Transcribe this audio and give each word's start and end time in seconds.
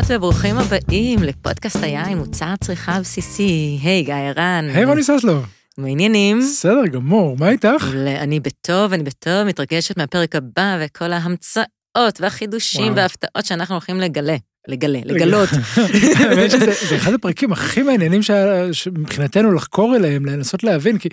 ברוכות 0.00 0.16
וברוכים 0.16 0.58
הבאים 0.58 1.22
לפודקאסט 1.22 1.82
היין, 1.82 2.18
מוצר 2.18 2.54
צריכה 2.60 3.00
בסיסי. 3.00 3.78
היי, 3.82 4.02
גיא 4.02 4.14
ערן. 4.14 4.68
היי, 4.74 4.84
רוני 4.84 5.02
ססלו. 5.02 5.42
מה 5.78 5.86
העניינים? 5.86 6.40
בסדר 6.40 6.86
גמור, 6.92 7.36
מה 7.38 7.48
איתך? 7.48 7.84
אני 8.20 8.40
בטוב, 8.40 8.92
אני 8.92 9.02
בטוב, 9.02 9.44
מתרגשת 9.44 9.96
מהפרק 9.96 10.36
הבא 10.36 10.78
וכל 10.80 11.12
ההמצאות 11.12 12.20
והחידושים. 12.20 12.92
וההפתעות 12.96 13.44
שאנחנו 13.44 13.74
הולכים 13.74 14.00
לגלה. 14.00 14.36
לגלה, 14.68 14.98
לגלות. 15.04 15.48
האמת 16.18 16.50
שזה 16.50 16.72
זה 16.88 16.96
אחד 16.96 17.12
הפרקים 17.12 17.52
הכי 17.52 17.82
מעניינים 17.82 18.20
שמבחינתנו 18.72 19.52
לחקור 19.52 19.96
אליהם, 19.96 20.26
לנסות 20.26 20.64
להבין, 20.64 20.98
כי 20.98 21.08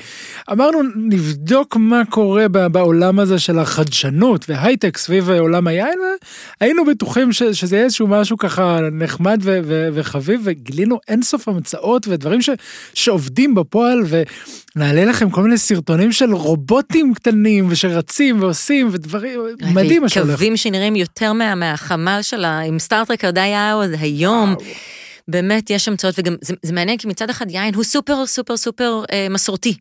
אמרנו 0.52 0.80
נבדוק 0.96 1.76
מה 1.76 2.02
קורה 2.10 2.48
בעולם 2.48 3.20
הזה 3.20 3.40
של 3.40 3.60
החדשנות 3.60 4.46
והייטק 4.50 4.98
סביב 4.98 5.30
עולם 5.30 5.68
היין, 5.68 6.00
והיינו 6.62 6.86
בטוחים 6.86 7.34
ש- 7.34 7.44
שזה 7.44 7.76
יהיה 7.76 7.86
איזשהו 7.86 8.08
משהו 8.08 8.38
ככה 8.38 8.80
נחמד 8.92 9.40
ו- 9.44 9.60
ו- 9.64 9.90
וחביב, 9.94 10.42
וגילינו 10.44 11.00
אינסוף 11.08 11.48
המצאות 11.48 12.08
ודברים 12.08 12.42
ש- 12.42 12.50
שעובדים 12.94 13.56
בפועל, 13.56 14.00
ונעלה 14.76 15.06
לכם 15.06 15.30
כל 15.30 15.44
מיני 15.44 15.58
סרטונים 15.58 16.12
של 16.12 16.34
רובוטים 16.34 17.14
קטנים 17.14 17.66
ושרצים 17.70 18.42
ועושים 18.42 18.90
ודברים, 18.92 19.40
מדהים 19.74 20.02
מה 20.02 20.10
שהולך. 20.10 20.32
קווים 20.36 20.58
שנראים 20.58 20.96
יותר 20.96 21.34
מה- 21.34 21.56
מהחמ"ל 21.56 22.20
שלה, 22.22 22.60
עם 22.60 22.80
סטארטרק 22.80 23.26
היה 23.42 23.74
עוד 23.74 23.90
היום. 24.00 24.56
באמת 25.28 25.70
יש 25.70 25.88
המצאות, 25.88 26.16
וגם 26.18 26.36
זה, 26.42 26.54
זה 26.62 26.74
מעניין 26.74 26.98
כי 26.98 27.08
מצד 27.08 27.30
אחד 27.30 27.52
יין 27.52 27.76
הוא 27.76 27.84
סופר 27.84 28.26
סופר 28.26 28.58
סופר 28.58 29.04
אה, 29.12 29.28
מסורתי. 29.30 29.78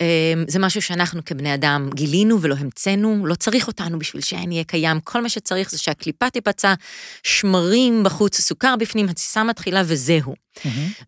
אה, 0.00 0.34
זה 0.48 0.58
משהו 0.58 0.82
שאנחנו 0.82 1.24
כבני 1.24 1.54
אדם 1.54 1.90
גילינו 1.94 2.42
ולא 2.42 2.54
המצאנו, 2.58 3.26
לא 3.26 3.34
צריך 3.34 3.66
אותנו 3.66 3.98
בשביל 3.98 4.22
שהיין 4.22 4.52
יהיה 4.52 4.64
קיים, 4.64 5.00
כל 5.00 5.22
מה 5.22 5.28
שצריך 5.28 5.70
זה 5.70 5.78
שהקליפה 5.78 6.30
תיפצע, 6.30 6.74
שמרים 7.22 8.04
בחוץ, 8.04 8.40
סוכר 8.40 8.74
בפנים, 8.78 9.08
התסיסה 9.08 9.44
מתחילה 9.44 9.82
וזהו. 9.84 10.45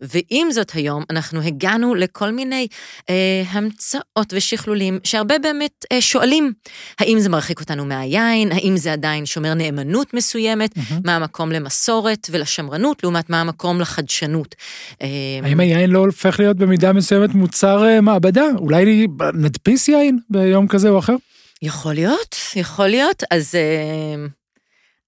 ועם 0.00 0.50
זאת 0.52 0.70
היום 0.74 1.04
אנחנו 1.10 1.40
הגענו 1.40 1.94
לכל 1.94 2.30
מיני 2.30 2.66
אה, 3.10 3.42
המצאות 3.50 4.32
ושכלולים 4.32 4.98
שהרבה 5.04 5.38
באמת 5.38 5.84
אה, 5.92 6.00
שואלים, 6.00 6.52
האם 6.98 7.18
זה 7.18 7.28
מרחיק 7.28 7.60
אותנו 7.60 7.84
מהיין, 7.84 8.52
האם 8.52 8.76
זה 8.76 8.92
עדיין 8.92 9.26
שומר 9.26 9.54
נאמנות 9.54 10.14
מסוימת, 10.14 10.74
מה 11.04 11.16
המקום 11.16 11.52
למסורת 11.52 12.26
ולשמרנות, 12.30 13.02
לעומת 13.02 13.30
מה 13.30 13.40
המקום 13.40 13.80
לחדשנות. 13.80 14.54
אה, 15.02 15.08
האם 15.42 15.60
היין 15.60 15.90
לא 15.90 15.98
הופך 15.98 16.40
להיות 16.40 16.56
במידה 16.56 16.92
מסוימת 16.92 17.34
מוצר 17.34 17.84
אה, 17.84 18.00
מעבדה? 18.00 18.44
אולי 18.58 19.06
נדפיס 19.34 19.88
יין 19.88 20.18
ביום 20.30 20.68
כזה 20.68 20.88
או 20.88 20.98
אחר? 20.98 21.14
יכול 21.62 21.94
להיות, 21.94 22.36
יכול 22.56 22.86
להיות, 22.86 23.22
אז... 23.30 23.54
אה, 23.54 24.37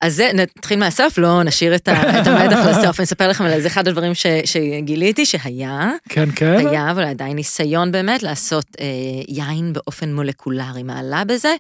אז 0.00 0.16
זה, 0.16 0.30
נתחיל 0.34 0.78
מהסוף, 0.78 1.18
לא 1.18 1.42
נשאיר 1.42 1.74
את, 1.74 1.88
ה, 1.88 1.92
את 2.20 2.26
המדח 2.26 2.58
לסוף, 2.66 3.00
אני 3.00 3.04
אספר 3.04 3.28
לכם 3.28 3.44
על 3.44 3.60
זה 3.60 3.66
אחד 3.68 3.88
הדברים 3.88 4.14
ש, 4.14 4.26
שגיליתי 4.44 5.26
שהיה, 5.26 5.90
כן, 6.08 6.28
כן. 6.36 6.66
היה, 6.68 6.90
אבל 6.90 7.04
עדיין 7.04 7.36
ניסיון 7.36 7.92
באמת 7.92 8.22
לעשות 8.22 8.66
אה, 8.80 8.86
יין 9.28 9.72
באופן 9.72 10.14
מולקולרי. 10.14 10.82
מה 10.82 10.98
עלה 10.98 11.24
בזה? 11.24 11.54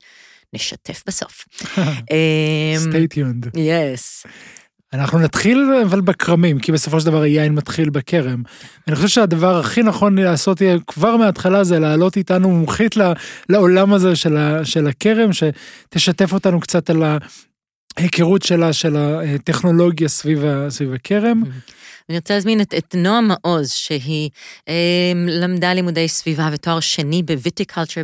נשתף 0.52 1.02
בסוף. 1.06 1.44
אה, 1.78 2.74
stay 2.76 3.16
tuned. 3.16 3.58
יס. 3.58 4.26
אנחנו 4.92 5.18
נתחיל 5.18 5.72
אבל 5.82 6.00
בכרמים, 6.00 6.58
כי 6.58 6.72
בסופו 6.72 7.00
של 7.00 7.06
דבר 7.06 7.20
היין 7.22 7.54
מתחיל 7.54 7.90
בכרם. 7.90 8.42
אני 8.88 8.96
חושב 8.96 9.08
שהדבר 9.08 9.58
הכי 9.58 9.82
נכון 9.82 10.18
לעשות 10.18 10.60
יהיה 10.60 10.78
כבר 10.86 11.16
מההתחלה 11.16 11.64
זה 11.64 11.78
להעלות 11.78 12.16
איתנו 12.16 12.50
מומחית 12.50 12.94
לעולם 13.48 13.92
הזה 13.92 14.16
של, 14.16 14.36
ה, 14.36 14.64
של 14.64 14.86
הכרם, 14.86 15.30
שתשתף 15.32 16.32
אותנו 16.32 16.60
קצת 16.60 16.90
על 16.90 17.02
ההיכרות 18.00 18.42
שלה, 18.42 18.72
של 18.72 18.96
הטכנולוגיה 18.96 20.08
סביב, 20.08 20.44
הכרם. 20.94 21.42
אני 22.08 22.18
רוצה 22.18 22.34
להזמין 22.34 22.60
את, 22.60 22.74
את 22.78 22.94
נועה 22.94 23.20
מעוז, 23.20 23.70
שהיא 23.70 24.30
אה, 24.68 25.12
למדה 25.26 25.74
לימודי 25.74 26.08
סביבה 26.08 26.50
ותואר 26.52 26.80
שני 26.80 27.22
ב 27.22 27.28
viticulture, 27.28 28.02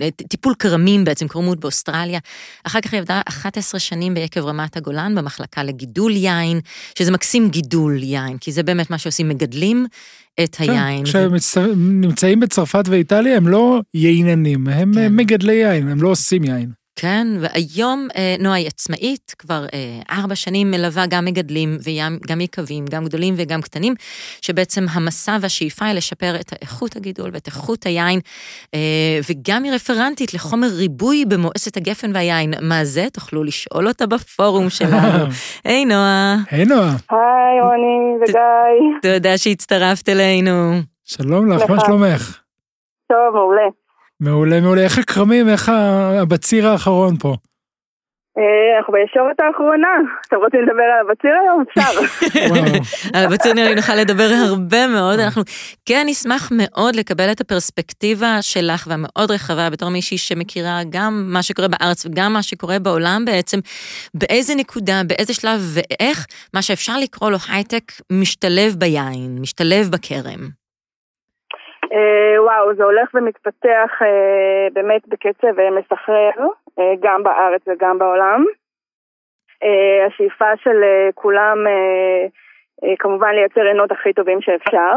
בטיפול 0.00 0.54
כרמים 0.58 1.04
בעצם, 1.04 1.28
כרמות 1.28 1.60
באוסטרליה. 1.60 2.18
אחר 2.64 2.80
כך 2.80 2.92
היא 2.92 3.00
עבדה 3.00 3.20
11 3.28 3.80
שנים 3.80 4.14
ביקב 4.14 4.40
רמת 4.40 4.76
הגולן 4.76 5.14
במחלקה 5.14 5.62
לגידול 5.62 6.16
יין, 6.16 6.60
שזה 6.98 7.12
מקסים 7.12 7.48
גידול 7.48 8.02
יין, 8.02 8.38
כי 8.38 8.52
זה 8.52 8.62
באמת 8.62 8.90
מה 8.90 8.98
שעושים, 8.98 9.28
מגדלים 9.28 9.86
את 10.44 10.56
היין. 10.58 11.04
כן, 11.04 11.38
כשהם 11.38 12.00
נמצאים 12.00 12.40
בצרפת 12.40 12.84
ואיטליה 12.88 13.36
הם 13.36 13.48
לא 13.48 13.80
ייננים, 13.94 14.68
הם 14.68 14.94
כן. 14.94 15.00
כן. 15.00 15.16
מגדלי 15.16 15.54
יין, 15.54 15.88
הם 15.88 16.02
לא 16.02 16.08
עושים 16.08 16.44
יין. 16.44 16.70
כן, 17.00 17.26
והיום 17.40 18.08
אה, 18.16 18.36
נועה 18.40 18.54
היא 18.54 18.66
עצמאית, 18.66 19.34
כבר 19.38 19.64
אה, 19.74 20.18
ארבע 20.18 20.34
שנים 20.34 20.70
מלווה 20.70 21.04
גם 21.10 21.24
מגדלים 21.24 21.76
וגם 21.84 22.40
יקבים, 22.40 22.84
גם 22.90 23.04
גדולים 23.04 23.34
וגם 23.36 23.60
קטנים, 23.60 23.94
שבעצם 24.42 24.84
המסע 24.90 25.36
והשאיפה 25.40 25.84
היא 25.84 25.94
לשפר 25.94 26.36
את 26.40 26.52
איכות 26.62 26.96
הגידול 26.96 27.30
ואת 27.32 27.46
איכות 27.46 27.86
היין, 27.86 28.20
אה, 28.74 29.18
וגם 29.30 29.64
היא 29.64 29.72
רפרנטית 29.72 30.34
לחומר 30.34 30.66
ריבוי 30.76 31.24
במועצת 31.24 31.76
הגפן 31.76 32.10
והיין. 32.14 32.54
מה 32.62 32.84
זה? 32.84 33.06
תוכלו 33.12 33.44
לשאול 33.44 33.88
אותה 33.88 34.06
בפורום 34.06 34.70
שלנו. 34.78 35.24
היי 35.64 35.84
נועה, 35.84 36.36
היי 36.50 36.64
נועה, 36.64 36.96
היי 37.10 37.60
רוני 37.62 38.16
וגיא, 38.22 39.12
תודה 39.12 39.38
שהצטרפת 39.38 40.08
אלינו. 40.08 40.72
שלום 41.04 41.52
לך, 41.52 41.70
מה 41.70 41.76
לך. 41.76 41.82
שלומך? 41.86 42.40
טוב, 43.08 43.34
מעולה. 43.34 43.87
מעולה, 44.22 44.60
מעולה. 44.60 44.82
איך 44.84 44.98
הכרמים, 44.98 45.48
איך 45.48 45.68
ה- 45.68 46.20
הבציר 46.20 46.68
האחרון 46.68 47.16
פה? 47.16 47.34
אה, 48.38 48.78
אנחנו 48.78 48.92
בישורת 48.92 49.36
האחרונה. 49.40 49.88
אתם 50.28 50.36
רוצים 50.36 50.60
לדבר 50.62 50.82
על 50.82 51.06
הבציר 51.06 51.30
היום? 51.42 51.64
אפשר. 51.68 52.00
על 53.18 53.24
הבציר 53.24 53.52
נראה 53.52 53.68
לי 53.68 53.74
נוכל 53.74 53.94
לדבר 53.94 54.30
הרבה 54.48 54.86
מאוד, 54.86 55.18
אנחנו 55.20 55.42
כן 55.86 56.04
נשמח 56.08 56.48
מאוד 56.56 56.96
לקבל 56.96 57.32
את 57.32 57.40
הפרספקטיבה 57.40 58.36
שלך 58.40 58.86
והמאוד 58.90 59.30
רחבה 59.30 59.70
בתור 59.70 59.88
מישהי 59.88 60.18
שמכירה 60.18 60.80
גם 60.90 61.24
מה 61.32 61.42
שקורה 61.42 61.68
בארץ 61.68 62.06
וגם 62.06 62.32
מה 62.32 62.42
שקורה 62.42 62.78
בעולם 62.78 63.22
בעצם, 63.26 63.58
באיזה 64.14 64.54
נקודה, 64.54 65.02
באיזה 65.06 65.34
שלב 65.34 65.60
ואיך 65.74 66.26
מה 66.54 66.62
שאפשר 66.62 66.96
לקרוא 66.98 67.30
לו 67.30 67.38
הייטק 67.52 67.82
משתלב 68.12 68.74
ביין, 68.78 69.38
משתלב 69.40 69.88
בכרם. 69.90 70.57
אה, 71.92 72.42
וואו, 72.42 72.74
זה 72.74 72.84
הולך 72.84 73.08
ומתפתח 73.14 73.90
אה, 74.02 74.68
באמת 74.72 75.08
בקצב 75.08 75.58
אה, 75.58 75.70
מסחרר, 75.70 76.46
גם 77.00 77.22
בארץ 77.22 77.62
וגם 77.66 77.98
בעולם. 77.98 78.44
השאיפה 80.06 80.56
של 80.56 80.82
כולם 81.14 81.58
כמובן 82.98 83.34
לייצר 83.34 83.60
עינות 83.60 83.92
הכי 83.92 84.12
טובים 84.12 84.40
שאפשר. 84.40 84.94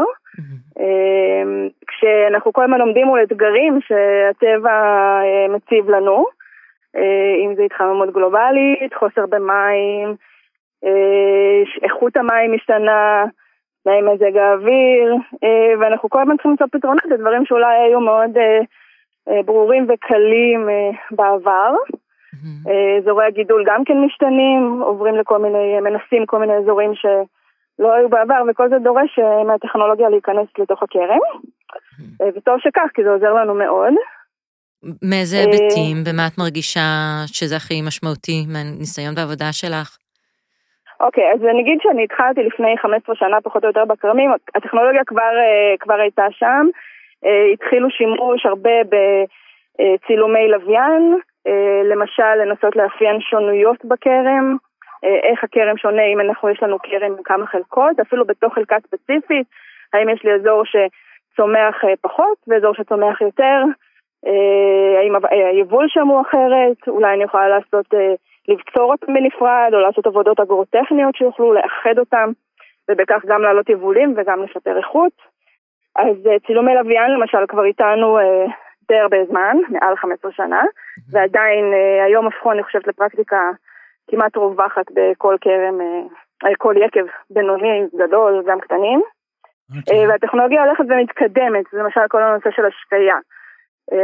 אה, 0.78 1.42
כשאנחנו 1.86 2.52
כל 2.52 2.64
הזמן 2.64 2.80
עומדים 2.80 3.06
מול 3.06 3.22
אתגרים 3.22 3.78
שהטבע 3.80 4.72
מציב 5.48 5.90
לנו, 5.90 6.26
אם 7.44 7.54
זה 7.56 7.62
התחממות 7.62 8.12
גלובלית, 8.12 8.94
חוסר 8.94 9.26
במים, 9.26 10.14
איכות 11.82 12.16
המים 12.16 12.52
משתנה, 12.52 13.24
תנאי 13.84 14.00
מזג 14.02 14.36
האוויר, 14.36 15.14
אה, 15.44 15.72
ואנחנו 15.80 16.10
כל 16.10 16.20
הזמן 16.20 16.36
צריכים 16.36 16.50
למצוא 16.50 16.66
פתרונות 16.72 17.04
לדברים 17.04 17.46
שאולי 17.46 17.76
היו 17.76 18.00
מאוד 18.00 18.30
אה, 18.36 18.60
אה, 19.28 19.42
ברורים 19.42 19.86
וקלים 19.88 20.68
בעבר. 21.10 21.74
אזורי 22.98 23.26
הגידול 23.26 23.64
גם 23.66 23.84
כן 23.84 23.98
משתנים, 24.06 24.82
עוברים 24.82 25.14
לכל 25.14 25.38
מיני, 25.38 25.80
מנסים 25.80 26.26
כל 26.26 26.38
מיני 26.38 26.52
אזורים 26.52 26.92
שלא 26.94 27.92
היו 27.92 28.08
בעבר, 28.08 28.42
וכל 28.48 28.68
זה 28.68 28.78
דורש 28.78 29.18
מהטכנולוגיה 29.46 30.08
להיכנס 30.08 30.48
לתוך 30.58 30.82
הכרם. 30.82 31.18
וטוב 32.36 32.54
שכך, 32.58 32.88
כי 32.94 33.02
זה 33.04 33.10
עוזר 33.10 33.32
לנו 33.34 33.54
מאוד. 33.54 33.92
מאיזה 35.02 35.36
היבטים, 35.36 35.96
במה 36.04 36.26
את 36.26 36.38
מרגישה 36.38 36.80
שזה 37.26 37.56
הכי 37.56 37.82
משמעותי 37.82 38.46
מהניסיון 38.48 39.14
בעבודה 39.14 39.52
שלך? 39.52 39.96
אוקיי, 41.02 41.32
אז 41.32 41.44
אני 41.44 41.60
אגיד 41.62 41.78
שאני 41.82 42.04
התחלתי 42.04 42.42
לפני 42.42 42.78
15 42.78 43.14
שנה 43.14 43.40
פחות 43.40 43.62
או 43.64 43.68
יותר 43.68 43.84
בכרמים, 43.84 44.30
הטכנולוגיה 44.54 45.04
כבר, 45.04 45.32
אה, 45.38 45.74
כבר 45.80 45.94
הייתה 45.94 46.26
שם, 46.30 46.66
אה, 47.24 47.46
התחילו 47.52 47.90
שימוש 47.90 48.46
הרבה 48.46 48.76
בצילומי 48.92 50.48
לוויין, 50.48 51.18
אה, 51.46 51.82
למשל 51.84 52.34
לנסות 52.34 52.76
לאפיין 52.76 53.20
שונויות 53.20 53.84
בכרם, 53.84 54.56
איך 55.22 55.44
הכרם 55.44 55.76
שונה 55.76 56.02
אם 56.02 56.20
אנחנו, 56.20 56.48
יש 56.48 56.62
לנו 56.62 56.78
כרם 56.78 57.12
עם 57.12 57.22
כמה 57.24 57.46
חלקות, 57.46 58.00
אפילו 58.00 58.24
בתוך 58.24 58.54
חלקה 58.54 58.76
ספציפית, 58.80 59.46
האם 59.92 60.08
יש 60.08 60.24
לי 60.24 60.34
אזור 60.34 60.62
שצומח 60.64 61.76
פחות 62.00 62.38
ואזור 62.48 62.74
שצומח 62.74 63.20
יותר, 63.20 63.62
האם 64.98 65.14
היבול 65.30 65.86
שם 65.88 66.08
הוא 66.08 66.20
אחרת, 66.20 66.88
אולי 66.88 67.14
אני 67.14 67.24
יכולה 67.24 67.48
לעשות... 67.48 67.94
אה, 68.48 68.54
לבצור 68.54 68.92
אותם 68.92 69.14
בנפרד, 69.14 69.70
או 69.72 69.78
לעשות 69.80 70.06
עבודות 70.06 70.40
אגרוטכניות 70.40 71.14
שיוכלו 71.14 71.52
לאחד 71.52 71.98
אותם, 71.98 72.32
ובכך 72.90 73.22
גם 73.26 73.42
להעלות 73.42 73.68
יבולים 73.68 74.14
וגם 74.16 74.42
לשפר 74.42 74.78
איכות. 74.78 75.12
אז 75.96 76.26
אה, 76.26 76.38
צילומי 76.46 76.74
לוויין 76.74 77.10
למשל 77.10 77.46
כבר 77.48 77.64
איתנו 77.64 78.18
אה, 78.18 78.46
די 78.88 78.98
הרבה 78.98 79.16
זמן, 79.28 79.56
מעל 79.68 79.96
15 79.96 80.32
שנה, 80.32 80.62
ועדיין 81.12 81.64
אה, 81.74 82.04
היום 82.04 82.26
הפכו 82.26 82.52
אני 82.52 82.62
חושבת 82.62 82.86
לפרקטיקה 82.86 83.50
כמעט 84.10 84.36
רווחת 84.36 84.86
בכל 84.94 85.36
כרם 85.40 85.80
אה, 86.44 86.54
כל 86.58 86.74
יקב 86.78 87.04
בינוני, 87.30 87.86
גדול, 87.98 88.42
גם 88.46 88.60
קטנים. 88.60 89.02
Okay. 89.72 89.78
אוקיי. 89.78 90.08
והטכנולוגיה 90.08 90.64
הולכת 90.64 90.84
ומתקדמת, 90.88 91.64
זה 91.72 91.78
למשל 91.78 92.00
כל 92.08 92.22
הנושא 92.22 92.50
של 92.50 92.64
השקייה. 92.64 93.16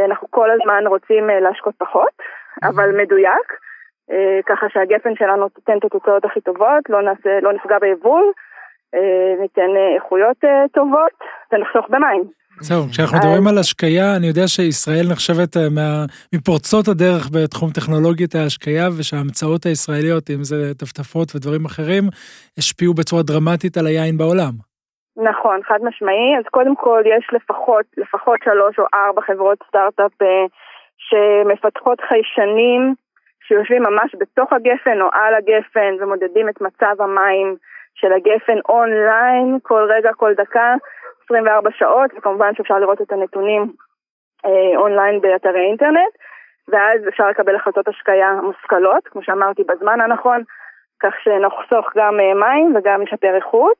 אנחנו 0.05 0.27
כל 0.31 0.49
הזמן 0.51 0.87
רוצים 0.87 1.27
להשקות 1.27 1.75
פחות, 1.77 2.13
אבל 2.63 3.01
מדויק, 3.01 3.53
ככה 4.45 4.65
שהגפן 4.69 5.15
שלנו 5.15 5.49
תיתן 5.49 5.77
את 5.77 5.85
התוצאות 5.85 6.25
הכי 6.25 6.41
טובות, 6.41 6.89
לא, 6.89 7.01
נעשה, 7.01 7.39
לא 7.41 7.53
נפגע 7.53 7.79
ביבול, 7.79 8.31
ניתן 9.39 9.69
איכויות 9.95 10.37
טובות 10.73 11.11
ונחסוך 11.51 11.85
במים. 11.89 12.23
זהו, 12.61 12.81
כשאנחנו 12.91 13.17
מדברים 13.17 13.47
על 13.47 13.57
השקיה, 13.57 14.05
אני 14.17 14.27
יודע 14.27 14.47
שישראל 14.47 15.05
נחשבת 15.11 15.57
אה, 15.57 15.67
מפורצות 16.33 16.85
הדרך 16.87 17.23
בתחום 17.33 17.69
טכנולוגיית 17.77 18.35
ההשקיה, 18.35 18.85
ושההמצאות 18.97 19.65
הישראליות, 19.65 20.23
אם 20.29 20.43
זה 20.49 20.73
טפטפות 20.81 21.27
ודברים 21.35 21.65
אחרים, 21.65 22.03
השפיעו 22.57 22.93
בצורה 22.93 23.23
דרמטית 23.23 23.77
על 23.77 23.85
היין 23.87 24.17
בעולם. 24.17 24.53
נכון, 25.29 25.57
חד 25.67 25.79
משמעי. 25.87 26.29
אז 26.39 26.45
קודם 26.51 26.75
כל 26.75 27.01
יש 27.05 27.25
לפחות, 27.33 27.85
לפחות 27.97 28.39
שלוש 28.43 28.79
או 28.79 28.85
ארבע 28.93 29.21
חברות 29.21 29.57
סטארט-אפ 29.67 30.21
אה, 30.21 30.45
שמפתחות 31.07 31.99
חיישנים 32.07 32.81
שיושבים 33.47 33.83
ממש 33.83 34.15
בתוך 34.19 34.53
הגפן 34.53 35.01
או 35.01 35.07
על 35.11 35.35
הגפן 35.35 35.95
ומודדים 35.99 36.49
את 36.49 36.61
מצב 36.61 36.95
המים 36.99 37.55
של 37.95 38.13
הגפן 38.13 38.59
אונליין 38.69 39.57
כל 39.63 39.87
רגע, 39.89 40.13
כל 40.13 40.33
דקה. 40.33 40.75
24 41.25 41.69
שעות, 41.71 42.11
וכמובן 42.17 42.55
שאפשר 42.55 42.79
לראות 42.79 43.01
את 43.01 43.11
הנתונים 43.11 43.71
אה, 44.45 44.77
אונליין 44.77 45.21
באתרי 45.21 45.61
אינטרנט, 45.69 46.13
ואז 46.67 47.07
אפשר 47.07 47.29
לקבל 47.29 47.55
החלטות 47.55 47.87
השקיה 47.87 48.33
מושכלות, 48.33 49.07
כמו 49.07 49.23
שאמרתי, 49.23 49.63
בזמן 49.63 50.01
הנכון, 50.01 50.43
כך 50.99 51.13
שנחסוך 51.23 51.85
גם 51.95 52.19
אה, 52.19 52.33
מים 52.33 52.75
וגם 52.75 53.01
נשפר 53.01 53.35
איכות. 53.35 53.77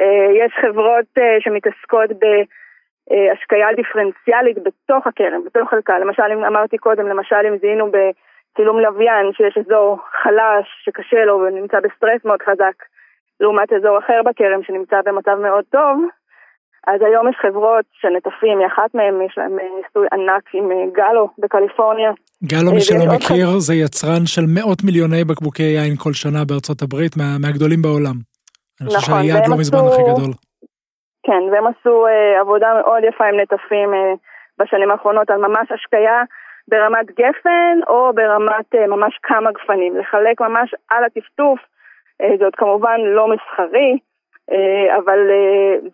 אה, 0.00 0.28
יש 0.44 0.52
חברות 0.60 1.06
אה, 1.18 1.36
שמתעסקות 1.40 2.10
בהשקיה 2.10 3.74
דיפרנציאלית 3.76 4.58
בתוך 4.62 5.06
הכרם, 5.06 5.44
בתוך 5.46 5.70
חלקה. 5.70 5.98
למשל, 5.98 6.22
אם 6.32 6.44
אמרתי 6.44 6.78
קודם, 6.78 7.06
למשל 7.06 7.46
אם 7.48 7.58
זיהינו 7.58 7.90
בצילום 8.56 8.80
לוויין 8.80 9.26
שיש 9.32 9.58
אזור 9.58 9.98
חלש 10.22 10.66
שקשה 10.84 11.24
לו 11.24 11.34
ונמצא 11.40 11.76
בסטרס 11.80 12.24
מאוד 12.24 12.42
חזק, 12.42 12.76
לעומת 13.40 13.72
אזור 13.72 13.98
אחר 13.98 14.20
בכרם 14.24 14.62
שנמצא 14.62 14.96
במצב 15.04 15.36
מאוד 15.42 15.64
טוב, 15.70 15.96
אז 16.86 17.00
היום 17.02 17.28
יש 17.28 17.36
חברות 17.42 17.84
שנטפים, 18.00 18.58
אחת 18.66 18.94
מהן 18.94 19.22
יש 19.26 19.34
להם 19.38 19.58
אה, 19.58 19.64
ניסוי 19.76 20.06
ענק 20.12 20.44
עם 20.54 20.70
אה, 20.72 20.76
גלו 20.92 21.28
בקליפורניה. 21.38 22.12
גלו, 22.44 22.72
מי 22.74 22.80
שלא 22.80 23.06
מכיר, 23.14 23.46
זה 23.58 23.74
יצרן 23.74 24.26
של 24.26 24.44
מאות 24.54 24.78
מיליוני 24.84 25.24
בקבוקי 25.24 25.62
יין 25.62 25.96
כל 25.96 26.12
שנה 26.12 26.44
בארצות 26.48 26.82
הברית, 26.82 27.12
מה, 27.16 27.28
מהגדולים 27.42 27.82
בעולם. 27.82 28.16
אני 28.80 28.88
חושב 28.88 28.98
נכון, 28.98 29.22
שהיעד 29.22 29.48
לא 29.48 29.56
מזמן 29.56 29.78
הכי 29.88 30.02
גדול. 30.10 30.32
כן, 31.26 31.42
והם 31.50 31.66
עשו 31.66 32.06
אה, 32.06 32.40
עבודה 32.40 32.68
מאוד 32.80 33.02
יפה 33.08 33.24
עם 33.24 33.40
נטפים 33.40 33.94
אה, 33.94 34.12
בשנים 34.58 34.90
האחרונות 34.90 35.30
על 35.30 35.38
ממש 35.46 35.66
השקיה 35.74 36.22
ברמת 36.68 37.06
גפן 37.10 37.78
או 37.88 38.12
ברמת 38.14 38.74
אה, 38.74 38.86
ממש 38.86 39.18
כמה 39.22 39.52
גפנים, 39.52 39.96
לחלק 39.96 40.40
ממש 40.40 40.74
על 40.90 41.04
הטפטוף, 41.04 41.58
אה, 42.22 42.36
זה 42.38 42.44
עוד 42.44 42.56
כמובן 42.56 43.00
לא 43.00 43.28
מסחרי, 43.28 43.98
אה, 44.52 44.96
אבל 44.96 45.18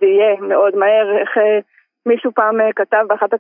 זה 0.01 0.07
יהיה 0.07 0.37
מאוד 0.41 0.77
מהר, 0.77 1.17
איך 1.19 1.31
מישהו 2.07 2.33
פעם 2.35 2.57
כתב 2.77 3.05
באחת 3.09 3.31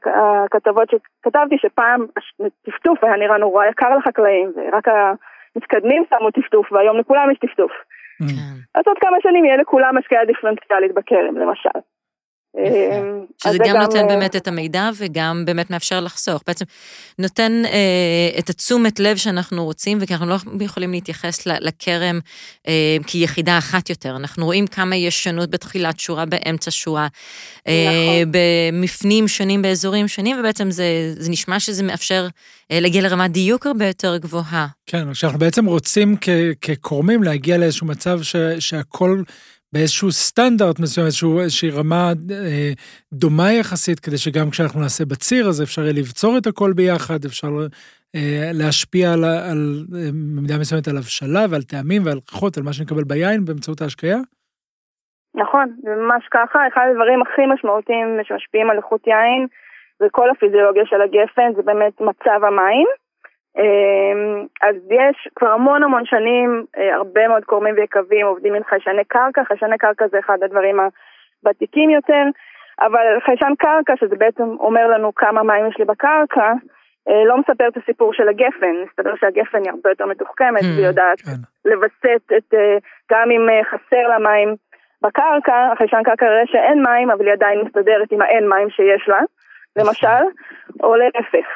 הכתבות 0.44 0.90
שכתבתי 0.90 1.58
שפעם 1.58 2.06
טפטוף 2.62 3.04
היה 3.04 3.16
נראה 3.16 3.38
נורא 3.38 3.66
יקר 3.66 3.96
לחקלאים, 3.96 4.52
ורק 4.56 4.88
המתקדמים 4.88 6.04
שמו 6.10 6.30
טפטוף, 6.30 6.72
והיום 6.72 6.98
לכולם 6.98 7.30
יש 7.30 7.38
טפטוף. 7.38 7.72
כן. 8.18 8.52
אז 8.74 8.82
עוד 8.86 8.98
כמה 8.98 9.16
שנים 9.22 9.44
יהיה 9.44 9.56
לכולם 9.56 9.98
השקעה 9.98 10.24
דיפרנציאלית 10.24 10.94
בכרם, 10.94 11.36
למשל. 11.36 11.78
אמ, 12.58 13.24
שזה 13.42 13.58
גם, 13.58 13.64
גם 13.66 13.82
נותן 13.82 13.98
אה, 13.98 14.06
באמת 14.06 14.36
את 14.36 14.48
המידע 14.48 14.90
וגם 14.96 15.42
באמת 15.44 15.70
מאפשר 15.70 16.00
לחסוך. 16.00 16.42
בעצם 16.46 16.64
נותן 17.18 17.62
אה, 17.66 18.38
את 18.38 18.50
התשומת 18.50 19.00
לב 19.00 19.16
שאנחנו 19.16 19.64
רוצים, 19.64 19.98
וכי 20.00 20.14
אנחנו 20.14 20.26
לא 20.26 20.36
יכולים 20.60 20.92
להתייחס 20.92 21.46
לכרם 21.46 22.20
אה, 22.68 22.96
כיחידה 23.06 23.58
אחת 23.58 23.90
יותר. 23.90 24.16
אנחנו 24.16 24.44
רואים 24.44 24.66
כמה 24.66 24.96
יש 24.96 25.24
שונות 25.24 25.50
בתחילת 25.50 26.00
שורה, 26.00 26.26
באמצע 26.26 26.70
שורה, 26.70 27.08
אה, 27.66 27.72
נכון. 27.72 28.32
במפנים 28.72 29.28
שונים, 29.28 29.62
באזורים 29.62 30.08
שונים, 30.08 30.36
ובעצם 30.40 30.70
זה, 30.70 31.14
זה 31.18 31.30
נשמע 31.30 31.60
שזה 31.60 31.82
מאפשר 31.82 32.28
אה, 32.70 32.80
להגיע 32.80 33.02
לרמת 33.02 33.30
דיוק 33.30 33.66
הרבה 33.66 33.86
יותר 33.86 34.16
גבוהה. 34.16 34.66
כן, 34.86 35.14
שאנחנו 35.14 35.38
בעצם 35.38 35.64
רוצים 35.64 36.16
כקורמים 36.60 37.22
להגיע 37.22 37.58
לאיזשהו 37.58 37.86
מצב 37.86 38.22
ש, 38.22 38.36
שהכל... 38.58 39.22
באיזשהו 39.72 40.10
סטנדרט 40.10 40.80
מסוים, 40.80 41.06
איזשהו, 41.06 41.40
איזושהי 41.40 41.70
רמה 41.70 42.04
אה, 42.30 42.72
דומה 43.12 43.52
יחסית, 43.60 44.00
כדי 44.00 44.18
שגם 44.24 44.50
כשאנחנו 44.50 44.80
נעשה 44.80 45.04
בציר, 45.04 45.48
אז 45.48 45.62
אפשר 45.62 45.82
יהיה 45.82 45.92
לבצור 45.92 46.38
את 46.38 46.46
הכל 46.46 46.70
ביחד, 46.76 47.20
אפשר 47.30 47.52
אה, 48.16 48.50
להשפיע 48.60 49.06
על, 49.12 49.24
על, 49.50 49.62
אה, 49.96 50.10
במידה 50.36 50.56
מסוימת 50.60 50.88
על 50.88 50.96
הבשלה 50.96 51.44
ועל 51.50 51.62
טעמים 51.72 52.02
ועל 52.04 52.18
ריחות, 52.26 52.56
על 52.56 52.64
מה 52.66 52.72
שנקבל 52.72 53.04
ביין 53.04 53.44
באמצעות 53.44 53.80
ההשקיה? 53.80 54.18
נכון, 55.34 55.66
זה 55.82 55.90
ממש 56.02 56.24
ככה. 56.30 56.58
אחד 56.68 56.86
הדברים 56.90 57.22
הכי 57.22 57.42
משמעותיים 57.54 58.06
שמשפיעים 58.24 58.70
על 58.70 58.76
איכות 58.76 59.06
יין 59.06 59.46
וכל 60.00 60.30
הפיזיולוגיה 60.30 60.86
של 60.86 61.00
הגפן 61.02 61.48
זה 61.56 61.62
באמת 61.62 62.00
מצב 62.00 62.44
המים. 62.48 62.86
אמ, 63.58 64.46
אז 64.62 64.76
יש 64.90 65.28
כבר 65.36 65.48
המון 65.48 65.82
המון 65.82 66.04
שנים, 66.06 66.64
אה, 66.78 66.94
הרבה 66.94 67.28
מאוד 67.28 67.44
קורמים 67.44 67.74
ויקבים 67.74 68.26
עובדים 68.26 68.54
עם 68.54 68.64
חיישני 68.64 69.04
קרקע, 69.04 69.44
חיישני 69.44 69.78
קרקע 69.78 70.04
זה 70.08 70.18
אחד 70.18 70.38
הדברים 70.42 70.76
הוותיקים 71.44 71.90
יותר, 71.90 72.24
אבל 72.80 73.20
חיישן 73.24 73.52
קרקע, 73.58 73.96
שזה 73.96 74.16
בעצם 74.16 74.56
אומר 74.60 74.86
לנו 74.86 75.14
כמה 75.14 75.42
מים 75.42 75.68
יש 75.68 75.78
לי 75.78 75.84
בקרקע, 75.84 76.52
אה, 77.08 77.24
לא 77.24 77.36
מספר 77.38 77.68
את 77.68 77.76
הסיפור 77.76 78.12
של 78.14 78.28
הגפן, 78.28 78.74
מסתבר 78.86 79.14
שהגפן 79.20 79.58
היא 79.64 79.70
הרבה 79.70 79.90
יותר 79.90 80.06
מתוחכמת, 80.06 80.62
והיא 80.62 80.84
hmm, 80.84 80.88
יודעת 80.88 81.20
כן. 81.20 81.70
לווסת 81.70 82.32
את, 82.36 82.54
אה, 82.54 82.76
גם 83.10 83.30
אם 83.30 83.48
חסר 83.70 84.08
לה 84.08 84.18
מים 84.18 84.54
בקרקע, 85.02 85.72
החיישן 85.72 86.02
קרקע 86.04 86.26
יראה 86.26 86.46
שאין 86.46 86.82
מים, 86.82 87.10
אבל 87.10 87.24
היא 87.24 87.32
עדיין 87.32 87.60
מסתדרת 87.60 88.12
עם 88.12 88.22
האין 88.22 88.48
מים 88.48 88.70
שיש 88.70 89.08
לה, 89.08 89.20
למשל, 89.76 90.24
או 90.82 90.96
להפך. 90.96 91.46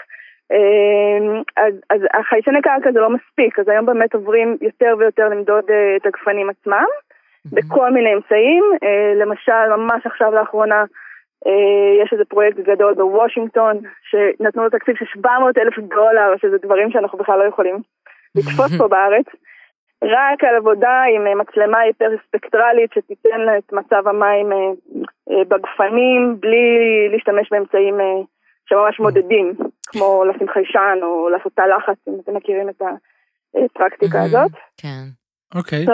אמ, 0.52 1.42
אז, 1.56 1.74
אז 1.90 2.00
החיישני 2.14 2.62
קרקע 2.62 2.92
זה 2.92 3.00
לא 3.00 3.10
מספיק, 3.10 3.58
אז 3.58 3.68
היום 3.68 3.86
באמת 3.86 4.14
עוברים 4.14 4.56
יותר 4.60 4.94
ויותר 4.98 5.28
למדוד 5.28 5.64
אה, 5.70 5.96
את 5.96 6.06
הגפנים 6.06 6.50
עצמם, 6.50 6.86
בכל 7.52 7.90
מיני 7.90 8.14
אמצעים, 8.14 8.64
אה, 8.82 9.12
למשל 9.14 9.76
ממש 9.76 10.06
עכשיו 10.06 10.32
לאחרונה 10.32 10.84
אה, 11.46 12.02
יש 12.04 12.12
איזה 12.12 12.24
פרויקט 12.24 12.58
גדול 12.58 12.94
בוושינגטון, 12.94 13.80
שנתנו 14.10 14.62
לו 14.62 14.70
תקציב 14.70 14.96
של 14.96 15.04
700 15.04 15.58
אלף 15.58 15.78
דולר, 15.78 16.34
שזה 16.40 16.56
דברים 16.62 16.90
שאנחנו 16.90 17.18
בכלל 17.18 17.38
לא 17.38 17.44
יכולים 17.44 17.76
לתפוס 18.34 18.78
פה 18.78 18.88
בארץ, 18.88 19.26
רק 20.04 20.44
על 20.44 20.56
עבודה 20.56 21.02
עם 21.14 21.38
מצלמה 21.38 21.78
היפר 21.78 22.10
ספקטרלית 22.28 22.90
שתיתן 22.94 23.40
את 23.58 23.72
מצב 23.72 24.08
המים 24.08 24.52
בגפנים, 25.48 26.36
בלי 26.40 27.08
להשתמש 27.12 27.50
באמצעים 27.50 27.94
שממש 28.68 29.00
מודדים. 29.00 29.52
כמו 29.86 30.24
לשים 30.24 30.48
חיישן 30.48 30.98
או 31.02 31.28
לעשות 31.28 31.52
תא 31.54 31.62
לחץ, 31.62 31.98
אם 32.08 32.14
אתם 32.24 32.36
מכירים 32.36 32.68
את 32.68 32.82
הפרקטיקה 33.54 34.22
הזאת. 34.22 34.50
כן. 34.76 35.04
אוקיי. 35.54 35.84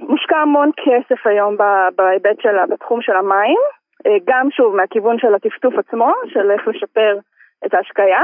מושקע 0.00 0.36
המון 0.36 0.70
כסף 0.76 1.26
היום 1.26 1.56
בהיבט 1.96 2.40
של, 2.42 2.72
בתחום 2.72 3.02
של 3.02 3.12
המים, 3.12 3.60
אה, 4.06 4.16
גם 4.26 4.48
שוב 4.56 4.76
מהכיוון 4.76 5.16
של 5.18 5.34
הטפטוף 5.34 5.74
עצמו, 5.78 6.12
של 6.32 6.50
איך 6.50 6.68
לשפר 6.68 7.18
את 7.66 7.74
ההשקיה, 7.74 8.22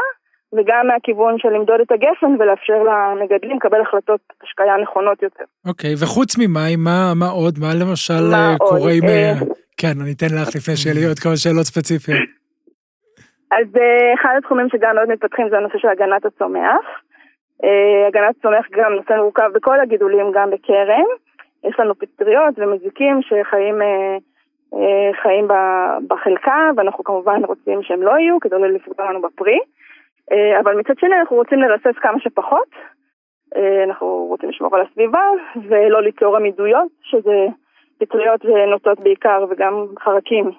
וגם 0.53 0.87
מהכיוון 0.87 1.39
של 1.39 1.49
למדוד 1.49 1.81
את 1.81 1.93
הגפן 1.93 2.33
ולאפשר 2.39 2.81
למגדלים 2.89 3.57
לקבל 3.57 3.81
החלטות 3.81 4.21
השקיה 4.43 4.77
נכונות 4.83 5.23
יותר. 5.23 5.45
אוקיי, 5.67 5.95
וחוץ 6.03 6.39
ממים, 6.39 6.85
מה, 6.85 7.13
מה 7.15 7.29
עוד? 7.29 7.59
מה 7.59 7.75
למשל 7.75 8.23
מה 8.31 8.53
אה, 8.53 8.59
קורה 8.59 8.93
עם... 8.93 9.05
אה, 9.09 9.33
כן, 9.77 10.01
אני 10.03 10.13
אתן 10.13 10.27
לך 10.27 10.49
לפני 10.57 10.77
שיהיה 10.77 10.95
לי 10.95 11.07
עוד 11.07 11.19
כמה 11.19 11.37
שאלות 11.37 11.67
ספציפיות. 11.67 12.21
אז 13.51 13.67
uh, 13.77 14.15
אחד 14.15 14.35
התחומים 14.39 14.69
שגם 14.69 14.95
מאוד 14.95 15.09
מתפתחים 15.09 15.49
זה 15.49 15.57
הנושא 15.57 15.79
של 15.79 15.89
הגנת 15.89 16.25
הצומח. 16.25 16.85
Uh, 17.63 18.09
הגנת 18.09 18.37
הצומח 18.39 18.67
גם 18.71 18.93
נושא 18.93 19.13
מורכב 19.13 19.51
בכל 19.55 19.81
הגידולים, 19.81 20.33
גם 20.33 20.51
בכרם. 20.51 21.07
יש 21.65 21.81
לנו 21.81 21.95
פטריות 21.95 22.55
ומזיקים 22.57 23.21
שחיים 23.23 23.83
uh, 23.83 24.77
חיים 25.23 25.49
בחלקה, 26.09 26.71
ואנחנו 26.77 27.05
כמובן 27.05 27.45
רוצים 27.45 27.83
שהם 27.83 28.03
לא 28.03 28.19
יהיו 28.19 28.41
כדי 28.41 28.59
לא 28.59 28.69
לפגוע 28.69 29.11
לנו 29.11 29.23
בפרי. 29.23 29.59
אבל 30.61 30.75
מצד 30.77 30.99
שני 30.99 31.21
אנחנו 31.21 31.37
רוצים 31.37 31.59
לרסס 31.59 31.99
כמה 32.01 32.21
שפחות. 32.21 32.69
אנחנו 33.85 34.07
רוצים 34.07 34.49
לשמור 34.49 34.77
על 34.77 34.83
הסביבה 34.83 35.23
ולא 35.69 36.03
ליצור 36.03 36.37
עמידויות, 36.37 36.89
שזה 37.03 37.47
פטריות 37.99 38.45
ונוטות 38.45 39.01
בעיקר 39.01 39.45
וגם 39.51 39.87
חרקים 40.01 40.51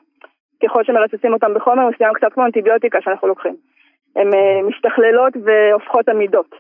ככל 0.64 0.84
שמרססים 0.84 1.34
אותם 1.34 1.54
בחומר 1.54 1.90
מסוים, 1.90 2.14
קצת 2.14 2.34
כמו 2.34 2.46
אנטיביוטיקה 2.46 3.02
שאנחנו 3.02 3.28
לוקחים. 3.28 3.56
הן 4.16 4.30
uh, 4.30 4.68
משתכללות 4.68 5.34
והופכות 5.44 6.10
עמידות. 6.10 6.56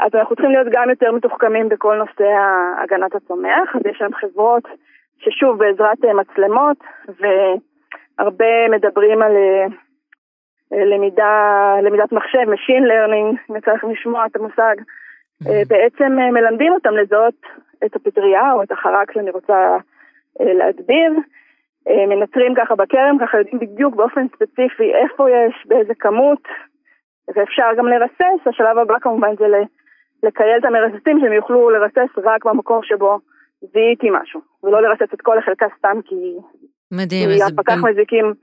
אז 0.00 0.10
אנחנו 0.14 0.36
צריכים 0.36 0.50
להיות 0.50 0.66
גם 0.70 0.90
יותר 0.90 1.12
מתוחכמים 1.12 1.68
בכל 1.68 1.96
נושא 1.96 2.34
הגנת 2.82 3.14
הצומח, 3.14 3.76
אז 3.76 3.82
יש 3.86 4.00
להם 4.00 4.14
חברות 4.14 4.64
ששוב 5.18 5.58
בעזרת 5.58 6.04
אה, 6.04 6.14
מצלמות, 6.14 6.76
והרבה 7.08 8.68
מדברים 8.70 9.22
על 9.22 9.32
אה, 9.36 9.66
למידה, 10.84 11.74
למידת 11.82 12.12
מחשב, 12.12 12.38
Machine 12.38 12.86
Learning, 12.90 13.50
אם 13.50 13.56
יצא 13.56 13.72
לכם 13.72 13.90
לשמוע 13.90 14.26
את 14.26 14.36
המושג, 14.36 14.74
mm-hmm. 14.78 15.68
בעצם 15.68 16.12
מלמדים 16.12 16.72
אותם 16.72 16.96
לזהות 16.96 17.46
את 17.84 17.96
הפטריה 17.96 18.52
או 18.52 18.62
את 18.62 18.72
החרק 18.72 19.12
שאני 19.12 19.30
רוצה 19.30 19.76
להדביר. 20.40 21.12
מנטרים 22.08 22.54
ככה 22.56 22.74
בכרם, 22.74 23.16
ככה 23.20 23.38
יודעים 23.38 23.58
בדיוק 23.58 23.94
באופן 23.94 24.26
ספציפי 24.28 24.92
איפה 25.02 25.30
יש, 25.30 25.66
באיזה 25.66 25.92
כמות, 25.98 26.42
ואפשר 27.34 27.68
גם 27.78 27.86
לרסס, 27.86 28.46
השלב 28.46 28.78
הבא 28.78 28.98
כמובן 29.00 29.36
זה 29.38 29.44
לקייל 30.22 30.58
את 30.58 30.64
המרססים 30.64 31.20
שהם 31.20 31.32
יוכלו 31.32 31.70
לרסס 31.70 32.10
רק 32.24 32.44
במקום 32.44 32.80
שבו 32.82 33.18
זיהיתי 33.60 34.06
משהו, 34.10 34.40
ולא 34.64 34.82
לרסס 34.82 35.14
את 35.14 35.20
כל 35.20 35.38
החלקה 35.38 35.66
סתם 35.78 36.00
כי... 36.04 36.14
מדהים. 36.92 37.28
כי 37.28 37.42
הפקח 37.42 37.72
גם... 37.72 37.84
מזיקים. 37.84 38.34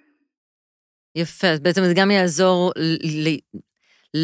יפה, 1.15 1.47
בעצם 1.63 1.81
זה 1.81 1.93
גם 1.97 2.11
יעזור 2.11 2.71
ל... 3.03 3.27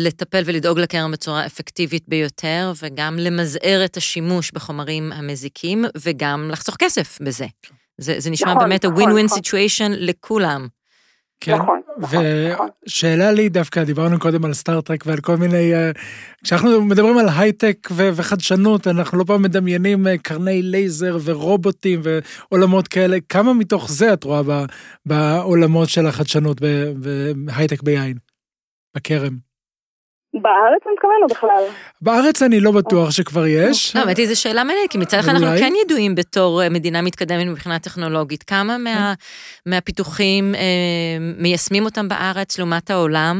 לטפל 0.05 0.41
ולדאוג 0.45 0.79
לכרם 0.79 1.11
בצורה 1.11 1.45
אפקטיבית 1.45 2.03
ביותר, 2.07 2.71
וגם 2.83 3.13
למזער 3.19 3.85
את 3.85 3.97
השימוש 3.97 4.51
בחומרים 4.51 5.03
המזיקים, 5.11 5.85
וגם 6.05 6.49
לחסוך 6.51 6.75
כסף 6.79 7.21
בזה. 7.21 7.45
זה, 8.01 8.15
זה 8.17 8.29
נשמע 8.29 8.53
נכון, 8.53 8.63
באמת 8.69 8.85
נכון, 8.85 9.03
ה-win-win 9.03 9.23
נכון. 9.25 9.37
situation 9.37 9.89
לכולם. 9.89 10.67
כן, 11.43 11.55
נכון, 11.55 11.81
נכון, 11.99 12.25
נכון. 12.53 12.67
ושאלה 12.87 13.31
לי 13.31 13.49
דווקא, 13.49 13.83
דיברנו 13.83 14.19
קודם 14.19 14.45
על 14.45 14.53
סטארט-טרק 14.53 15.03
ועל 15.05 15.19
כל 15.19 15.35
מיני, 15.37 15.73
אה, 15.73 15.91
כשאנחנו 16.43 16.81
מדברים 16.81 17.17
על 17.17 17.25
הייטק 17.37 17.87
ו- 17.91 18.09
וחדשנות, 18.15 18.87
אנחנו 18.87 19.17
לא 19.17 19.23
פעם 19.23 19.41
מדמיינים 19.41 20.07
אה, 20.07 20.17
קרני 20.17 20.61
לייזר 20.61 21.17
ורובוטים 21.23 22.01
ועולמות 22.03 22.87
כאלה, 22.87 23.17
כמה 23.29 23.53
מתוך 23.53 23.91
זה 23.91 24.13
את 24.13 24.23
רואה 24.23 24.43
ב- 24.43 24.65
בעולמות 25.05 25.89
של 25.89 26.05
החדשנות 26.05 26.61
בהייטק 26.61 27.83
ביין, 27.83 28.17
בכרם? 28.97 29.50
בארץ 30.33 30.81
אני 30.85 30.93
מתכוון 30.93 31.23
או 31.23 31.27
בכלל? 31.27 31.63
בארץ 32.01 32.43
אני 32.43 32.59
לא 32.59 32.71
בטוח 32.71 33.11
שכבר 33.11 33.45
יש. 33.45 33.95
לא, 33.95 34.01
האמת 34.01 34.17
היא, 34.17 34.27
זו 34.27 34.41
שאלה 34.41 34.63
מעניינת, 34.63 34.91
כי 34.91 34.97
מצד 34.97 35.17
אחד 35.17 35.31
אנחנו 35.31 35.57
כן 35.59 35.73
ידועים 35.85 36.15
בתור 36.15 36.61
אה, 36.61 36.69
מדינה 36.69 37.01
מתקדמת 37.01 37.47
מבחינה 37.51 37.79
טכנולוגית. 37.79 38.43
כמה 38.43 38.77
מה, 38.77 39.13
מהפיתוחים 39.65 40.43
אה, 40.55 41.17
מיישמים 41.41 41.83
אותם 41.85 42.07
בארץ 42.09 42.59
לעומת 42.59 42.89
העולם? 42.89 43.35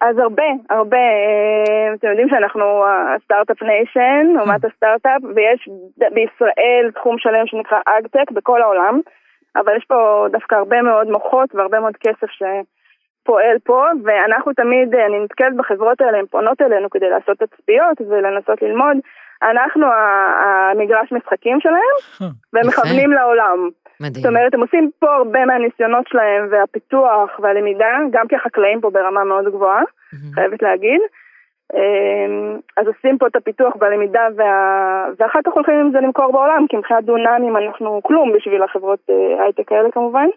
אז 0.00 0.18
הרבה, 0.18 0.48
הרבה. 0.70 0.96
אה, 0.96 1.94
אתם 1.94 2.08
יודעים 2.08 2.28
שאנחנו 2.28 2.84
ה 3.14 3.19
start-up 3.19 3.62
nation, 3.62 4.26
אומת 4.40 4.64
הסטארט-אפ, 4.64 5.22
ויש 5.34 5.68
בישראל 6.14 6.90
תחום 6.94 7.18
שלם 7.18 7.46
שנקרא 7.46 7.78
agtech 7.86 8.30
בכל 8.30 8.62
העולם, 8.62 9.00
אבל 9.56 9.76
יש 9.76 9.84
פה 9.88 10.26
דווקא 10.32 10.54
הרבה 10.54 10.82
מאוד 10.82 11.06
מוחות 11.10 11.54
והרבה 11.54 11.80
מאוד 11.80 11.96
כסף 11.96 12.30
ש... 12.30 12.42
פועל 13.28 13.56
פה, 13.64 13.84
ואנחנו 14.04 14.52
תמיד, 14.52 14.94
אני 14.94 15.18
נתקלת 15.24 15.56
בחברות 15.56 16.00
האלה, 16.00 16.18
הן 16.18 16.26
פונות 16.26 16.62
אלינו 16.62 16.90
כדי 16.90 17.10
לעשות 17.10 17.38
תצפיות 17.38 18.00
ולנסות 18.08 18.62
ללמוד. 18.62 18.96
אנחנו 19.42 19.86
המגרש 20.44 21.12
משחקים 21.12 21.60
שלהם, 21.60 21.96
והם 22.52 22.66
מכוונים 22.68 23.12
לעולם. 23.12 23.68
מדהים. 24.00 24.22
זאת 24.22 24.26
אומרת, 24.26 24.54
הם 24.54 24.60
עושים 24.60 24.90
פה 24.98 25.14
הרבה 25.14 25.44
מהניסיונות 25.44 26.08
שלהם 26.08 26.46
והפיתוח 26.50 27.40
והלמידה, 27.40 27.96
גם 28.10 28.28
כי 28.28 28.36
החקלאים 28.36 28.80
פה 28.80 28.90
ברמה 28.90 29.24
מאוד 29.24 29.44
גבוהה, 29.44 29.82
חייבת 30.34 30.62
להגיד. 30.62 31.00
אז 32.76 32.86
עושים 32.86 33.18
פה 33.18 33.26
את 33.26 33.36
הפיתוח 33.36 33.74
והלמידה, 33.80 34.26
וה... 34.36 35.06
ואחר 35.18 35.40
כך 35.46 35.52
הולכים 35.52 35.74
עם 35.74 35.90
זה 35.92 36.00
למכור 36.00 36.32
בעולם, 36.32 36.66
כי 36.68 36.76
מבחינת 36.76 37.04
דונמים 37.04 37.56
אנחנו 37.56 38.00
כלום 38.02 38.32
בשביל 38.32 38.62
החברות 38.62 39.00
הייטק 39.38 39.72
האלה 39.72 39.90
כמובן. 39.90 40.28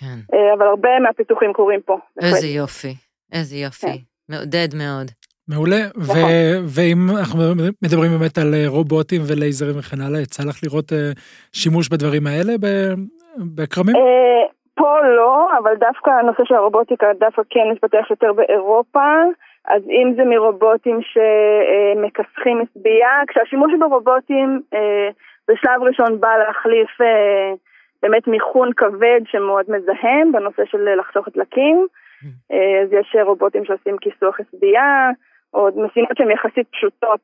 כן. 0.00 0.36
אבל 0.54 0.66
הרבה 0.66 0.88
מהפיתוחים 1.02 1.52
קורים 1.52 1.80
פה. 1.80 1.98
איזה 2.22 2.46
יופי, 2.46 2.94
איזה 3.32 3.56
יופי. 3.56 3.86
כן. 3.86 3.98
מעודד 4.28 4.68
מאוד. 4.74 5.06
מעולה, 5.48 5.82
ו- 5.96 6.58
ואם 6.74 6.98
אנחנו 7.18 7.38
מדברים 7.84 8.10
באמת 8.18 8.38
על 8.38 8.54
רובוטים 8.66 9.20
ולייזרים 9.28 9.78
וכן 9.78 10.00
הלאה, 10.00 10.20
יצא 10.20 10.42
לך 10.48 10.56
לראות 10.64 10.92
שימוש 11.52 11.88
בדברים 11.88 12.26
האלה 12.26 12.52
בכרמים? 13.56 13.96
פה 14.74 15.00
לא, 15.16 15.58
אבל 15.58 15.74
דווקא 15.80 16.10
הנושא 16.10 16.42
של 16.44 16.54
הרובוטיקה 16.54 17.06
דווקא 17.20 17.42
כן 17.50 17.66
מתפתח 17.72 18.06
יותר 18.10 18.32
באירופה, 18.32 19.12
אז 19.68 19.82
אם 19.82 20.12
זה 20.16 20.24
מרובוטים 20.24 20.98
שמכסחים 21.10 22.62
הסבייה, 22.62 23.10
כשהשימוש 23.28 23.72
ברובוטים 23.80 24.60
בשלב 25.48 25.82
ראשון 25.82 26.20
בא 26.20 26.28
להחליף 26.38 26.90
באמת 28.02 28.26
מיכון 28.26 28.70
כבד 28.76 29.20
שמאוד 29.24 29.64
מזהם 29.68 30.32
בנושא 30.32 30.64
של 30.64 30.94
לחסוך 30.94 31.28
דלקים. 31.34 31.86
אז 32.82 32.92
יש 32.92 33.16
רובוטים 33.22 33.64
שעושים 33.64 33.96
כיסוח 34.00 34.40
הסבייה, 34.40 35.10
או 35.54 35.68
משימות 35.76 36.16
שהן 36.18 36.30
יחסית 36.30 36.68
פשוטות, 36.70 37.20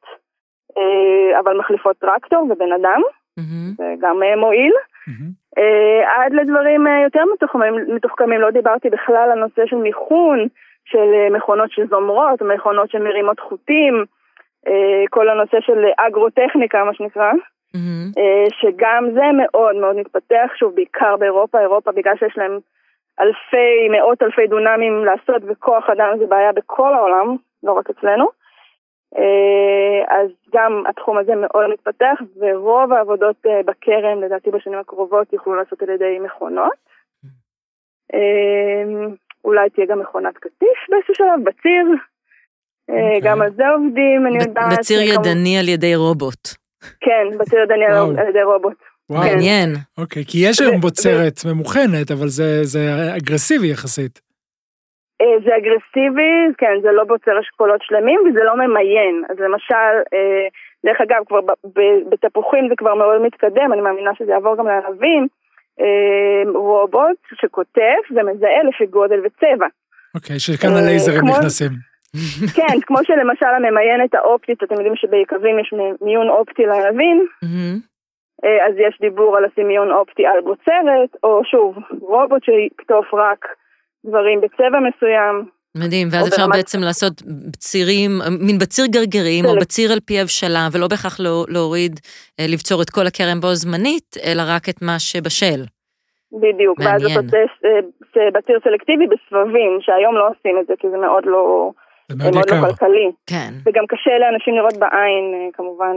אבל 1.38 1.58
מחליפות 1.58 1.96
טרקטור 1.98 2.42
ובן 2.50 2.72
אדם, 2.72 3.00
זה 3.76 3.94
גם 4.00 4.20
מועיל. 4.36 4.72
עד 6.06 6.32
לדברים 6.32 6.86
יותר 7.04 7.22
מתוחכמים, 7.94 8.40
לא 8.40 8.50
דיברתי 8.50 8.90
בכלל 8.90 9.30
על 9.32 9.38
נושא 9.38 9.66
של 9.66 9.76
מיכון, 9.76 10.46
של 10.84 11.28
מכונות 11.30 11.70
שזומרות, 11.70 12.42
מכונות 12.42 12.90
שמרימות 12.90 13.40
חוטים, 13.40 14.04
כל 15.10 15.28
הנושא 15.28 15.60
של 15.60 15.84
אגרוטכניקה, 15.98 16.84
מה 16.84 16.94
שנקרא. 16.94 17.32
Mm-hmm. 17.76 18.20
שגם 18.60 19.04
זה 19.14 19.22
מאוד 19.36 19.76
מאוד 19.76 19.96
מתפתח, 19.96 20.50
שוב, 20.56 20.74
בעיקר 20.74 21.16
באירופה, 21.16 21.60
אירופה 21.60 21.92
בגלל 21.92 22.16
שיש 22.18 22.34
להם 22.36 22.58
אלפי, 23.20 23.88
מאות 23.90 24.22
אלפי 24.22 24.46
דונמים 24.46 25.04
לעשות 25.04 25.42
וכוח 25.48 25.90
אדם 25.90 26.18
זה 26.18 26.26
בעיה 26.26 26.52
בכל 26.52 26.94
העולם, 26.94 27.36
לא 27.62 27.72
רק 27.72 27.90
אצלנו. 27.90 28.28
אז 30.08 30.30
גם 30.54 30.82
התחום 30.88 31.18
הזה 31.18 31.32
מאוד 31.34 31.70
מתפתח, 31.72 32.20
ורוב 32.40 32.92
העבודות 32.92 33.36
בכרם, 33.64 34.22
לדעתי 34.22 34.50
בשנים 34.50 34.78
הקרובות, 34.78 35.32
יוכלו 35.32 35.54
לעשות 35.54 35.82
על 35.82 35.88
ידי 35.88 36.18
מכונות. 36.18 36.84
אולי 39.44 39.70
תהיה 39.70 39.86
גם 39.86 40.00
מכונת 40.00 40.38
קטיף 40.38 40.78
באיזשהו 40.90 41.14
שלב, 41.14 41.44
בציר. 41.44 41.86
Okay. 42.90 42.94
גם 43.22 43.42
על 43.42 43.50
זה 43.50 43.68
עובדים, 43.68 44.26
אני 44.26 44.38
יודעת. 44.38 44.72
בציר 44.78 45.00
ידני 45.00 45.58
על 45.58 45.68
ידי 45.68 45.96
רובוט. 45.96 46.63
כן, 47.00 47.38
בציר 47.38 47.60
ידני 47.60 47.84
על 48.20 48.28
ידי 48.28 48.42
רובוט. 48.42 48.74
מעניין. 49.10 49.70
אוקיי, 49.98 50.24
כי 50.24 50.38
יש 50.48 50.60
היום 50.60 50.80
בוצרת 50.80 51.40
ממוכנת, 51.46 52.10
אבל 52.10 52.28
זה 52.62 52.90
אגרסיבי 53.16 53.70
יחסית. 53.70 54.20
זה 55.44 55.50
אגרסיבי, 55.56 56.32
כן, 56.58 56.74
זה 56.82 56.88
לא 56.92 57.04
בוצר 57.04 57.40
אשכולות 57.40 57.82
שלמים 57.82 58.20
וזה 58.20 58.40
לא 58.44 58.54
ממיין. 58.56 59.24
אז 59.30 59.36
למשל, 59.38 59.94
דרך 60.86 61.00
אגב, 61.00 61.22
כבר 61.28 61.40
בתפוחים 62.10 62.68
זה 62.68 62.74
כבר 62.78 62.94
מאוד 62.94 63.22
מתקדם, 63.22 63.72
אני 63.72 63.80
מאמינה 63.80 64.10
שזה 64.18 64.32
יעבור 64.32 64.56
גם 64.58 64.66
לערבים, 64.66 65.26
רובוט 66.54 67.16
שכותב 67.40 68.00
ומזהה 68.10 68.62
לפי 68.68 68.86
גודל 68.86 69.20
וצבע. 69.24 69.66
אוקיי, 70.14 70.38
שכאן 70.38 70.70
הלייזרים 70.70 71.24
נכנסים. 71.28 71.70
כן, 72.54 72.80
כמו 72.86 72.98
שלמשל 73.02 73.46
הממיינת 73.46 74.14
האופטית, 74.14 74.62
אתם 74.62 74.74
יודעים 74.74 74.96
שביקבים 74.96 75.58
יש 75.58 75.74
מיון 76.00 76.28
אופטי 76.28 76.66
לערבים, 76.66 77.26
אז 78.42 78.74
יש 78.78 78.98
דיבור 79.00 79.36
על 79.36 79.44
לשים 79.46 79.68
מיון 79.68 79.90
אופטי 79.90 80.26
על 80.26 80.40
בוצרת, 80.44 81.10
או 81.22 81.42
שוב, 81.44 81.76
רובוט 82.00 82.44
שיקטוף 82.44 83.14
רק 83.14 83.46
דברים 84.06 84.40
בצבע 84.40 84.78
מסוים. 84.88 85.44
מדהים, 85.76 86.08
ואז 86.10 86.28
אפשר 86.28 86.42
ברמת... 86.42 86.56
בעצם 86.56 86.78
לעשות 86.80 87.12
צירים, 87.58 88.10
מין 88.40 88.58
בציר 88.58 88.86
גרגרים, 88.86 89.44
או 89.44 89.54
בציר 89.60 89.92
על 89.92 90.00
פי 90.00 90.20
הבשלה, 90.20 90.68
ולא 90.72 90.88
בהכרח 90.88 91.20
לא, 91.20 91.44
להוריד, 91.48 92.00
לבצור 92.40 92.82
את 92.82 92.90
כל 92.90 93.06
הכרם 93.06 93.40
בו 93.40 93.54
זמנית, 93.54 94.16
אלא 94.26 94.42
רק 94.46 94.68
את 94.68 94.82
מה 94.82 94.98
שבשל. 94.98 95.60
בדיוק, 96.32 96.78
מעניין. 96.78 97.02
ואז 97.02 97.24
אתה 97.28 97.36
עושה 98.04 98.30
בציר 98.34 98.58
סלקטיבי 98.64 99.06
בסבבים, 99.06 99.78
שהיום 99.80 100.14
לא 100.14 100.28
עושים 100.28 100.58
את 100.60 100.66
זה, 100.66 100.74
כי 100.78 100.86
זה 100.90 100.96
מאוד 100.96 101.24
לא... 101.26 101.70
זה 102.08 102.16
מאוד 102.16 102.34
יקר. 102.34 102.60
לא 102.60 102.66
כלכלי. 102.66 103.10
כן. 103.26 103.54
וגם 103.66 103.84
קשה 103.88 104.10
לאנשים 104.20 104.54
לראות 104.54 104.76
בעין, 104.76 105.50
כמובן, 105.52 105.96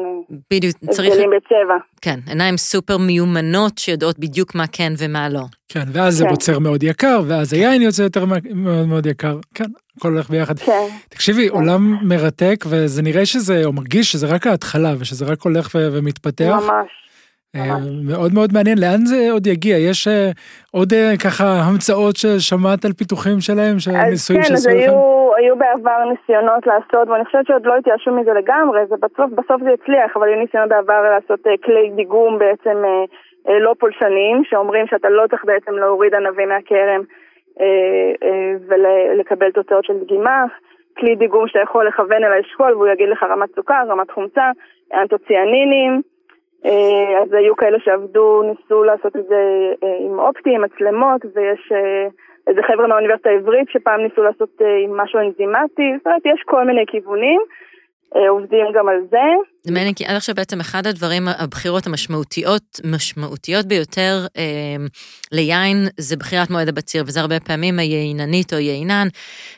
בדיוק, 0.51 0.75
צריך... 0.89 1.11
הבדלים 1.11 1.29
בצבע. 1.37 1.77
כן, 2.01 2.19
עיניים 2.27 2.57
סופר 2.57 2.97
מיומנות 2.97 3.77
שיודעות 3.77 4.19
בדיוק 4.19 4.55
מה 4.55 4.63
כן 4.71 4.93
ומה 4.97 5.29
לא. 5.29 5.43
כן, 5.69 5.83
ואז 5.93 6.13
זה 6.13 6.23
כן. 6.23 6.29
בוצר 6.29 6.59
מאוד 6.59 6.83
יקר, 6.83 7.21
ואז 7.27 7.53
היין 7.53 7.81
יוצא 7.81 8.01
יותר 8.01 8.25
מאוד 8.25 8.87
מאוד 8.87 9.05
יקר. 9.05 9.37
כן, 9.53 9.65
הכל 9.97 10.07
הולך 10.07 10.29
ביחד. 10.29 10.59
כן. 10.59 10.87
תקשיבי, 11.09 11.47
עולם 11.47 11.97
מרתק, 12.01 12.65
וזה 12.67 13.01
נראה 13.01 13.25
שזה, 13.25 13.65
או 13.65 13.73
מרגיש 13.73 14.11
שזה 14.11 14.27
רק 14.27 14.47
ההתחלה, 14.47 14.93
ושזה 14.99 15.25
רק 15.25 15.41
הולך 15.41 15.69
ומתפתח. 15.73 16.53
ממש. 16.63 17.06
אה, 17.55 17.77
מאוד 18.09 18.31
מאוד 18.37 18.49
מעניין, 18.53 18.77
לאן 18.83 19.01
זה 19.11 19.19
עוד 19.31 19.47
יגיע? 19.47 19.77
יש 19.89 20.07
אה, 20.07 20.29
עוד 20.77 20.89
אה, 20.93 21.11
ככה 21.25 21.47
המצאות 21.67 22.15
ששמעת 22.21 22.85
על 22.85 22.93
פיתוחים 22.99 23.37
שלהם, 23.47 23.75
שניסויים 23.83 24.41
כן, 24.41 24.47
שעשו 24.49 24.69
לכם? 24.69 24.79
כן, 24.79 24.83
אז 24.83 24.93
היו, 24.93 25.29
היו 25.37 25.55
בעבר 25.61 25.99
ניסיונות 26.11 26.63
לעשות, 26.67 27.05
ואני 27.09 27.25
חושבת 27.25 27.45
שעוד 27.47 27.65
לא 27.65 27.73
התייאשו 27.77 28.11
מזה 28.11 28.33
לגמרי, 28.33 28.79
זה 28.89 28.95
בסוף, 29.03 29.29
בסוף 29.39 29.59
זה 29.63 29.71
הצליח, 29.77 30.09
אבל 30.15 30.27
היו 30.27 30.39
ניסיונות 30.39 30.69
בעבר 30.69 31.01
לעשות 31.13 31.41
כלי 31.65 31.91
דיגום 31.95 32.39
בעצם 32.39 32.77
לא 33.65 33.71
פולשניים, 33.79 34.43
שאומרים 34.49 34.87
שאתה 34.87 35.09
לא 35.09 35.23
צריך 35.29 35.45
בעצם 35.45 35.71
להוריד 35.71 36.13
ענבים 36.15 36.49
מהכרם 36.49 37.01
ולקבל 38.67 39.51
תוצאות 39.51 39.85
של 39.85 39.93
דגימה. 40.03 40.45
כלי 40.99 41.15
דיגום 41.15 41.47
שאתה 41.47 41.59
יכול 41.59 41.87
לכוון 41.87 42.23
אל 42.23 42.33
האשכול 42.33 42.73
והוא 42.73 42.87
יגיד 42.87 43.09
לך 43.09 43.23
רמת 43.23 43.49
סוכר, 43.55 43.83
רמת 43.89 44.11
חומצה, 44.11 44.51
אנטוציאנינים. 44.93 46.01
אה, 46.65 47.23
אז 47.23 47.33
היו 47.33 47.55
כאלה 47.55 47.77
שעבדו, 47.79 48.41
ניסו 48.41 48.83
לעשות 48.83 49.15
את 49.15 49.25
זה 49.27 49.41
אה, 49.83 49.97
עם 50.05 50.19
אופטי, 50.19 50.49
עם 50.55 50.61
מצלמות, 50.61 51.21
ויש 51.35 51.71
אה, 51.71 52.07
איזה 52.47 52.61
חבר'ה 52.67 52.87
מהאוניברסיטה 52.87 53.29
העברית 53.29 53.69
שפעם 53.69 54.01
ניסו 54.01 54.23
לעשות 54.23 54.61
עם 54.83 54.97
משהו 54.97 55.19
אנזימטי, 55.19 55.89
זאת 55.97 56.07
אומרת, 56.07 56.25
יש 56.25 56.43
כל 56.45 56.63
מיני 56.65 56.83
כיוונים. 56.87 57.41
עובדים 58.29 58.65
גם 58.75 58.89
על 58.89 58.99
זה. 59.09 59.27
זה 59.63 59.73
מעניין, 59.73 59.93
כי 59.93 60.05
עד 60.05 60.15
עכשיו 60.15 60.35
בעצם 60.35 60.59
אחד 60.59 60.87
הדברים, 60.87 61.23
הבחירות 61.39 61.87
המשמעותיות, 61.87 62.79
משמעותיות 62.95 63.65
ביותר 63.65 64.25
אה, 64.37 64.85
ליין, 65.31 65.77
זה 65.97 66.17
בחירת 66.17 66.49
מועד 66.49 66.69
הבציר, 66.69 67.03
וזה 67.07 67.19
הרבה 67.19 67.39
פעמים 67.39 67.79
הייננית 67.79 68.53
או 68.53 68.57
יינן, 68.57 69.07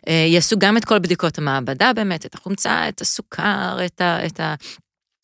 אה, 0.08 0.26
יעשו 0.28 0.56
גם 0.60 0.78
את 0.78 0.86
כל 0.86 1.00
בדיקות 1.00 1.38
המעבדה 1.38 1.92
באמת, 1.96 2.26
את 2.26 2.34
החומצה, 2.36 2.90
את 2.90 3.02
הסוכר, 3.02 3.86
את 3.86 4.02
ה... 4.02 4.26
את 4.26 4.40
ה 4.40 4.54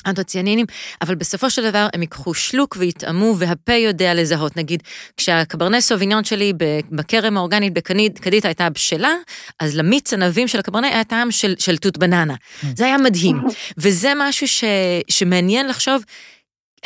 אנטוציאנינים, 0.08 0.66
אבל 1.02 1.16
בסופו 1.16 1.50
של 1.50 1.70
דבר 1.70 1.86
הם 1.94 2.02
ייקחו 2.02 2.34
שלוק 2.34 2.76
ויטעמו, 2.80 3.34
והפה 3.40 3.74
יודע 3.74 4.14
לזהות. 4.14 4.58
נגיד, 4.58 4.84
כשהקברנס 5.18 5.88
סוביניון 5.88 6.24
שלי 6.24 6.54
בכרם 6.92 7.38
האורגנית 7.38 7.74
בקדית 7.74 8.46
הייתה 8.46 8.70
בשלה, 8.70 9.14
אז 9.62 9.80
למיץ 9.80 10.14
ענבים 10.14 10.48
של 10.48 10.60
הקברנס 10.60 10.92
היה 10.94 11.04
טעם 11.04 11.32
של, 11.32 11.54
של 11.60 11.78
תות 11.78 11.98
בננה. 11.98 12.36
זה 12.62 12.86
היה 12.86 12.98
מדהים. 12.98 13.36
וזה 13.78 14.10
משהו 14.16 14.48
ש, 14.48 14.64
שמעניין 15.10 15.68
לחשוב 15.68 16.02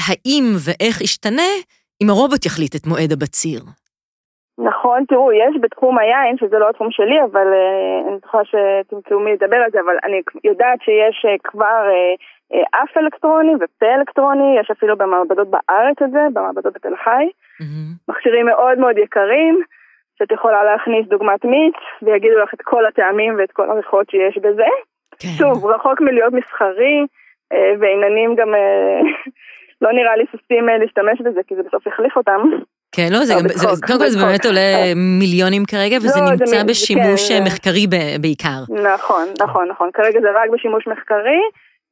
האם 0.08 0.44
ואיך 0.66 1.02
ישתנה 1.02 1.52
אם 2.04 2.10
הרובוט 2.10 2.46
יחליט 2.46 2.76
את 2.76 2.88
מועד 2.88 3.12
הבציר. 3.12 3.62
נכון, 4.60 5.06
תראו, 5.08 5.32
יש 5.32 5.56
בתחום 5.62 6.00
היין, 6.00 6.38
שזה 6.38 6.60
לא 6.60 6.70
התחום 6.70 6.92
שלי, 6.92 7.18
אבל 7.32 7.48
uh, 7.54 8.10
אני 8.10 8.18
זוכרת 8.22 8.46
שתמצאו 8.46 9.20
מי 9.20 9.32
לדבר 9.34 9.56
על 9.56 9.72
זה, 9.72 9.80
אבל 9.80 9.98
אני 10.04 10.22
יודעת 10.44 10.80
שיש 10.82 11.26
uh, 11.26 11.38
כבר... 11.44 11.84
Uh, 11.88 11.94
אה, 11.94 12.16
אף 12.54 12.98
אלקטרוני 12.98 13.54
ופה 13.56 13.86
אלקטרוני, 13.96 14.60
יש 14.60 14.72
אפילו 14.72 14.98
במעבדות 14.98 15.48
בארץ 15.48 16.02
את 16.04 16.12
זה, 16.12 16.20
במעבדות 16.34 16.74
בתל 16.74 16.96
חי. 17.04 17.26
Mm-hmm. 17.62 18.12
מכשירים 18.12 18.46
מאוד 18.46 18.78
מאוד 18.80 18.98
יקרים, 18.98 19.62
שאת 20.20 20.32
יכולה 20.32 20.64
להכניס 20.64 21.08
דוגמת 21.08 21.46
מיץ, 21.46 21.76
ויגידו 22.02 22.40
לך 22.44 22.54
את 22.54 22.62
כל 22.62 22.86
הטעמים 22.86 23.36
ואת 23.38 23.52
כל 23.52 23.70
הריחות 23.70 24.10
שיש 24.10 24.38
בזה. 24.38 24.72
כן. 25.20 25.28
שוב, 25.38 25.66
רחוק 25.66 26.02
מלהיות 26.02 26.34
מסחרי, 26.34 27.06
אה, 27.54 27.74
ועיננים 27.80 28.36
גם 28.36 28.56
אה, 28.56 29.00
לא 29.84 29.92
נראה 29.92 30.16
לי 30.16 30.24
ששים 30.32 30.68
להשתמש 30.68 31.22
בזה, 31.22 31.42
כי 31.48 31.56
זה 31.56 31.62
בסוף 31.64 31.88
יחליף 31.88 32.18
אותם. 32.18 32.42
כן, 32.92 33.08
לא, 33.12 33.20
זה 33.26 33.34
גם, 33.34 33.40
קודם 33.88 34.00
כל 34.00 34.10
זה 34.10 34.26
באמת 34.26 34.46
עולה 34.46 34.70
מיליונים 35.20 35.66
כרגע, 35.66 35.98
וזה 35.98 36.20
לא, 36.20 36.32
נמצא 36.32 36.64
בשימוש 36.64 37.32
כן, 37.32 37.44
מחקרי 37.44 37.88
בעיקר. 38.22 38.62
נכון, 38.94 39.26
נכון, 39.42 39.68
נכון. 39.68 39.90
כרגע 39.94 40.22
זה 40.22 40.28
רק 40.36 40.50
בשימוש 40.50 40.88
מחקרי. 40.88 41.42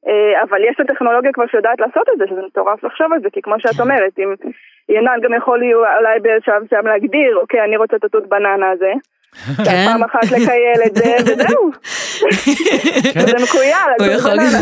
אה, 0.06 0.42
אבל 0.42 0.60
יש 0.70 0.76
את 0.80 0.90
הטכנולוגיה 0.90 1.32
כבר 1.32 1.46
שיודעת 1.50 1.80
לעשות 1.80 2.08
את 2.12 2.18
זה, 2.18 2.24
שזה 2.30 2.40
מטורף 2.46 2.84
לחשוב 2.84 3.12
על 3.12 3.20
זה, 3.22 3.28
כי 3.32 3.42
כמו 3.42 3.54
שאת 3.58 3.74
כן. 3.74 3.82
אומרת, 3.82 4.18
אם 4.18 4.34
ינן 4.88 5.18
גם 5.22 5.34
יכול 5.34 5.60
אולי 5.98 6.18
בשלב 6.22 6.62
מסוים 6.64 6.86
להגדיר, 6.86 7.36
אוקיי, 7.42 7.64
אני 7.64 7.76
רוצה 7.76 7.96
את 7.96 8.04
התות 8.04 8.28
בננה 8.28 8.70
הזה. 8.70 8.92
כן. 9.64 9.84
פעם 9.86 10.04
אחת 10.04 10.24
לקייל 10.24 10.80
את 10.86 10.94
זה, 10.96 11.16
וזהו. 11.26 11.70
כן. 13.12 13.20
זה 13.20 13.36
מקוייל, 13.44 13.88
התות 14.00 14.22
בננה. 14.22 14.60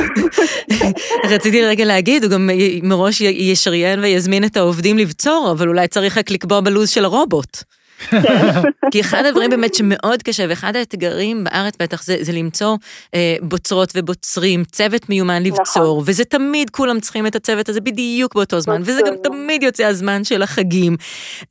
רציתי 1.35 1.65
רגע 1.65 1.85
להגיד, 1.85 2.23
הוא 2.25 2.33
גם 2.33 2.51
מראש 2.83 3.21
ישריין 3.21 4.01
ויזמין 4.01 4.45
את 4.45 4.57
העובדים 4.57 4.99
לבצור, 4.99 5.55
אבל 5.57 5.69
אולי 5.69 5.89
צריך 5.89 6.19
רק 6.19 6.31
לקבוע 6.31 6.61
בלו"ז 6.61 6.91
של 6.91 7.05
הרובוט. 7.05 7.76
כי 8.93 9.01
אחד 9.01 9.25
הדברים 9.25 9.51
באמת 9.51 9.75
שמאוד 9.75 10.23
קשה, 10.23 10.43
ואחד 10.49 10.77
האתגרים 10.77 11.45
בארץ 11.45 11.77
בטח 11.83 12.03
זה, 12.03 12.17
זה 12.21 12.33
למצוא 12.33 12.77
אה, 13.15 13.37
בוצרות 13.43 13.89
ובוצרים, 13.97 14.65
צוות 14.65 15.09
מיומן 15.09 15.43
לבצור, 15.43 15.83
נכון. 15.83 16.05
וזה 16.07 16.25
תמיד 16.25 16.71
כולם 16.71 17.01
צריכים 17.01 17.27
את 17.27 17.35
הצוות 17.35 17.69
הזה 17.69 17.81
בדיוק 17.81 18.35
באותו 18.35 18.61
זמן, 18.61 18.81
וזה 18.81 19.03
גם 19.07 19.15
תמיד 19.23 19.63
יוצא 19.63 19.85
הזמן 19.85 20.25
של 20.25 20.43
החגים. 20.43 20.93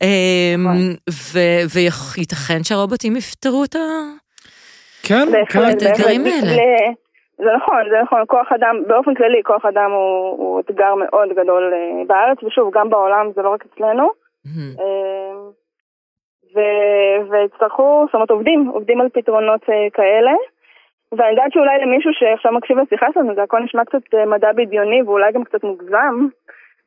אה, 0.02 0.54
נכון. 0.58 0.96
וייתכן 1.74 2.64
שהרובוטים 2.64 3.16
יפתרו 3.16 3.64
את 3.64 3.76
ה... 3.76 3.78
כן, 5.02 5.28
כן. 5.48 5.70
את 5.70 5.82
האתגרים 5.82 6.24
האלה. 6.26 6.56
זה 7.38 7.50
נכון, 7.56 7.82
זה 7.90 7.96
נכון, 8.02 8.22
כוח 8.26 8.52
אדם, 8.52 8.82
באופן 8.86 9.14
כללי 9.14 9.42
כוח 9.44 9.64
אדם 9.64 9.90
הוא, 9.90 10.38
הוא 10.38 10.60
אתגר 10.60 10.94
מאוד 10.94 11.28
גדול 11.32 11.72
אה, 11.72 12.04
בארץ, 12.06 12.38
ושוב, 12.42 12.70
גם 12.74 12.90
בעולם, 12.90 13.30
זה 13.34 13.42
לא 13.42 13.50
רק 13.50 13.64
אצלנו. 13.66 14.08
Mm-hmm. 14.46 14.80
והצטרכו, 17.30 18.04
זאת 18.06 18.14
אומרת 18.14 18.30
עובדים, 18.30 18.68
עובדים 18.68 19.00
על 19.00 19.08
פתרונות 19.08 19.60
אה, 19.70 19.90
כאלה. 19.92 20.32
ואני 21.12 21.30
יודעת 21.30 21.52
שאולי 21.52 21.78
למישהו 21.82 22.10
שעכשיו 22.12 22.52
מקשיב 22.52 22.78
לשיחה 22.78 23.06
שלנו, 23.14 23.34
זה 23.34 23.42
הכל 23.42 23.60
נשמע 23.60 23.84
קצת 23.84 24.14
אה, 24.14 24.26
מדע 24.26 24.52
בדיוני 24.52 25.02
ואולי 25.02 25.32
גם 25.32 25.44
קצת 25.44 25.64
מוגזם, 25.64 26.26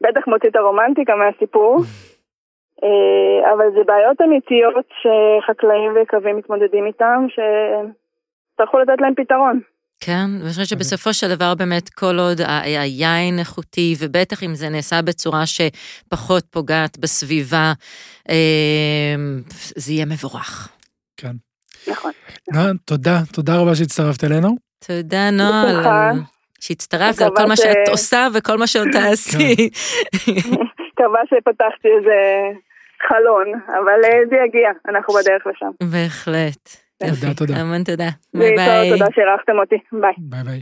בטח 0.01 0.27
מוציא 0.27 0.49
את 0.49 0.55
הרומנטיקה 0.55 1.15
מהסיפור, 1.15 1.77
אה, 2.83 3.53
אבל 3.53 3.71
זה 3.71 3.83
בעיות 3.85 4.21
אמיתיות 4.21 4.85
שחקלאים 5.01 5.91
ויקבים 5.95 6.37
מתמודדים 6.37 6.85
איתם, 6.85 7.25
שצריכו 7.29 8.79
לתת 8.79 9.01
להם 9.01 9.15
פתרון. 9.15 9.59
כן, 9.99 10.25
ואני 10.39 10.49
חושבת 10.49 10.67
שבסופו 10.67 11.13
של 11.13 11.35
דבר 11.35 11.55
באמת 11.55 11.89
כל 11.89 12.19
עוד 12.19 12.41
היין 12.57 13.39
איכותי, 13.39 13.95
ובטח 13.99 14.43
אם 14.43 14.55
זה 14.55 14.69
נעשה 14.69 15.01
בצורה 15.01 15.43
שפחות 15.45 16.45
פוגעת 16.49 16.97
בסביבה, 16.97 17.73
אמ, 18.29 18.35
זה 19.75 19.91
יהיה 19.91 20.05
מבורך. 20.05 20.69
כן. 21.17 21.35
נכון. 21.87 22.11
נועה, 22.53 22.71
תודה, 22.85 23.19
תודה 23.33 23.55
רבה 23.55 23.75
שהצטרפת 23.75 24.23
אלינו. 24.23 24.55
תודה, 24.87 25.31
נועה, 25.31 26.11
שהצטרפת 26.59 27.21
על 27.21 27.29
כל 27.35 27.45
מה 27.45 27.55
שאת 27.55 27.89
עושה 27.89 28.27
וכל 28.33 28.57
מה 28.57 28.67
שעוד 28.67 28.87
תעשי. 28.91 29.69
מקווה 30.93 31.21
שפתחתי 31.25 31.87
איזה 31.99 32.19
חלון, 33.07 33.45
אבל 33.67 33.99
אה, 34.05 34.19
זה 34.29 34.35
יגיע, 34.45 34.69
אנחנו 34.89 35.13
בדרך 35.13 35.47
לשם. 35.47 35.71
בהחלט. 35.91 36.88
תודה, 37.07 37.33
תודה. 37.33 37.57
המון 37.57 37.83
תודה. 37.83 38.09
ביי 38.33 38.55
ביי. 38.55 38.91
תודה 38.91 39.05
שאירחתם 39.15 39.51
אותי. 39.59 39.75
ביי. 40.01 40.13
ביי 40.17 40.43
ביי. 40.43 40.61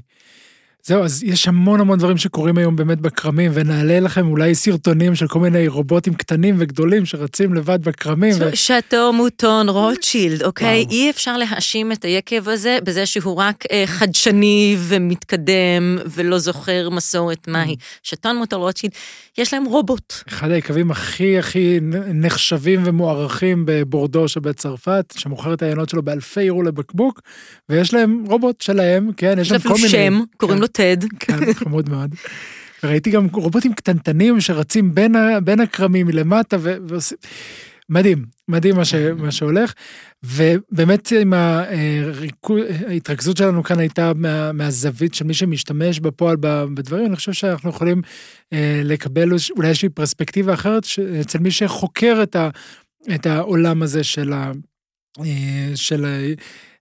זהו, 0.88 1.04
אז 1.04 1.24
יש 1.24 1.48
המון 1.48 1.80
המון 1.80 2.00
דברים 2.00 2.18
שקורים 2.18 2.58
היום 2.58 2.76
באמת 2.76 3.02
בכרמים, 3.02 3.52
ונעלה 3.54 4.00
לכם 4.00 4.28
אולי 4.28 4.56
סרטונים 4.56 5.16
של 5.16 5.28
כל 5.28 5.40
מיני 5.40 5.68
רובוטים 5.68 6.14
קטנים 6.14 6.56
וגדולים 6.58 7.06
שרצים 7.06 7.54
לבד 7.54 7.84
בכרמים. 7.84 8.34
ו... 8.40 8.56
שאטו 8.56 9.14
מוטון 9.14 9.70
רוטשילד, 9.70 10.44
אוקיי? 10.44 10.82
וואו. 10.82 10.92
אי 10.92 11.10
אפשר 11.10 11.38
להאשים 11.38 11.92
את 11.92 12.06
היקב 12.06 12.50
הזה 12.50 12.78
בזה 12.84 13.06
שהוא 13.06 13.36
רק 13.36 13.64
אה, 13.72 13.84
חדשני 13.88 14.76
ומתקדם 14.80 15.98
ולא 16.06 16.40
זוכר 16.40 16.90
מסורת 16.90 17.48
מהי. 17.48 17.74
אממ. 17.74 17.84
שאטו 18.04 18.38
מוטון 18.38 18.60
רוטשילד, 18.60 18.94
יש 19.38 19.54
להם 19.54 19.66
רובוט. 19.66 20.14
אחד 20.30 20.52
היקבים 20.52 20.92
הכי 20.92 21.40
הכי 21.40 21.80
נחשבים 22.14 22.82
ומוערכים 22.86 23.64
בבורדו 23.66 24.28
שבצרפת, 24.28 25.14
שמוכר 25.18 25.54
את 25.54 25.62
העיינות 25.62 25.90
שלו 25.90 26.02
באלפי 26.02 26.42
יורו 26.42 26.64
לבקבוק, 26.64 27.22
ויש 27.70 27.94
להם 27.94 28.24
רובוט 28.28 28.62
שלהם, 28.62 29.12
כן, 29.18 29.38
יש 29.42 29.52
להם 29.52 29.62
כל 29.62 29.74
מיני... 29.74 29.90
שם, 29.90 30.20
קוראים 30.38 30.58
כן. 30.58 30.62
לו 30.62 30.68
טד. 30.78 30.98
כן, 31.20 31.54
חמוד 31.64 31.90
מאוד. 31.90 32.16
ראיתי 32.84 33.12
גם 33.12 33.28
רובוטים 33.34 33.74
קטנטנים 33.74 34.42
שרצים 34.42 34.96
בין, 34.96 35.16
ה, 35.16 35.40
בין 35.40 35.60
הכרמים 35.60 36.08
מלמטה 36.08 36.58
ועושים... 36.62 37.18
מדהים, 37.90 38.26
מדהים 38.48 38.76
מה, 38.76 38.86
ש, 38.86 38.94
מה 38.96 39.32
שהולך. 39.32 39.74
ובאמת 40.24 41.12
עם 41.22 41.34
ההתרכזות 42.88 43.38
שלנו 43.38 43.64
כאן 43.64 43.80
הייתה 43.80 44.12
מה, 44.16 44.52
מהזווית 44.52 45.14
של 45.14 45.26
מי 45.26 45.34
שמשתמש 45.34 46.00
בפועל 46.00 46.36
בדברים, 46.74 47.06
אני 47.06 47.16
חושב 47.16 47.34
שאנחנו 47.34 47.70
יכולים 47.70 48.02
אה, 48.54 48.82
לקבל 48.84 49.30
אולי 49.56 49.68
איזושהי 49.68 49.90
פרספקטיבה 49.90 50.54
אחרת 50.54 50.84
אצל 51.22 51.40
מי 51.40 51.52
שחוקר 51.52 52.20
את, 52.24 52.36
ה, 52.36 52.50
את 53.16 53.26
העולם 53.26 53.82
הזה 53.84 54.04
של, 54.04 54.34
ה, 54.34 54.52
אה, 55.20 55.72
של 55.76 56.06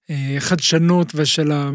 החדשנות 0.08 1.14
אה, 1.14 1.20
ושל 1.20 1.52
ה... 1.52 1.70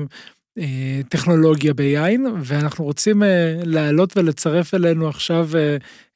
טכנולוגיה 1.10 1.74
ביין, 1.74 2.26
ואנחנו 2.44 2.86
רוצים 2.86 3.24
לעלות 3.66 4.18
ולצרף 4.18 4.74
אלינו 4.74 5.10
עכשיו 5.10 5.50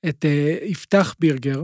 את 0.09 0.25
יפתח 0.65 1.15
בירגר, 1.19 1.63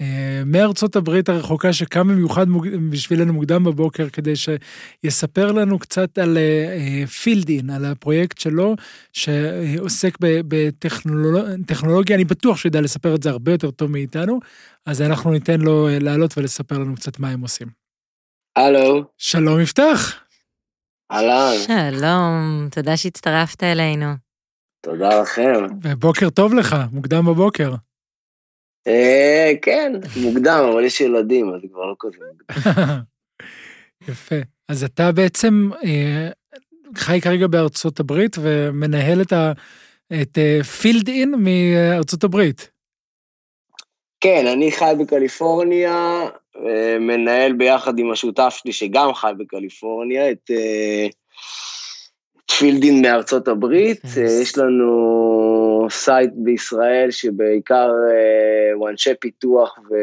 אה, 0.00 0.42
מארצות 0.46 0.96
הברית 0.96 1.28
הרחוקה 1.28 1.72
שקם 1.72 2.08
במיוחד 2.08 2.46
בשבילנו 2.90 3.32
מוקדם 3.32 3.64
בבוקר 3.64 4.08
כדי 4.08 4.32
שיספר 4.36 5.52
לנו 5.52 5.78
קצת 5.78 6.18
על 6.18 6.38
פילדין, 7.22 7.70
על 7.70 7.84
הפרויקט 7.84 8.38
שלו 8.38 8.74
שעוסק 9.12 10.18
בטכנולוגיה, 10.20 12.16
אני 12.16 12.24
בטוח 12.24 12.56
שהוא 12.56 12.68
יודע 12.68 12.80
לספר 12.80 13.14
את 13.14 13.22
זה 13.22 13.30
הרבה 13.30 13.52
יותר 13.52 13.70
טוב 13.70 13.90
מאיתנו, 13.90 14.40
אז 14.86 15.02
אנחנו 15.02 15.30
ניתן 15.30 15.60
לו 15.60 15.88
לעלות 16.00 16.38
ולספר 16.38 16.78
לנו 16.78 16.94
קצת 16.94 17.18
מה 17.18 17.28
הם 17.30 17.40
עושים. 17.40 17.68
הלו. 18.56 19.04
שלום 19.18 19.60
יפתח. 19.60 20.27
אהלן. 21.12 21.56
שלום, 21.66 22.68
תודה 22.70 22.96
שהצטרפת 22.96 23.62
אלינו. 23.62 24.06
תודה 24.80 25.20
לכם. 25.20 25.66
ובוקר 25.82 26.30
טוב 26.30 26.54
לך, 26.54 26.76
מוקדם 26.92 27.26
בבוקר. 27.26 27.74
אה, 28.86 29.52
כן, 29.62 29.92
מוקדם, 30.22 30.68
אבל 30.72 30.84
יש 30.84 31.00
ילדים, 31.00 31.54
אז 31.54 31.60
כבר 31.72 31.84
לא 31.86 31.94
כזה 31.98 32.16
מוקדם. 32.32 33.00
יפה. 34.08 34.36
אז 34.68 34.84
אתה 34.84 35.12
בעצם 35.12 35.70
אה, 35.84 36.28
חי 36.96 37.20
כרגע 37.20 37.46
בארצות 37.46 38.00
הברית 38.00 38.36
ומנהל 38.40 39.22
את, 39.22 39.32
ה, 39.32 39.52
את 40.22 40.38
פילדין 40.80 41.34
מארצות 41.38 42.24
הברית. 42.24 42.70
כן, 44.20 44.46
אני 44.52 44.72
חי 44.72 44.92
בקליפורניה, 45.00 46.20
מנהל 47.00 47.52
ביחד 47.52 47.98
עם 47.98 48.10
השותף 48.10 48.58
שלי 48.58 48.72
שגם 48.72 49.14
חי 49.14 49.32
בקליפורניה, 49.38 50.30
את 50.30 50.50
פילדין 52.58 53.02
מארצות 53.02 53.48
הברית. 53.48 54.00
יש 54.42 54.58
לנו 54.58 55.86
site 55.90 56.30
בישראל 56.34 57.10
שבעיקר 57.10 57.90
הוא 58.74 58.88
אנשי 58.88 59.14
פיתוח 59.20 59.78
ו... 59.78 59.94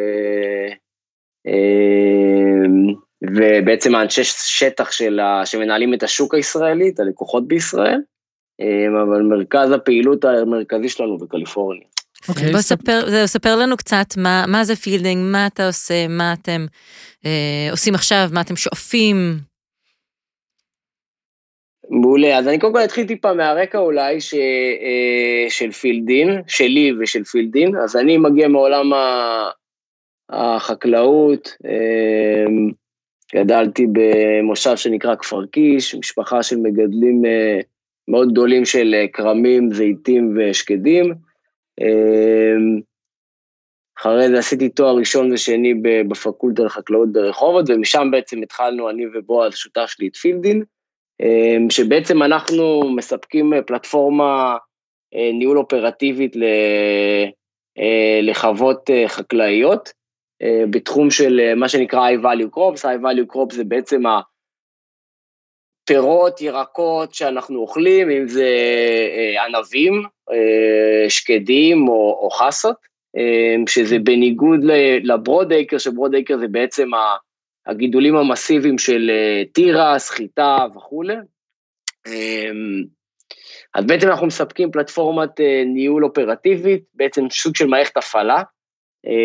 ובעצם 3.23 3.95
האנשי 3.95 4.23
שטח 4.23 4.91
של 4.91 5.19
ה... 5.19 5.45
שמנהלים 5.45 5.93
את 5.93 6.03
השוק 6.03 6.33
הישראלי, 6.33 6.89
את 6.89 6.99
הלקוחות 6.99 7.47
בישראל, 7.47 8.01
אבל 9.03 9.21
מרכז 9.21 9.71
הפעילות 9.71 10.25
המרכזי 10.25 10.89
שלנו 10.89 11.17
בקליפורניה. 11.17 11.87
אוקיי. 12.29 12.51
בוא 12.51 12.59
ספר, 12.59 13.25
ספר 13.25 13.55
לנו 13.55 13.77
קצת 13.77 14.05
מה, 14.17 14.45
מה 14.47 14.63
זה 14.63 14.75
פילדין, 14.75 15.31
מה 15.31 15.47
אתה 15.47 15.67
עושה, 15.67 16.07
מה 16.07 16.33
אתם 16.33 16.65
אה, 17.25 17.67
עושים 17.71 17.95
עכשיו, 17.95 18.29
מה 18.33 18.41
אתם 18.41 18.55
שואפים. 18.55 19.37
מעולה, 21.89 22.37
אז 22.37 22.47
אני 22.47 22.59
קודם 22.59 22.73
כל 22.73 22.83
אתחיל 22.83 23.07
טיפה 23.07 23.33
מהרקע 23.33 23.77
אולי 23.77 24.21
ש, 24.21 24.33
אה, 24.33 25.49
של 25.49 25.71
פילדין, 25.71 26.41
שלי 26.47 26.91
ושל 26.99 27.23
פילדין, 27.23 27.75
אז 27.83 27.95
אני 27.95 28.17
מגיע 28.17 28.47
מעולם 28.47 28.91
החקלאות, 30.29 31.57
אה, 31.65 32.45
גדלתי 33.35 33.85
במושב 33.91 34.75
שנקרא 34.75 35.15
כפר 35.15 35.45
קיש, 35.45 35.95
משפחה 35.95 36.43
של 36.43 36.57
מגדלים 36.57 37.25
אה, 37.25 37.59
מאוד 38.07 38.31
גדולים 38.31 38.65
של 38.65 38.95
אה, 38.97 39.05
כרמים, 39.13 39.73
זיתים 39.73 40.37
ושקדים, 40.37 41.13
אחרי 43.97 44.29
זה 44.29 44.39
עשיתי 44.39 44.69
תואר 44.69 44.95
ראשון 44.95 45.33
ושני 45.33 45.73
בפקולטה 46.09 46.63
לחקלאות 46.63 47.11
ברחובות, 47.11 47.69
ומשם 47.69 48.07
בעצם 48.11 48.41
התחלנו, 48.41 48.89
אני 48.89 49.05
ובועז, 49.13 49.55
שותף 49.55 49.85
שלי 49.87 50.07
את 50.07 50.15
פילדין, 50.15 50.63
אמ, 51.21 51.69
שבעצם 51.69 52.23
אנחנו 52.23 52.89
מספקים 52.95 53.53
פלטפורמה 53.67 54.57
אה, 55.15 55.31
ניהול 55.33 55.57
אופרטיבית 55.57 56.35
אה, 56.35 58.19
לחוות 58.21 58.89
אה, 58.89 59.07
חקלאיות, 59.07 60.05
בתחום 60.69 61.11
של 61.11 61.53
מה 61.55 61.69
שנקרא 61.69 62.09
high 62.09 62.23
value 62.23 62.57
crops, 62.57 62.81
high 62.81 63.01
value 63.03 63.35
crops 63.35 63.55
זה 63.55 63.63
בעצם 63.63 64.03
פירות, 65.85 66.41
ירקות 66.41 67.13
שאנחנו 67.13 67.59
אוכלים, 67.59 68.09
אם 68.09 68.27
זה 68.27 68.49
אה, 69.15 69.45
ענבים, 69.45 70.03
אה, 70.31 71.09
שקדים 71.09 71.87
או, 71.87 72.19
או 72.21 72.29
חסות, 72.29 72.75
אה, 73.17 73.55
שזה 73.67 73.99
בניגוד 73.99 74.59
לברודקר, 75.03 75.77
שברודקר 75.77 76.37
זה 76.37 76.47
בעצם 76.47 76.89
הגידולים 77.67 78.15
המסיביים 78.15 78.77
של 78.77 79.11
תירס, 79.53 80.09
חיטה 80.09 80.57
וכולי. 80.75 81.15
אז 83.75 83.85
בעצם 83.85 84.07
אנחנו 84.07 84.27
מספקים 84.27 84.71
פלטפורמת 84.71 85.39
ניהול 85.65 86.05
אופרטיבית, 86.05 86.83
בעצם 86.93 87.29
סוג 87.31 87.55
של 87.55 87.67
מערכת 87.67 87.97
הפעלה, 87.97 88.43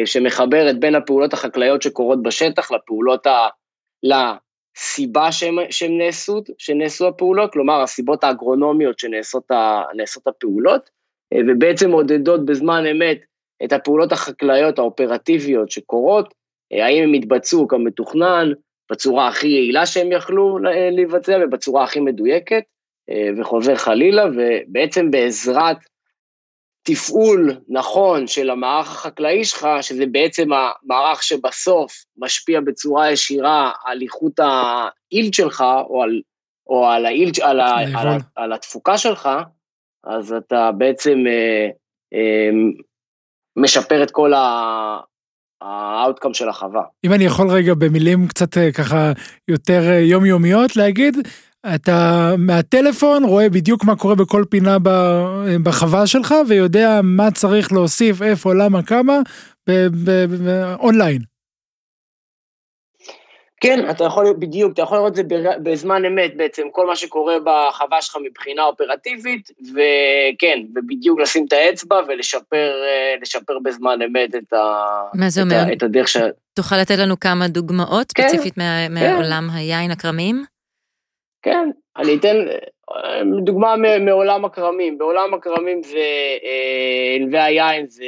שמחברת 0.04 0.80
בין 0.80 0.94
הפעולות 0.94 1.32
החקלאיות 1.32 1.82
שקורות 1.82 2.22
בשטח 2.22 2.70
לפעולות 2.70 3.26
ה... 3.26 3.48
סיבה 4.82 5.32
שהם, 5.32 5.56
שהם 5.70 5.98
נעשו, 5.98 6.42
שנעשו 6.58 7.08
הפעולות, 7.08 7.52
כלומר 7.52 7.82
הסיבות 7.82 8.24
האגרונומיות 8.24 8.98
שנעשות 8.98 9.50
ה, 9.50 9.82
הפעולות, 10.26 10.90
אה, 11.32 11.38
ובעצם 11.48 11.90
מודדות 11.90 12.44
בזמן 12.44 12.86
אמת 12.86 13.18
את 13.64 13.72
הפעולות 13.72 14.12
החקלאיות 14.12 14.78
האופרטיביות 14.78 15.70
שקורות, 15.70 16.34
אה, 16.72 16.86
האם 16.86 17.02
הם 17.02 17.12
התבצעו 17.12 17.68
כמתוכנן, 17.68 18.52
בצורה 18.92 19.28
הכי 19.28 19.48
יעילה 19.48 19.86
שהם 19.86 20.12
יכלו 20.12 20.58
אה, 20.66 20.90
לבצע 20.90 21.38
ובצורה 21.42 21.84
הכי 21.84 22.00
מדויקת, 22.00 22.62
וחוזר 23.38 23.74
חלילה, 23.74 24.24
ובעצם 24.26 25.10
בעזרת 25.10 25.76
תפעול 26.82 27.56
נכון 27.68 28.26
של 28.26 28.50
המערך 28.50 28.90
החקלאי 28.90 29.44
שלך, 29.44 29.68
שזה 29.80 30.06
בעצם 30.06 30.48
המערך 30.52 31.22
שבסוף 31.22 31.92
משפיע 32.18 32.60
בצורה 32.60 33.10
ישירה 33.10 33.72
על 33.84 34.02
איכות 34.02 34.32
האילד 34.38 35.34
שלך, 35.34 35.64
או 35.90 36.02
על, 36.02 36.20
או 36.66 36.86
על, 36.86 37.06
האילד, 37.06 37.40
על, 37.40 37.60
ה, 37.60 37.74
על, 37.94 38.08
ה, 38.08 38.16
על 38.36 38.52
התפוקה 38.52 38.98
שלך, 38.98 39.28
אז 40.04 40.32
אתה 40.32 40.70
בעצם 40.78 41.18
אה, 41.26 41.68
אה, 42.14 42.50
משפר 43.56 44.02
את 44.02 44.10
כל 44.10 44.32
ה-outcome 44.34 46.34
של 46.34 46.48
החווה. 46.48 46.82
אם 47.04 47.12
אני 47.12 47.24
יכול 47.24 47.50
רגע 47.50 47.74
במילים 47.74 48.28
קצת 48.28 48.58
אה, 48.58 48.72
ככה 48.72 49.12
יותר 49.48 49.90
אה, 49.90 49.98
יומיומיות 49.98 50.76
להגיד, 50.76 51.16
אתה 51.74 52.30
מהטלפון 52.38 53.24
רואה 53.24 53.48
בדיוק 53.48 53.84
מה 53.84 53.96
קורה 53.96 54.14
בכל 54.14 54.44
פינה 54.50 54.76
בחווה 55.62 56.06
שלך 56.06 56.34
ויודע 56.48 57.00
מה 57.02 57.30
צריך 57.30 57.72
להוסיף, 57.72 58.22
איפה, 58.22 58.54
למה, 58.54 58.82
כמה, 58.82 59.20
אונליין. 60.80 61.22
כן, 63.62 63.90
אתה 63.90 64.04
יכול, 64.04 64.34
בדיוק, 64.38 64.72
אתה 64.72 64.82
יכול 64.82 64.98
לראות 64.98 65.18
את 65.18 65.28
זה 65.28 65.36
בזמן 65.62 66.04
אמת 66.04 66.36
בעצם, 66.36 66.62
כל 66.72 66.86
מה 66.86 66.96
שקורה 66.96 67.36
בחווה 67.44 68.02
שלך 68.02 68.16
מבחינה 68.24 68.62
אופרטיבית, 68.64 69.50
וכן, 69.60 70.58
ובדיוק 70.74 71.20
לשים 71.20 71.44
את 71.48 71.52
האצבע 71.52 72.00
ולשפר 72.08 73.58
בזמן 73.62 73.98
אמת 74.02 74.34
את, 74.34 74.52
ה, 74.52 74.58
מה 75.14 75.30
זה 75.30 75.42
אומר? 75.42 75.72
את 75.72 75.82
הדרך 75.82 76.08
ש... 76.08 76.16
תוכל 76.54 76.76
לתת 76.76 76.98
לנו 76.98 77.20
כמה 77.20 77.48
דוגמאות 77.48 78.12
כן, 78.14 78.28
ספציפית 78.28 78.58
מה, 78.58 78.86
כן. 78.88 78.94
מעולם 78.94 79.48
היין 79.52 79.90
הכרמים? 79.90 80.44
כן, 81.42 81.70
אני 81.96 82.16
אתן 82.16 82.36
אה, 82.90 83.22
דוגמה 83.44 83.74
מעולם 84.00 84.44
הכרמים. 84.44 84.98
בעולם 84.98 85.34
הכרמים 85.34 85.82
זה, 85.82 85.98
אה, 86.44 87.16
ענבי 87.16 87.38
היין 87.38 87.86
זה 87.88 88.04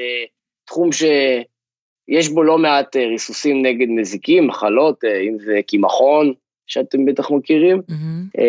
תחום 0.65 0.91
שיש 0.93 2.29
בו 2.29 2.43
לא 2.43 2.59
מעט 2.59 2.97
אה, 2.97 3.07
ריסוסים 3.07 3.67
נגד 3.67 3.87
מזיקים, 3.89 4.47
מחלות, 4.47 5.05
אם 5.05 5.39
זה 5.39 5.61
קמחון, 5.67 6.33
שאתם 6.67 7.05
בטח 7.05 7.31
מכירים. 7.31 7.79
Mm-hmm. 7.91 8.41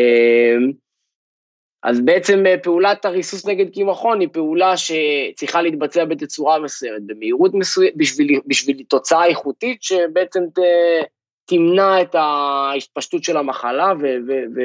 אז 1.83 2.01
בעצם 2.01 2.43
פעולת 2.63 3.05
הריסוס 3.05 3.45
נגד 3.45 3.73
קמחון 3.73 4.19
היא 4.19 4.29
פעולה 4.31 4.73
שצריכה 4.77 5.61
להתבצע 5.61 6.05
בתצורה 6.05 6.59
מסוימת, 6.59 7.01
במהירות 7.05 7.51
מסוימת, 7.53 7.93
בשביל, 7.97 8.39
בשביל 8.47 8.83
תוצאה 8.89 9.25
איכותית 9.25 9.83
שבעצם 9.83 10.43
ת, 10.55 10.59
תמנע 11.45 12.01
את 12.01 12.15
ההתפשטות 12.15 13.23
של 13.23 13.37
המחלה, 13.37 13.93
ו, 14.01 14.05
ו, 14.27 14.31
ו, 14.55 14.61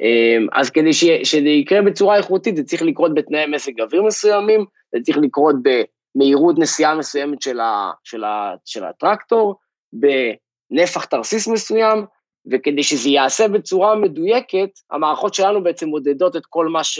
אמ, 0.00 0.46
אז 0.52 0.70
כדי 0.70 0.92
ש, 0.92 1.04
שזה 1.04 1.48
יקרה 1.48 1.82
בצורה 1.82 2.16
איכותית, 2.16 2.56
זה 2.56 2.64
צריך 2.64 2.82
לקרות 2.82 3.14
בתנאי 3.14 3.46
מזג 3.46 3.80
אוויר 3.80 4.02
מסוימים, 4.02 4.64
זה 4.94 5.02
צריך 5.02 5.18
לקרות 5.18 5.56
במהירות 5.62 6.58
נסיעה 6.58 6.94
מסוימת 6.94 7.42
של, 7.42 7.60
ה, 7.60 7.90
של, 8.04 8.24
ה, 8.24 8.54
של 8.64 8.84
הטרקטור, 8.84 9.54
בנפח 9.92 11.04
תרסיס 11.04 11.48
מסוים, 11.48 12.04
וכדי 12.52 12.82
שזה 12.82 13.08
ייעשה 13.08 13.48
בצורה 13.48 13.94
מדויקת, 13.94 14.70
המערכות 14.90 15.34
שלנו 15.34 15.62
בעצם 15.62 15.88
מודדות 15.88 16.36
את 16.36 16.46
כל 16.46 16.66
מה 16.68 16.84
ש, 16.84 16.98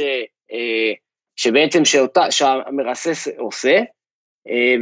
אה, 0.52 0.92
שבעצם 1.36 1.84
שאותה, 1.84 2.30
שהמרסס 2.30 3.28
עושה, 3.38 3.80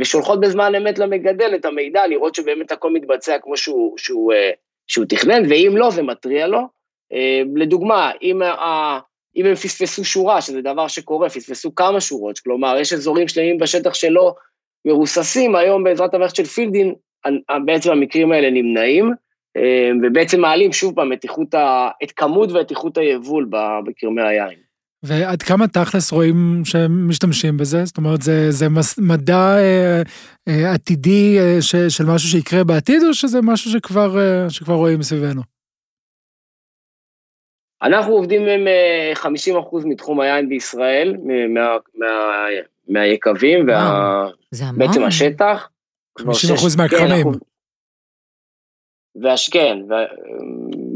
ושולחות 0.00 0.40
בזמן 0.40 0.74
אמת 0.74 0.98
למגדל 0.98 1.54
את 1.54 1.64
המידע, 1.64 2.06
לראות 2.06 2.34
שבאמת 2.34 2.72
הכל 2.72 2.90
מתבצע 2.90 3.38
כמו 3.38 3.56
שהוא, 3.56 3.98
שהוא, 3.98 4.32
אה, 4.32 4.50
שהוא 4.86 5.04
תכנן, 5.08 5.42
ואם 5.48 5.76
לא, 5.76 5.90
זה 5.90 6.02
מתריע 6.02 6.46
לו. 6.46 6.60
אה, 7.12 7.42
לדוגמה, 7.54 8.10
אם, 8.22 8.42
אם 9.36 9.46
הם 9.46 9.54
פספסו 9.54 10.04
שורה, 10.04 10.40
שזה 10.40 10.62
דבר 10.62 10.88
שקורה, 10.88 11.28
פספסו 11.28 11.74
כמה 11.74 12.00
שורות, 12.00 12.38
כלומר, 12.38 12.76
יש 12.80 12.92
אזורים 12.92 13.28
שלמים 13.28 13.58
בשטח 13.58 13.94
שלא 13.94 14.34
מרוססים, 14.84 15.56
היום 15.56 15.84
בעזרת 15.84 16.14
המערכת 16.14 16.36
של 16.36 16.44
פילדין, 16.44 16.94
בעצם 17.64 17.90
המקרים 17.90 18.32
האלה 18.32 18.50
נמנעים, 18.50 19.12
אה, 19.56 19.90
ובעצם 20.02 20.40
מעלים 20.40 20.72
שוב 20.72 20.94
פעם 20.94 21.12
את, 21.12 21.54
ה, 21.54 21.88
את 22.04 22.12
כמות 22.12 22.52
ואת 22.52 22.70
איכות 22.70 22.98
היבול 22.98 23.48
בקרמי 23.86 24.22
היין. 24.22 24.63
ועד 25.06 25.42
כמה 25.42 25.68
תכלס 25.68 26.12
רואים 26.12 26.62
שהם 26.64 27.08
משתמשים 27.08 27.56
בזה? 27.56 27.84
זאת 27.84 27.96
אומרת, 27.96 28.22
זה, 28.22 28.50
זה 28.50 28.66
מדע 28.98 29.56
אה, 29.58 30.02
אה, 30.48 30.72
עתידי 30.72 31.38
אה, 31.38 31.62
ש, 31.62 31.76
של 31.76 32.04
משהו 32.04 32.28
שיקרה 32.28 32.64
בעתיד, 32.64 33.02
או 33.02 33.14
שזה 33.14 33.38
משהו 33.42 33.70
שכבר, 33.70 34.18
אה, 34.18 34.50
שכבר 34.50 34.74
רואים 34.74 34.98
מסביבנו? 34.98 35.42
אנחנו 37.82 38.12
עובדים 38.12 38.42
עם 38.42 38.66
50 39.14 39.54
אה, 39.54 39.60
אחוז 39.60 39.84
מתחום 39.84 40.20
היין 40.20 40.48
בישראל, 40.48 41.16
מה, 41.48 41.76
מה, 41.94 42.06
מהיקבים, 42.88 43.68
וה... 43.68 44.24
זה 44.50 44.64
המון. 44.64 44.78
בעצם 44.78 45.02
השטח. 45.02 45.68
50 46.18 46.54
אחוז 46.54 46.76
מהכרמים. 46.76 47.26
והש... 49.22 49.48
כן, 49.48 49.78
ו... 49.88 49.92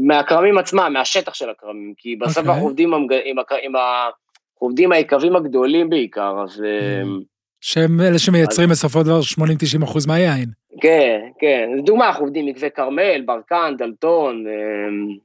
מהכרמים 0.07 0.57
עצמם, 0.57 0.89
מהשטח 0.93 1.33
של 1.33 1.49
הכרמים, 1.49 1.93
כי 1.97 2.15
בסוף 2.15 2.37
okay. 2.37 2.39
אוקיי. 2.39 2.53
אנחנו 2.53 2.67
עובדים 2.67 2.93
עם, 2.93 3.07
עם, 3.25 3.37
עם, 3.63 3.75
ה... 3.75 4.09
עובדים 4.53 4.85
עם 4.85 4.91
היקבים 4.91 5.35
הגדולים 5.35 5.89
בעיקר, 5.89 6.35
אז... 6.43 6.59
Mm. 6.59 7.23
שהם 7.61 8.01
אלה 8.01 8.19
שמייצרים 8.19 8.69
בסופו 8.69 8.99
של 8.99 9.05
דבר 9.05 9.19
80-90 9.79 9.83
אחוז 9.83 10.07
מהיין. 10.07 10.49
כן, 10.81 11.19
כן. 11.39 11.69
לדוגמה, 11.77 12.07
אנחנו 12.07 12.25
עובדים 12.25 12.45
מקווה 12.45 12.69
כרמל, 12.69 13.21
ברקן, 13.25 13.73
דלתון. 13.77 14.45
אמ, 14.47 15.17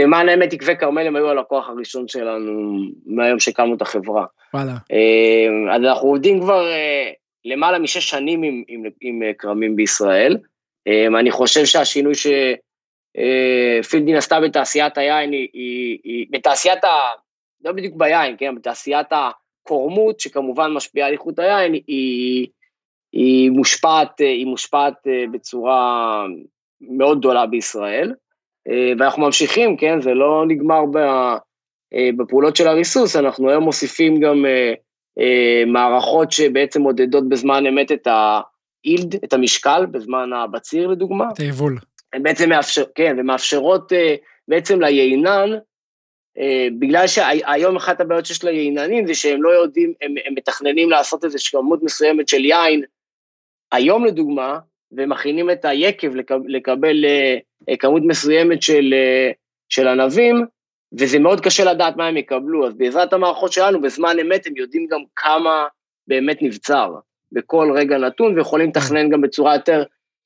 למען 0.00 0.28
האמת, 0.28 0.52
עקבי 0.52 0.76
כרמל 0.76 1.06
הם 1.06 1.16
היו 1.16 1.28
הלקוח 1.28 1.68
הראשון 1.68 2.08
שלנו 2.08 2.78
מהיום 3.06 3.40
שהקמנו 3.40 3.74
את 3.74 3.82
החברה. 3.82 4.24
וואלה. 4.54 4.72
אמ, 4.72 5.70
אז 5.70 5.82
אנחנו 5.82 6.08
עובדים 6.08 6.40
כבר 6.40 6.66
אה, 6.66 7.10
למעלה 7.44 7.78
משש 7.78 8.10
שנים 8.10 8.42
עם, 8.42 8.62
עם, 8.68 8.82
עם 9.00 9.22
אה, 9.22 9.30
כרמים 9.38 9.76
בישראל. 9.76 10.36
אמ, 10.86 11.16
אני 11.16 11.30
חושב 11.30 11.64
שהשינוי 11.64 12.14
שפילדין 12.14 14.14
אה, 14.14 14.18
עשתה 14.18 14.40
בתעשיית 14.40 14.98
היין 14.98 15.32
היא, 15.32 15.48
היא, 15.52 15.98
היא 16.04 16.26
בתעשיית 16.30 16.84
ה... 16.84 16.90
לא 17.64 17.72
בדיוק 17.72 17.96
ביין, 17.96 18.36
כן, 18.38 18.54
בתעשיית 18.54 19.06
הקורמות, 19.10 20.20
שכמובן 20.20 20.72
משפיעה 20.72 21.08
על 21.08 21.12
איכות 21.12 21.38
היין, 21.38 21.72
היא, 21.72 22.48
היא 23.12 23.50
מושפעת, 23.50 24.18
היא 24.18 24.46
מושפעת 24.46 24.94
בצורה 25.32 26.24
מאוד 26.80 27.18
גדולה 27.18 27.46
בישראל. 27.46 28.14
ואנחנו 28.98 29.22
ממשיכים, 29.22 29.76
כן, 29.76 30.00
זה 30.00 30.14
לא 30.14 30.44
נגמר 30.48 30.80
בפעולות 32.16 32.56
של 32.56 32.68
הריסוס, 32.68 33.16
אנחנו 33.16 33.50
היום 33.50 33.64
מוסיפים 33.64 34.20
גם 34.20 34.44
אה, 35.18 35.62
מערכות 35.66 36.32
שבעצם 36.32 36.82
מודדות 36.82 37.28
בזמן 37.28 37.66
אמת 37.66 37.92
את 37.92 38.08
האילד, 38.84 39.14
את 39.24 39.32
המשקל, 39.32 39.86
בזמן 39.90 40.32
הבציר 40.32 40.88
לדוגמה. 40.88 41.24
את 41.32 41.38
היבול. 41.38 41.78
הן 42.12 42.22
בעצם 42.22 42.48
מאפשר, 42.48 42.84
כן, 42.94 43.16
ומאפשרות 43.18 43.92
אה, 43.92 44.14
בעצם 44.48 44.80
ליינן, 44.80 45.50
אה, 46.38 46.68
בגלל 46.78 47.06
שהיום 47.06 47.76
אחת 47.76 48.00
הבעיות 48.00 48.26
שיש 48.26 48.44
לייננים 48.44 49.06
זה 49.06 49.14
שהם 49.14 49.42
לא 49.42 49.50
יודעים, 49.50 49.92
הם, 50.02 50.14
הם 50.26 50.34
מתכננים 50.34 50.90
לעשות 50.90 51.24
איזו 51.24 51.38
כמות 51.50 51.82
מסוימת 51.82 52.28
של 52.28 52.44
יין, 52.44 52.82
היום 53.72 54.04
לדוגמה, 54.04 54.58
ומכינים 54.92 55.50
את 55.50 55.64
היקב 55.64 56.14
לקבל, 56.14 56.44
לקבל 56.48 57.04
כמות 57.78 58.02
מסוימת 58.06 58.62
של, 58.62 58.94
של 59.68 59.88
ענבים, 59.88 60.46
וזה 60.98 61.18
מאוד 61.18 61.40
קשה 61.40 61.64
לדעת 61.64 61.96
מה 61.96 62.06
הם 62.06 62.16
יקבלו, 62.16 62.66
אז 62.66 62.74
בעזרת 62.74 63.12
המערכות 63.12 63.52
שלנו, 63.52 63.80
בזמן 63.80 64.16
אמת 64.20 64.46
הם 64.46 64.56
יודעים 64.56 64.86
גם 64.90 65.00
כמה 65.16 65.66
באמת 66.08 66.42
נבצר 66.42 66.94
בכל 67.32 67.72
רגע 67.74 67.98
נתון, 67.98 68.38
ויכולים 68.38 68.68
לתכנן 68.68 69.08
גם 69.08 69.20
בצורה 69.20 69.54
יותר 69.54 69.82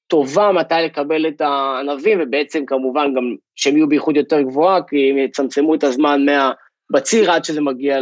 טובה 0.06 0.52
מתי 0.52 0.74
לקבל 0.84 1.28
את 1.28 1.40
הענבים, 1.40 2.18
ובעצם 2.22 2.66
כמובן 2.66 3.14
גם 3.14 3.34
שהם 3.56 3.76
יהיו 3.76 3.88
באיכות 3.88 4.16
יותר 4.16 4.40
גבוהה, 4.40 4.80
כי 4.88 5.10
הם 5.10 5.18
יצמצמו 5.18 5.74
את 5.74 5.84
הזמן 5.84 6.24
מה... 6.24 6.52
בציר 6.90 7.30
עד 7.30 7.44
שזה 7.44 7.60
מגיע 7.60 7.98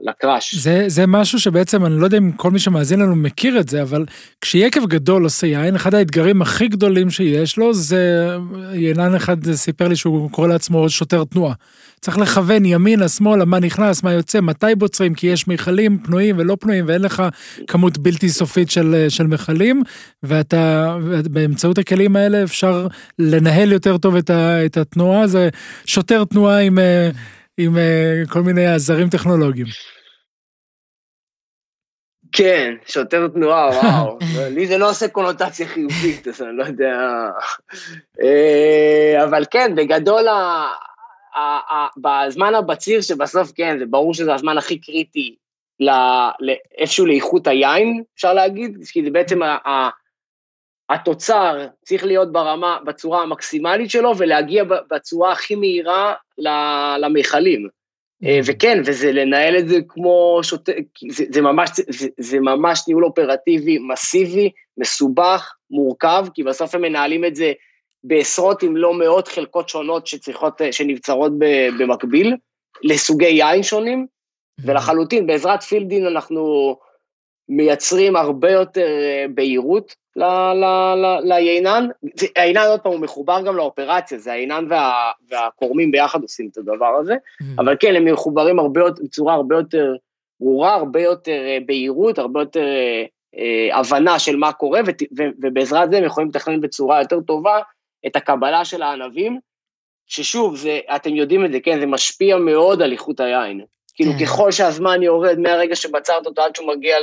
לקראש. 0.00 0.54
זה, 0.54 0.84
זה 0.86 1.06
משהו 1.06 1.40
שבעצם, 1.40 1.86
אני 1.86 2.00
לא 2.00 2.04
יודע 2.04 2.18
אם 2.18 2.32
כל 2.32 2.50
מי 2.50 2.58
שמאזין 2.58 3.00
לנו 3.00 3.16
מכיר 3.16 3.60
את 3.60 3.68
זה, 3.68 3.82
אבל 3.82 4.04
כשיקב 4.40 4.86
גדול 4.86 5.24
עושה 5.24 5.46
יין, 5.46 5.74
אחד 5.74 5.94
האתגרים 5.94 6.42
הכי 6.42 6.68
גדולים 6.68 7.10
שיש 7.10 7.56
לו, 7.56 7.74
זה, 7.74 8.28
ינן 8.72 9.14
אחד 9.14 9.52
סיפר 9.52 9.88
לי 9.88 9.96
שהוא 9.96 10.30
קורא 10.30 10.48
לעצמו 10.48 10.88
שוטר 10.88 11.24
תנועה. 11.24 11.54
צריך 12.00 12.18
לכוון 12.18 12.64
ימינה, 12.64 13.08
שמאלה, 13.08 13.44
מה 13.44 13.60
נכנס, 13.60 14.02
מה 14.02 14.12
יוצא, 14.12 14.40
מתי 14.40 14.74
בוצרים, 14.78 15.14
כי 15.14 15.26
יש 15.26 15.48
מכלים 15.48 15.98
פנויים 15.98 16.36
ולא 16.38 16.56
פנויים, 16.60 16.84
ואין 16.88 17.02
לך 17.02 17.22
כמות 17.66 17.98
בלתי 17.98 18.28
סופית 18.28 18.70
של, 18.70 19.06
של 19.08 19.26
מכלים, 19.26 19.82
ואתה, 20.22 20.96
באמצעות 21.30 21.78
הכלים 21.78 22.16
האלה 22.16 22.42
אפשר 22.42 22.86
לנהל 23.18 23.72
יותר 23.72 23.98
טוב 23.98 24.16
את, 24.16 24.30
ה, 24.30 24.66
את 24.66 24.76
התנועה, 24.76 25.26
זה 25.26 25.48
שוטר 25.86 26.24
תנועה 26.24 26.58
עם... 26.58 26.78
עם 27.64 27.76
uh, 27.76 28.32
כל 28.32 28.40
מיני 28.40 28.66
עזרים 28.66 29.08
טכנולוגיים. 29.08 29.66
כן, 32.32 32.74
שוטר 32.86 33.28
תנועה, 33.28 33.70
וואו. 33.76 34.18
לי 34.50 34.66
זה 34.66 34.78
לא 34.78 34.90
עושה 34.90 35.08
קונוטציה 35.08 35.66
חיובית, 35.66 36.28
אז 36.28 36.42
אני 36.42 36.56
לא 36.56 36.64
יודע. 36.64 36.98
אה, 38.22 39.24
אבל 39.24 39.44
כן, 39.50 39.74
בגדול, 39.76 40.26
בזמן 41.96 42.54
הבציר, 42.54 43.00
שבסוף, 43.00 43.52
כן, 43.54 43.78
זה 43.78 43.86
ברור 43.86 44.14
שזה 44.14 44.34
הזמן 44.34 44.58
הכי 44.58 44.78
קריטי 44.78 45.36
איפשהו 46.78 47.06
לאיכות 47.06 47.46
היין, 47.46 48.02
אפשר 48.14 48.34
להגיד, 48.34 48.78
כי 48.92 49.04
זה 49.04 49.10
בעצם 49.10 49.40
התוצר 50.90 51.66
צריך 51.84 52.04
להיות 52.04 52.32
ברמה, 52.32 52.78
בצורה 52.84 53.22
המקסימלית 53.22 53.90
שלו 53.90 54.12
ולהגיע 54.18 54.64
בצורה 54.90 55.32
הכי 55.32 55.54
מהירה 55.54 56.14
למכלים. 56.98 57.68
אה, 58.24 58.38
mm-hmm. 58.38 58.42
וכן, 58.46 58.82
וזה 58.84 59.12
לנהל 59.12 59.58
את 59.58 59.68
זה 59.68 59.78
כמו 59.88 60.40
שוט... 60.42 60.68
זה, 61.10 61.24
זה, 61.32 61.40
ממש, 61.40 61.70
זה, 61.88 62.08
זה 62.18 62.40
ממש 62.40 62.82
ניהול 62.88 63.04
אופרטיבי 63.04 63.78
מסיבי, 63.78 64.50
מסובך, 64.78 65.54
מורכב, 65.70 66.26
כי 66.34 66.42
בסוף 66.42 66.74
הם 66.74 66.82
מנהלים 66.82 67.24
את 67.24 67.36
זה 67.36 67.52
בעשרות 68.04 68.64
אם 68.64 68.76
לא 68.76 68.94
מאות 68.94 69.28
חלקות 69.28 69.68
שונות 69.68 70.06
שצריכות, 70.06 70.60
שנבצרות 70.70 71.32
במקביל, 71.78 72.36
לסוגי 72.82 73.26
יין 73.26 73.62
שונים, 73.62 74.06
mm-hmm. 74.06 74.64
ולחלוטין, 74.66 75.26
בעזרת 75.26 75.62
פילדין 75.62 76.06
אנחנו 76.06 76.76
מייצרים 77.50 78.16
הרבה 78.16 78.50
יותר 78.50 78.86
אה, 79.00 79.26
בהירות 79.34 79.94
ליינן. 81.24 81.88
היינן, 82.36 82.66
עוד 82.70 82.80
פעם, 82.80 82.92
הוא 82.92 83.00
מחובר 83.00 83.42
גם 83.46 83.56
לאופרציה, 83.56 84.18
זה 84.18 84.32
היינן 84.32 84.66
וה, 84.68 85.10
והקורמים 85.28 85.90
ביחד 85.90 86.22
עושים 86.22 86.48
את 86.52 86.58
הדבר 86.58 86.96
הזה, 87.00 87.14
mm-hmm. 87.14 87.44
אבל 87.58 87.76
כן, 87.80 87.96
הם 87.96 88.12
מחוברים 88.12 88.58
הרבה 88.58 88.80
יותר, 88.80 89.02
בצורה 89.02 89.34
הרבה 89.34 89.56
יותר 89.56 89.94
ברורה, 90.40 90.74
הרבה 90.74 91.02
יותר 91.02 91.46
אה, 91.46 91.58
בהירות, 91.66 92.18
הרבה 92.18 92.40
יותר 92.40 92.64
אה, 92.64 93.04
אה, 93.38 93.78
הבנה 93.78 94.18
של 94.18 94.36
מה 94.36 94.52
קורה, 94.52 94.80
ו, 94.86 94.90
ו, 95.18 95.22
ובעזרת 95.42 95.90
זה 95.90 95.98
הם 95.98 96.04
יכולים 96.04 96.28
לתכנן 96.28 96.60
בצורה 96.60 97.00
יותר 97.00 97.20
טובה 97.20 97.60
את 98.06 98.16
הקבלה 98.16 98.64
של 98.64 98.82
הענבים, 98.82 99.38
ששוב, 100.06 100.56
זה, 100.56 100.80
אתם 100.96 101.14
יודעים 101.14 101.44
את 101.44 101.52
זה, 101.52 101.60
כן, 101.60 101.80
זה 101.80 101.86
משפיע 101.86 102.36
מאוד 102.36 102.82
על 102.82 102.92
איכות 102.92 103.20
היין. 103.20 103.60
כאילו, 103.94 104.12
כן. 104.12 104.24
ככל 104.24 104.52
שהזמן 104.52 105.02
יורד 105.02 105.38
מהרגע 105.38 105.76
שבצרת 105.76 106.26
אותו 106.26 106.42
עד 106.42 106.56
שהוא 106.56 106.68
מגיע 106.68 106.96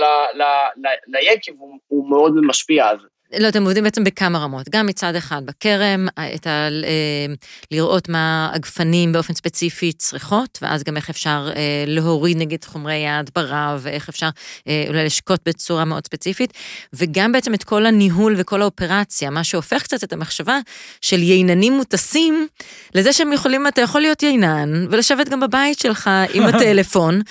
ליקב, 1.07 1.51
הוא, 1.57 1.77
הוא 1.87 2.09
מאוד 2.09 2.33
משפיע 2.47 2.87
על 2.87 2.99
זה. 2.99 3.07
לא, 3.39 3.49
אתם 3.49 3.63
עובדים 3.63 3.83
בעצם 3.83 4.03
בכמה 4.03 4.39
רמות. 4.39 4.69
גם 4.69 4.85
מצד 4.85 5.15
אחד 5.15 5.45
בכרם, 5.45 6.07
את 6.35 6.47
ה, 6.47 6.49
אה, 6.49 7.33
לראות 7.71 8.09
מה 8.09 8.51
הגפנים 8.53 9.11
באופן 9.11 9.33
ספציפי 9.33 9.91
צריכות, 9.91 10.59
ואז 10.61 10.83
גם 10.83 10.97
איך 10.97 11.09
אפשר 11.09 11.49
אה, 11.55 11.83
להוריד 11.87 12.37
נגיד 12.37 12.65
חומרי 12.65 13.05
ההדברה, 13.07 13.77
ואיך 13.79 14.09
אפשר 14.09 14.29
אה, 14.67 14.85
אולי 14.87 15.05
לשקוט 15.05 15.39
בצורה 15.45 15.85
מאוד 15.85 16.05
ספציפית, 16.05 16.53
וגם 16.93 17.31
בעצם 17.31 17.53
את 17.53 17.63
כל 17.63 17.85
הניהול 17.85 18.35
וכל 18.37 18.61
האופרציה, 18.61 19.29
מה 19.29 19.43
שהופך 19.43 19.83
קצת 19.83 20.03
את 20.03 20.13
המחשבה 20.13 20.59
של 21.01 21.23
ייננים 21.23 21.73
מוטסים, 21.73 22.47
לזה 22.95 23.13
שהם 23.13 23.33
יכולים, 23.33 23.67
אתה 23.67 23.81
יכול 23.81 24.01
להיות 24.01 24.23
יינן, 24.23 24.85
ולשבת 24.91 25.29
גם 25.29 25.39
בבית 25.39 25.79
שלך 25.79 26.09
עם 26.33 26.43
הטלפון, 26.49 27.21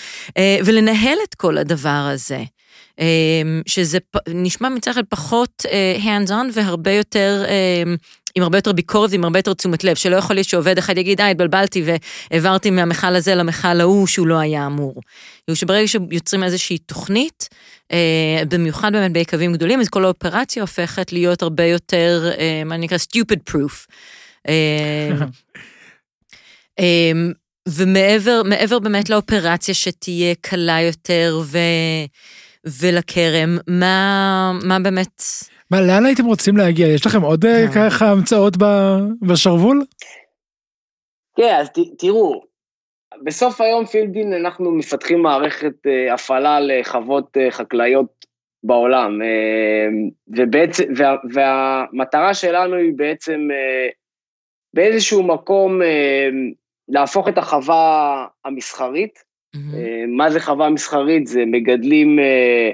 ולנהל 0.64 1.18
את 1.28 1.34
כל 1.34 1.58
הדבר 1.58 2.08
הזה. 2.12 2.55
אמ, 2.98 3.62
שזה 3.66 3.98
נשמע 4.28 4.68
מצד 4.68 4.90
אחד 4.90 5.04
פחות 5.08 5.62
אה, 5.70 5.96
hands 6.02 6.30
on 6.30 6.46
והרבה 6.52 6.92
יותר, 6.92 7.44
אמ, 7.48 7.96
עם 8.34 8.42
הרבה 8.42 8.58
יותר 8.58 8.72
ביקורת 8.72 9.10
ועם 9.10 9.24
הרבה 9.24 9.38
יותר 9.38 9.54
תשומת 9.54 9.84
לב, 9.84 9.96
שלא 9.96 10.16
יכול 10.16 10.36
להיות 10.36 10.48
שעובד 10.48 10.78
אחד 10.78 10.98
יגיד, 10.98 11.20
אה, 11.20 11.30
התבלבלתי 11.30 11.84
והעברתי 12.30 12.70
מהמכל 12.70 13.14
הזה 13.14 13.34
למכל 13.34 13.80
ההוא 13.80 14.06
שהוא 14.06 14.26
לא 14.26 14.38
היה 14.38 14.66
אמור. 14.66 15.00
שברגע 15.54 15.88
שיוצרים 15.88 16.44
איזושהי 16.44 16.78
תוכנית, 16.78 17.48
אה, 17.92 18.42
במיוחד 18.48 18.92
באמת 18.92 19.12
ביקבים 19.12 19.52
גדולים, 19.52 19.80
אז 19.80 19.88
כל 19.88 20.04
האופרציה 20.04 20.62
הופכת 20.62 21.12
להיות 21.12 21.42
הרבה 21.42 21.64
יותר, 21.64 22.30
אה, 22.38 22.62
מה 22.64 22.76
נקרא 22.76 22.98
stupid 22.98 23.52
proof. 23.52 23.86
ומעבר 27.68 28.78
באמת 28.82 29.10
לאופרציה 29.10 29.74
שתהיה 29.74 30.34
קלה 30.40 30.80
יותר 30.80 31.40
ו... 31.44 31.58
ולכרם, 32.80 33.56
מה, 33.80 34.52
מה 34.68 34.78
באמת... 34.78 35.22
מה, 35.70 35.80
לאן 35.80 36.06
הייתם 36.06 36.24
רוצים 36.24 36.56
להגיע? 36.56 36.86
יש 36.88 37.06
לכם 37.06 37.22
עוד 37.22 37.44
אה, 37.44 37.64
כן. 37.74 37.88
ככה 37.90 38.06
המצאות 38.06 38.54
בשרוול? 39.22 39.84
כן, 41.36 41.56
אז 41.60 41.68
ת- 41.70 41.98
תראו, 41.98 42.40
בסוף 43.24 43.60
היום 43.60 43.86
פילדין 43.86 44.32
אנחנו 44.32 44.70
מפתחים 44.72 45.22
מערכת 45.22 45.86
אה, 45.86 46.14
הפעלה 46.14 46.60
לחוות 46.60 47.36
אה, 47.36 47.50
חקלאיות 47.50 48.26
בעולם, 48.64 49.22
אה, 49.22 49.86
ובעצם, 50.28 50.84
וה, 50.96 51.16
והמטרה 51.32 52.34
שלנו 52.34 52.76
היא 52.76 52.92
בעצם 52.96 53.48
אה, 53.52 53.88
באיזשהו 54.74 55.22
מקום 55.22 55.82
אה, 55.82 56.28
להפוך 56.88 57.28
את 57.28 57.38
החווה 57.38 58.26
המסחרית. 58.44 59.25
אה, 59.74 60.04
מה 60.08 60.30
זה 60.30 60.40
חווה 60.40 60.70
מסחרית? 60.70 61.26
זה 61.26 61.44
מגדלים 61.46 62.18
אה, 62.18 62.70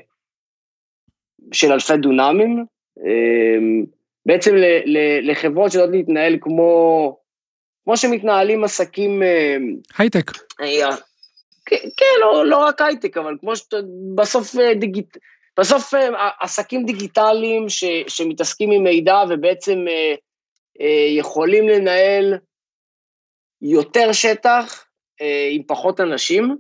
של 1.53 1.73
אלפי 1.73 1.97
דונמים, 1.97 2.65
אה, 3.07 3.85
בעצם 4.27 4.55
לחברות 5.23 5.73
שיודעות 5.73 5.91
להתנהל 5.95 6.39
כמו, 6.41 7.17
כמו 7.85 7.97
שמתנהלים 7.97 8.65
עסקים, 8.65 9.23
הייטק. 9.99 10.31
כן, 11.67 11.77
כן, 11.97 12.21
לא, 12.21 12.47
לא 12.47 12.57
רק 12.57 12.81
הייטק, 12.81 13.17
אבל 13.17 13.37
כמו 13.41 13.57
שאתה, 13.57 13.77
בסוף 14.15 14.55
דיגיט... 14.81 15.17
בסוף 15.59 15.95
עסקים 16.41 16.87
דיגיטליים 16.87 17.69
ש, 17.69 17.85
שמתעסקים 18.09 18.71
עם 18.71 18.85
מידע 18.85 19.17
ובעצם 19.31 19.85
אה, 19.89 20.15
אה, 20.81 21.07
יכולים 21.09 21.69
לנהל 21.69 22.35
יותר 23.63 24.13
שטח 24.13 24.87
אה, 25.21 25.49
עם 25.51 25.63
פחות 25.67 26.01
אנשים, 26.01 26.57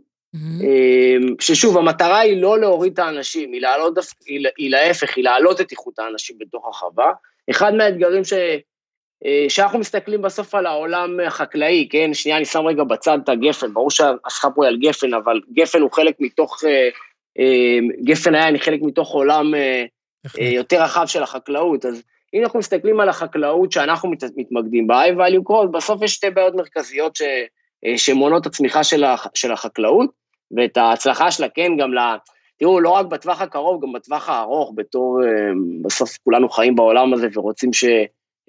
ששוב, 1.40 1.78
המטרה 1.78 2.18
היא 2.18 2.42
לא 2.42 2.58
להוריד 2.58 2.92
את 2.92 2.98
האנשים, 2.98 3.52
היא 4.56 4.70
להפך, 4.70 5.16
היא 5.16 5.24
להעלות 5.24 5.60
את 5.60 5.70
איכות 5.70 5.98
האנשים 5.98 6.36
בתוך 6.38 6.68
החווה. 6.68 7.12
אחד 7.50 7.74
מהאתגרים 7.74 8.24
ש... 8.24 8.32
אה, 9.24 9.46
שאנחנו 9.48 9.78
מסתכלים 9.78 10.22
בסוף 10.22 10.54
על 10.54 10.66
העולם 10.66 11.20
החקלאי, 11.26 11.88
כן? 11.90 12.14
שנייה, 12.14 12.36
אני 12.36 12.44
שם 12.44 12.66
רגע 12.66 12.84
בצד 12.84 13.18
את 13.24 13.28
הגפן, 13.28 13.74
ברור 13.74 13.90
שהשיחה 13.90 14.50
פה 14.50 14.64
היא 14.64 14.68
על 14.68 14.78
גפן, 14.78 15.14
אבל 15.14 15.40
גפן 15.52 15.80
הוא 15.80 15.92
חלק 15.92 16.14
מתוך, 16.20 16.64
אה, 16.64 16.88
אה, 17.38 17.78
גפן 18.04 18.34
היין 18.34 18.54
היא 18.54 18.62
חלק 18.62 18.80
מתוך 18.82 19.12
עולם 19.12 19.54
יותר 20.38 20.82
רחב 20.82 21.06
של 21.06 21.22
החקלאות. 21.22 21.84
אז 21.84 22.02
אם 22.34 22.42
אנחנו 22.42 22.58
מסתכלים 22.58 23.00
על 23.00 23.08
החקלאות 23.08 23.72
שאנחנו 23.72 24.10
מת, 24.10 24.24
מתמקדים 24.36 24.86
בה, 24.86 25.04
high 25.04 25.16
value 25.16 25.50
growth, 25.50 25.66
בסוף 25.72 26.02
יש 26.02 26.12
שתי 26.12 26.30
בעיות 26.30 26.54
מרכזיות 26.54 27.16
ש, 27.16 27.22
שמונות 27.96 28.46
הצמיחה 28.46 28.84
של, 28.84 29.04
הח, 29.04 29.26
של 29.34 29.52
החקלאות, 29.52 30.10
ואת 30.56 30.76
ההצלחה 30.76 31.30
שלה, 31.30 31.48
כן, 31.48 31.76
גם 31.76 31.94
ל... 31.94 31.98
תראו, 32.56 32.80
לא 32.80 32.90
רק 32.90 33.06
בטווח 33.06 33.40
הקרוב, 33.40 33.82
גם 33.82 33.92
בטווח 33.92 34.28
הארוך, 34.28 34.72
בתור, 34.74 35.24
אה, 35.24 35.28
בסוף 35.82 36.18
כולנו 36.24 36.48
חיים 36.48 36.76
בעולם 36.76 37.14
הזה 37.14 37.28
ורוצים 37.34 37.72
ש... 37.72 37.84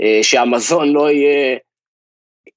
אה, 0.01 0.19
שהמזון 0.21 0.89
לא 0.89 1.11
יהיה, 1.11 1.57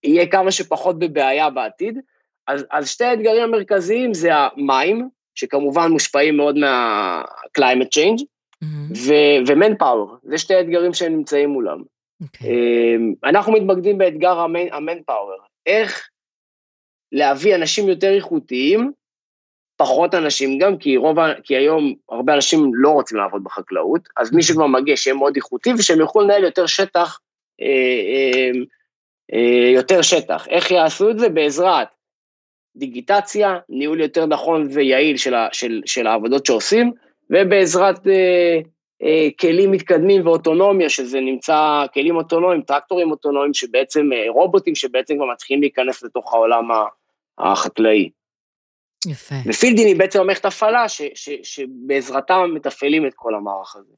יהיה 0.05 0.27
כמה 0.27 0.51
שפחות 0.51 0.99
בבעיה 0.99 1.51
בעתיד. 1.51 1.99
אז, 2.47 2.65
אז 2.71 2.89
שתי 2.89 3.05
האתגרים 3.05 3.43
המרכזיים 3.43 4.15
זה 4.15 4.31
המים, 4.35 5.09
שכמובן 5.35 5.91
מושפעים 5.91 6.37
מאוד 6.37 6.59
מה-climate 6.59 7.99
change, 7.99 8.25
מהמם. 8.63 8.93
ו-manpower, 9.47 10.17
זה 10.23 10.39
שתי 10.39 10.55
האתגרים 10.55 10.95
שהם 10.95 11.13
נמצאים 11.13 11.49
מולם. 11.49 11.83
אוקיי. 12.23 12.49
אה, 12.51 12.97
אנחנו 13.31 13.53
מתמקדים 13.53 13.99
באתגר 13.99 14.39
ה-manpower, 14.39 15.47
איך 15.67 16.09
להביא 17.13 17.55
אנשים 17.55 17.89
יותר 17.89 18.15
איכותיים, 18.15 18.93
פחות 19.77 20.15
אנשים 20.15 20.59
גם, 20.59 20.77
כי 20.79 20.97
רוב, 20.97 21.17
כי 21.43 21.57
היום 21.57 21.95
הרבה 22.09 22.35
אנשים 22.35 22.71
לא 22.75 22.91
רוצים 22.91 23.19
לעבוד 23.19 23.45
בחקלאות, 23.45 24.09
אז 24.17 24.35
מי 24.35 24.43
שכבר 24.43 24.67
מגיע 24.67 24.97
שיהיה 24.97 25.17
מאוד 25.17 25.37
איכותי 25.37 25.71
ושהם 25.79 25.99
יוכלו 25.99 26.23
לנהל 26.23 26.45
יותר 26.45 26.67
שטח, 26.67 27.21
אה, 27.63 27.67
אה, 27.67 28.51
אה, 29.33 29.71
יותר 29.71 30.03
שטח. 30.03 30.49
איך 30.49 30.71
יעשו 30.71 31.11
את 31.11 31.19
זה? 31.19 31.29
בעזרת 31.29 31.89
דיגיטציה, 32.77 33.59
ניהול 33.69 34.01
יותר 34.01 34.27
נכון 34.27 34.69
ויעיל 34.71 35.17
של, 35.17 35.35
ה, 35.35 35.49
של, 35.53 35.81
של 35.87 36.07
העבודות 36.07 36.47
שעושים, 36.47 36.93
ובעזרת 37.31 38.07
אה, 38.07 38.61
אה, 39.03 39.29
כלים 39.41 39.71
מתקדמים 39.71 40.27
ואוטונומיה, 40.27 40.89
שזה 40.89 41.21
נמצא, 41.21 41.87
כלים 41.95 42.17
אוטונומיים, 42.17 42.63
טרקטורים 42.63 43.11
אוטונומיים, 43.11 43.55
שבעצם, 43.55 44.13
אה, 44.13 44.25
רובוטים 44.29 44.75
שבעצם 44.75 45.17
כבר 45.17 45.27
מתחילים 45.33 45.61
להיכנס 45.61 46.03
לתוך 46.03 46.35
העולם 46.35 46.69
החקלאי. 47.39 48.11
יפה. 49.07 49.35
ופילדין 49.47 49.87
היא 49.87 49.97
בעצם 49.97 50.27
מערכת 50.27 50.45
הפעלה 50.45 50.89
ש, 50.89 51.03
ש, 51.15 51.31
שבעזרתם 51.43 52.51
מתפעלים 52.55 53.07
את 53.07 53.13
כל 53.15 53.35
המערך 53.35 53.77
הזה. 53.77 53.93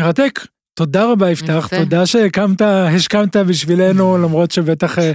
מרתק. 0.00 0.40
תודה 0.74 1.12
רבה 1.12 1.30
יפתח, 1.30 1.66
יפה. 1.66 1.76
תודה 1.76 2.06
שהקמת, 2.06 2.60
השכמת 2.60 3.36
בשבילנו, 3.36 4.18
למרות 4.18 4.50
שבטח 4.50 4.98
אה, 4.98 5.12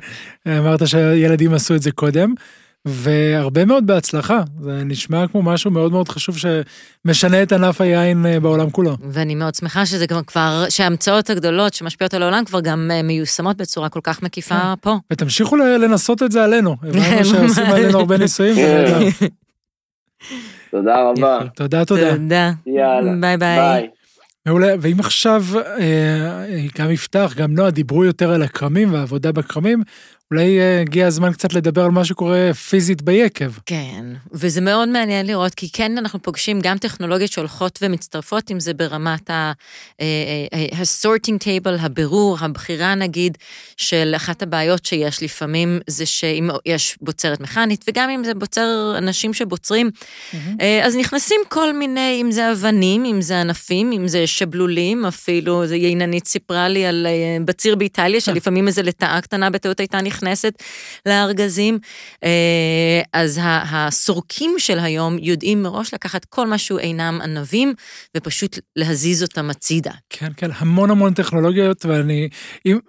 אמרת 0.47 0.87
שהילדים 0.87 1.53
עשו 1.53 1.75
את 1.75 1.81
זה 1.81 1.91
קודם, 1.91 2.33
והרבה 2.85 3.65
מאוד 3.65 3.87
בהצלחה. 3.87 4.41
זה 4.61 4.83
נשמע 4.85 5.27
כמו 5.27 5.41
משהו 5.41 5.71
מאוד 5.71 5.91
מאוד 5.91 6.09
חשוב 6.09 6.35
שמשנה 6.37 7.43
את 7.43 7.51
ענף 7.51 7.81
היין 7.81 8.25
אה, 8.25 8.39
בעולם 8.39 8.69
כולו. 8.69 8.97
ואני 9.01 9.35
מאוד 9.35 9.55
שמחה 9.55 9.85
שזה 9.85 10.05
גם 10.05 10.23
כבר, 10.23 10.65
שההמצאות 10.69 11.29
הגדולות 11.29 11.73
שמשפיעות 11.73 12.13
על 12.13 12.23
העולם 12.23 12.45
כבר 12.45 12.61
גם 12.61 12.91
אה, 12.93 13.01
מיושמות 13.01 13.57
בצורה 13.57 13.89
כל 13.89 13.99
כך 14.03 14.23
מקיפה 14.23 14.59
כן. 14.59 14.73
פה. 14.81 14.97
ותמשיכו 15.11 15.55
לנסות 15.55 16.23
את 16.23 16.31
זה 16.31 16.43
עלינו. 16.43 16.75
הבנו 16.83 17.25
שעושים 17.25 17.65
עלינו 17.65 17.99
הרבה 17.99 18.17
ניסויים, 18.17 18.55
נהדר. 18.55 18.99
תודה 20.71 21.01
רבה. 21.01 21.39
תודה, 21.55 21.85
תודה. 21.85 22.15
תודה. 22.17 22.51
יאללה. 22.67 23.11
ביי 23.21 23.37
ביי. 23.37 23.57
ביי. 23.57 23.87
מעולה, 24.45 24.73
ואם 24.79 24.99
עכשיו 24.99 25.43
אה, 25.79 26.65
גם 26.77 26.91
יפתח, 26.91 27.33
גם 27.37 27.53
נועה, 27.53 27.71
דיברו 27.71 28.05
יותר 28.05 28.31
על 28.33 28.43
הכרמים 28.43 28.93
והעבודה 28.93 29.31
בכרמים, 29.31 29.83
אולי 30.31 30.59
אה, 30.59 30.81
הגיע 30.81 31.07
הזמן 31.07 31.33
קצת 31.33 31.53
לדבר 31.53 31.83
על 31.83 31.91
מה 31.91 32.05
שקורה 32.05 32.53
פיזית 32.53 33.01
ביקב. 33.01 33.51
כן, 33.65 34.05
וזה 34.31 34.61
מאוד 34.61 34.89
מעניין 34.89 35.25
לראות, 35.25 35.55
כי 35.55 35.69
כן 35.73 35.97
אנחנו 35.97 36.21
פוגשים 36.21 36.59
גם 36.61 36.77
טכנולוגיות 36.77 37.31
שהולכות 37.31 37.79
ומצטרפות, 37.81 38.51
אם 38.51 38.59
זה 38.59 38.73
ברמת 38.73 39.29
ה-sorting 39.29 40.03
table, 41.43 41.79
הבירור, 41.79 42.37
הבחירה 42.39 42.95
נגיד, 42.95 43.37
של 43.77 44.13
אחת 44.15 44.41
הבעיות 44.41 44.85
שיש 44.85 45.23
לפעמים, 45.23 45.79
זה 45.87 46.05
שאם 46.05 46.49
יש 46.65 46.97
בוצרת 47.01 47.39
מכנית, 47.39 47.85
וגם 47.87 48.09
אם 48.09 48.23
זה 48.23 48.33
בוצר 48.33 48.95
אנשים 48.97 49.33
שבוצרים, 49.33 49.91
אה, 50.61 50.85
אז 50.85 50.95
נכנסים 50.95 51.41
כל 51.47 51.73
מיני, 51.73 52.17
אם 52.21 52.31
זה 52.31 52.51
אבנים, 52.51 53.05
אם 53.05 53.21
זה 53.21 53.41
ענפים, 53.41 53.91
אם 53.91 54.07
זה 54.07 54.27
שבלולים, 54.27 55.05
אפילו, 55.05 55.67
זה 55.67 55.75
ייננית 55.75 56.27
סיפרה 56.27 56.67
לי 56.67 56.85
על 56.85 57.07
אה, 57.09 57.37
בציר 57.45 57.75
באיטליה, 57.75 58.21
שלפעמים 58.21 58.67
איזה 58.67 58.83
לטאה 58.83 59.21
קטנה 59.21 59.49
בטעות 59.49 59.79
הייתה 59.79 60.01
נכנסת 60.01 60.20
לארגזים. 61.05 61.79
אה, 62.23 63.01
אז 63.13 63.39
הסורקים 63.43 64.55
של 64.57 64.79
היום 64.79 65.17
יודעים 65.19 65.63
מראש 65.63 65.93
לקחת 65.93 66.25
כל 66.25 66.47
מה 66.47 66.57
שהוא 66.57 66.79
אינם 66.79 67.19
ענבים, 67.23 67.73
ופשוט 68.17 68.59
להזיז 68.75 69.23
אותם 69.23 69.49
הצידה. 69.49 69.91
כן, 70.09 70.31
כן, 70.37 70.49
המון 70.57 70.91
המון 70.91 71.13
טכנולוגיות, 71.13 71.85
ואני 71.85 72.29
אם, 72.65 72.79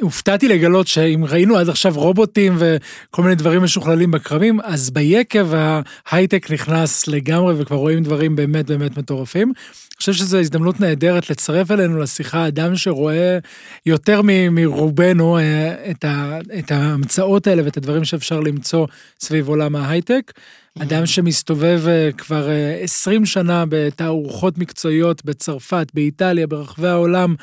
הופתעתי 0.00 0.48
לגלות 0.48 0.88
שאם 0.88 1.24
ראינו 1.28 1.56
עד 1.56 1.68
עכשיו 1.68 1.92
רובוטים 1.94 2.56
וכל 2.58 3.22
מיני 3.22 3.34
דברים 3.34 3.62
משוכללים 3.62 4.10
בכרמים, 4.10 4.60
אז 4.60 4.90
ביקב 4.90 5.48
ההייטק 6.06 6.50
נכנס 6.50 7.08
לגמרי 7.08 7.54
וכבר 7.58 7.76
רואים 7.76 8.02
דברים 8.02 8.36
באמת 8.36 8.66
באמת 8.66 8.98
מטורפים. 8.98 9.52
חושב 10.02 10.12
שזו 10.12 10.38
הזדמנות 10.38 10.80
נהדרת 10.80 11.30
לצרף 11.30 11.70
אלינו 11.70 11.98
לשיחה 11.98 12.48
אדם 12.48 12.76
שרואה 12.76 13.38
יותר 13.86 14.20
מ- 14.24 14.54
מרובנו 14.54 15.38
אה, 15.38 15.90
את, 15.90 16.04
ה, 16.04 16.38
את 16.58 16.70
ההמצאות 16.70 17.46
האלה 17.46 17.64
ואת 17.64 17.76
הדברים 17.76 18.04
שאפשר 18.04 18.40
למצוא 18.40 18.86
סביב 19.20 19.48
עולם 19.48 19.76
ההייטק. 19.76 20.32
אדם 20.78 21.06
שמסתובב 21.06 21.82
אה, 21.88 22.10
כבר 22.18 22.50
אה, 22.50 22.78
20 22.82 23.26
שנה 23.26 23.64
בתערוכות 23.68 24.58
מקצועיות 24.58 25.24
בצרפת, 25.24 25.86
באיטליה, 25.94 26.46
ברחבי 26.46 26.88
העולם, 26.88 27.34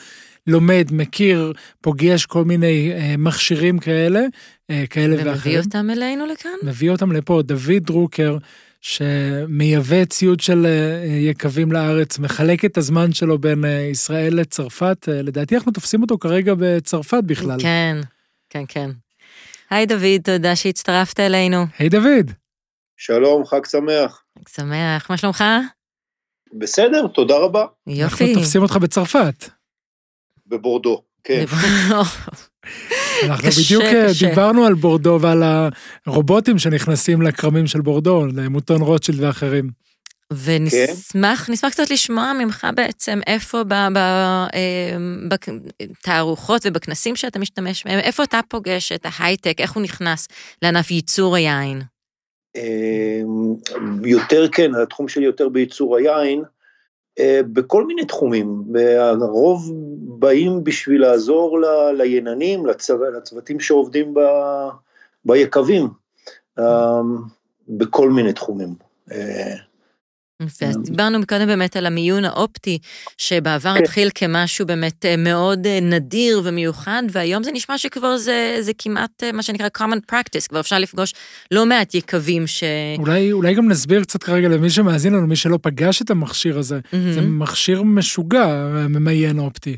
לומד, 0.47 0.87
מכיר, 0.91 1.53
פוגש 1.81 2.25
כל 2.25 2.45
מיני 2.45 2.91
אה, 2.93 3.15
מכשירים 3.17 3.79
כאלה, 3.79 4.21
אה, 4.69 4.83
כאלה 4.89 5.15
ומביא 5.15 5.31
ואחרים. 5.31 5.59
אותם 5.59 5.89
אלינו 5.89 6.25
לכאן? 6.25 6.51
מביא 6.63 6.91
אותם 6.91 7.11
לפה, 7.11 7.41
דוד 7.41 7.83
דרוקר, 7.83 8.37
שמייבא 8.81 10.05
ציוד 10.05 10.39
של 10.39 10.65
אה, 10.65 11.05
יקבים 11.05 11.71
לארץ, 11.71 12.19
מחלק 12.19 12.65
את 12.65 12.77
הזמן 12.77 13.13
שלו 13.13 13.37
בין 13.37 13.65
אה, 13.65 13.69
ישראל 13.91 14.39
לצרפת, 14.39 15.09
אה, 15.09 15.21
לדעתי 15.21 15.55
אנחנו 15.55 15.71
תופסים 15.71 16.01
אותו 16.01 16.17
כרגע 16.17 16.53
בצרפת 16.57 17.23
בכלל. 17.25 17.61
כן, 17.61 17.97
כן, 18.49 18.63
כן. 18.67 18.89
היי 19.69 19.85
דוד, 19.85 20.21
תודה 20.23 20.55
שהצטרפת 20.55 21.19
אלינו. 21.19 21.65
היי 21.79 21.89
דוד, 21.89 22.31
שלום, 22.97 23.45
חג 23.45 23.65
שמח. 23.65 24.23
חג 24.39 24.47
שמח, 24.47 25.09
מה 25.09 25.17
שלומך? 25.17 25.43
בסדר, 26.53 27.07
תודה 27.07 27.37
רבה. 27.37 27.65
אנחנו 27.87 28.01
יופי. 28.01 28.33
תופסים 28.33 28.61
אותך 28.61 28.75
בצרפת. 28.75 29.49
בבורדו, 30.47 31.03
כן. 31.23 31.45
אנחנו 33.23 33.47
קשה, 33.47 33.61
בדיוק 33.61 33.83
אה, 33.83 34.05
קשה. 34.09 34.29
דיברנו 34.29 34.65
על 34.65 34.73
בורדו 34.73 35.17
ועל 35.21 35.43
הרובוטים 36.05 36.59
שנכנסים 36.59 37.21
לכרמים 37.21 37.67
של 37.67 37.81
בורדו, 37.81 38.25
למוטון 38.35 38.81
רוטשילד 38.81 39.19
ואחרים. 39.23 39.69
ונשמח 40.43 41.49
נשמח 41.49 41.71
קצת 41.71 41.89
לשמוע 41.89 42.33
ממך 42.33 42.67
בעצם 42.75 43.19
איפה 43.27 43.61
בתערוכות 45.29 46.61
ובכנסים 46.65 47.15
שאתה 47.15 47.39
משתמש 47.39 47.83
בהם, 47.85 47.99
איפה 47.99 48.23
אתה 48.23 48.39
פוגש 48.47 48.91
את 48.91 49.05
ההייטק, 49.05 49.61
איך 49.61 49.71
הוא 49.71 49.83
נכנס 49.83 50.27
לענף 50.61 50.91
ייצור 50.91 51.35
היין? 51.35 51.81
יותר 54.03 54.47
כן, 54.51 54.71
התחום 54.75 55.07
שלי 55.07 55.25
יותר 55.25 55.49
בייצור 55.49 55.97
היין, 55.97 56.43
בכל 57.53 57.85
מיני 57.85 58.05
תחומים, 58.05 58.63
הרוב 59.21 59.71
באים 60.01 60.63
בשביל 60.63 61.01
לעזור 61.01 61.59
לייננים, 61.93 62.65
לצוותים 62.65 63.59
שעובדים 63.59 64.13
ביקבים, 65.25 65.87
בכל 67.69 68.09
מיני 68.09 68.33
תחומים. 68.33 68.75
אז 70.43 70.77
דיברנו 70.83 71.19
מקודם 71.19 71.47
באמת 71.47 71.75
על 71.75 71.85
המיון 71.85 72.25
האופטי, 72.25 72.79
שבעבר 73.17 73.75
כן. 73.75 73.83
התחיל 73.83 74.09
כמשהו 74.15 74.65
באמת 74.65 75.05
מאוד 75.17 75.67
נדיר 75.81 76.41
ומיוחד, 76.43 77.03
והיום 77.11 77.43
זה 77.43 77.51
נשמע 77.51 77.77
שכבר 77.77 78.17
זה, 78.17 78.57
זה 78.59 78.71
כמעט 78.77 79.23
מה 79.33 79.43
שנקרא 79.43 79.67
common 79.77 80.11
practice, 80.11 80.47
כבר 80.49 80.59
אפשר 80.59 80.79
לפגוש 80.79 81.13
לא 81.51 81.65
מעט 81.65 81.95
יקבים 81.95 82.47
ש... 82.47 82.63
אולי, 82.97 83.31
אולי 83.31 83.53
גם 83.53 83.69
נסביר 83.69 84.01
קצת 84.01 84.23
כרגע 84.23 84.47
למי 84.47 84.69
שמאזין 84.69 85.13
לנו, 85.13 85.27
מי 85.27 85.35
שלא 85.35 85.59
פגש 85.61 86.01
את 86.01 86.09
המכשיר 86.09 86.59
הזה, 86.59 86.79
mm-hmm. 86.79 87.13
זה 87.13 87.21
מכשיר 87.21 87.83
משוגע, 87.83 88.67
ממיין 88.89 89.39
אופטי. 89.39 89.77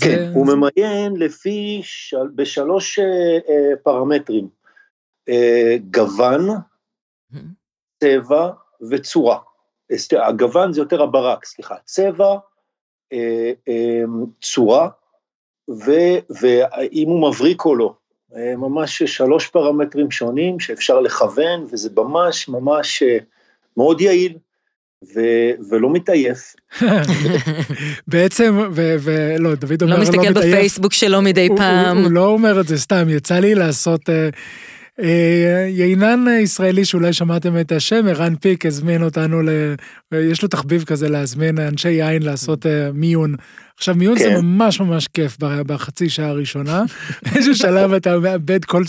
כן, 0.00 0.16
זה... 0.16 0.30
הוא 0.34 0.46
ממיין 0.46 1.16
לפי, 1.16 1.80
של... 1.84 2.16
בשלוש 2.34 2.98
אה, 2.98 3.76
פרמטרים, 3.82 4.48
אה, 5.28 5.76
גוון, 5.90 6.48
mm-hmm. 6.50 7.38
צבע 8.04 8.50
וצורה. 8.90 9.38
הגוון 10.12 10.72
זה 10.72 10.80
יותר 10.80 11.02
הברק, 11.02 11.44
סליחה, 11.44 11.74
צבע, 11.84 12.36
אה, 13.12 13.52
אה, 13.68 14.02
צורה, 14.40 14.88
ואם 16.30 17.08
הוא 17.08 17.28
מבריק 17.28 17.64
או 17.64 17.74
לא. 17.74 17.94
אה, 18.36 18.56
ממש 18.56 19.02
שלוש 19.02 19.46
פרמטרים 19.46 20.10
שונים 20.10 20.60
שאפשר 20.60 21.00
לכוון, 21.00 21.66
וזה 21.72 21.90
ממש 21.96 22.48
ממש 22.48 23.02
מאוד 23.76 24.00
יעיל. 24.00 24.38
ו- 25.14 25.70
ולא 25.70 25.92
מתעייף. 25.92 26.54
בעצם, 28.08 28.68
ולא, 28.72 29.54
דוד 29.54 29.82
אומר 29.82 29.94
לא 29.94 30.02
מתעייף. 30.02 30.14
לא 30.14 30.30
מסתכל 30.30 30.32
בפייסבוק 30.32 30.92
שלו 30.92 31.22
מדי 31.22 31.48
פעם. 31.56 31.96
הוא, 31.96 31.96
הוא, 31.96 32.04
הוא 32.04 32.12
לא 32.12 32.26
אומר 32.26 32.60
את 32.60 32.68
זה 32.68 32.78
סתם, 32.78 33.08
יצא 33.08 33.34
לי 33.34 33.54
לעשות 33.54 34.08
uh, 34.08 34.12
יינן 35.68 36.24
ישראלי 36.40 36.84
שאולי 36.84 37.12
שמעתם 37.12 37.60
את 37.60 37.72
השם, 37.72 38.06
ערן 38.06 38.36
פיק 38.36 38.66
הזמין 38.66 39.02
אותנו, 39.02 39.42
ל... 39.42 39.48
יש 40.12 40.42
לו 40.42 40.48
תחביב 40.48 40.84
כזה 40.84 41.08
להזמין 41.08 41.58
אנשי 41.58 41.88
יין 41.88 42.22
לעשות 42.22 42.66
אה, 42.66 42.92
מיון. 42.94 43.34
עכשיו 43.76 43.94
מיון 43.94 44.18
כן. 44.18 44.24
זה 44.24 44.42
ממש 44.42 44.80
ממש 44.80 45.08
כיף 45.08 45.36
בחצי 45.40 46.08
שעה 46.08 46.28
הראשונה. 46.28 46.82
באיזשהו 47.22 47.54
שלב 47.54 47.92
אתה 47.92 48.18
מאבד 48.18 48.64
כל 48.64 48.82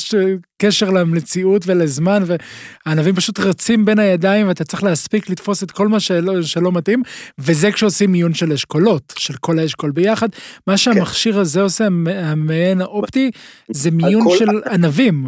קשר 0.62 0.90
למציאות 0.90 1.64
ולזמן, 1.68 2.24
והענבים 2.26 3.16
פשוט 3.16 3.40
רצים 3.40 3.86
בין 3.86 4.00
הידיים 4.00 4.48
ואתה 4.48 4.64
צריך 4.64 4.84
להספיק 4.84 5.30
לתפוס 5.30 5.64
את 5.64 5.72
כל 5.72 5.88
מה 5.88 6.00
שלא, 6.00 6.42
שלא 6.42 6.72
מתאים, 6.72 7.02
וזה 7.40 7.72
כשעושים 7.72 8.12
מיון 8.12 8.34
של 8.34 8.54
אשכולות, 8.54 9.14
של 9.18 9.34
כל 9.40 9.60
האשכול 9.60 9.92
ביחד. 9.92 10.30
מה 10.68 10.78
שהמכשיר 10.78 11.34
כן. 11.34 11.40
הזה 11.40 11.62
עושה, 11.62 11.88
המעין 12.16 12.82
האופטי, 12.82 13.32
זה 13.72 13.92
מיון 13.92 14.28
של 14.38 14.50
ענבים. 14.72 15.28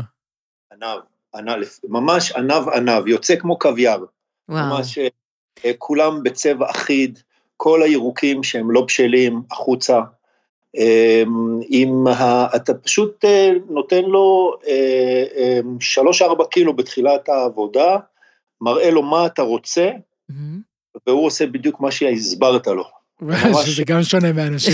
ענב, 0.81 0.99
ענב, 1.35 1.63
ממש 1.89 2.31
ענב 2.31 2.69
ענב, 2.69 3.07
יוצא 3.07 3.35
כמו 3.35 3.59
קוויאר. 3.59 4.03
וואו. 4.49 4.65
ממש 4.65 4.97
אה, 5.65 5.71
כולם 5.77 6.23
בצבע 6.23 6.71
אחיד, 6.71 7.19
כל 7.57 7.83
הירוקים 7.83 8.43
שהם 8.43 8.71
לא 8.71 8.81
בשלים 8.81 9.41
החוצה. 9.51 9.99
אם 11.71 12.07
ה, 12.07 12.55
אתה 12.55 12.73
פשוט 12.73 13.25
אה, 13.25 13.51
נותן 13.69 14.03
לו 14.03 14.55
אה, 14.67 15.59
שלוש-ארבע 15.79 16.45
קילו 16.45 16.75
בתחילת 16.75 17.29
העבודה, 17.29 17.97
מראה 18.61 18.91
לו 18.91 19.01
מה 19.01 19.25
אתה 19.25 19.41
רוצה, 19.41 19.89
mm-hmm. 20.31 20.35
והוא 21.07 21.25
עושה 21.25 21.47
בדיוק 21.47 21.79
מה 21.79 21.91
שהסברת 21.91 22.67
לו. 22.67 22.83
שזה 23.65 23.83
גם 23.83 24.03
שונה 24.03 24.33
מאנשים 24.33 24.73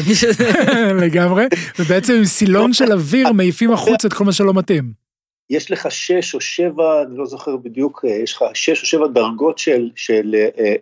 לגמרי, 1.03 1.45
ובעצם 1.79 2.13
עם 2.13 2.25
סילון 2.25 2.73
של 2.73 2.91
אוויר 2.91 3.31
מעיפים 3.31 3.73
החוצה 3.73 4.07
את 4.07 4.13
כל 4.13 4.23
מה 4.23 4.31
שלא 4.31 4.53
מתאים. 4.53 5.06
יש 5.49 5.71
לך 5.71 5.91
שש 5.91 6.35
או 6.35 6.41
שבע, 6.41 7.03
אני 7.07 7.17
לא 7.17 7.25
זוכר 7.25 7.57
בדיוק, 7.57 8.05
אה, 8.07 8.15
יש 8.15 8.33
לך 8.33 8.43
שש 8.53 8.81
או 8.81 8.85
שבע 8.85 9.07
דרגות 9.07 9.57
של, 9.57 9.89
של 9.95 10.35
אה, 10.35 10.75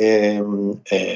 אה, 0.00 0.38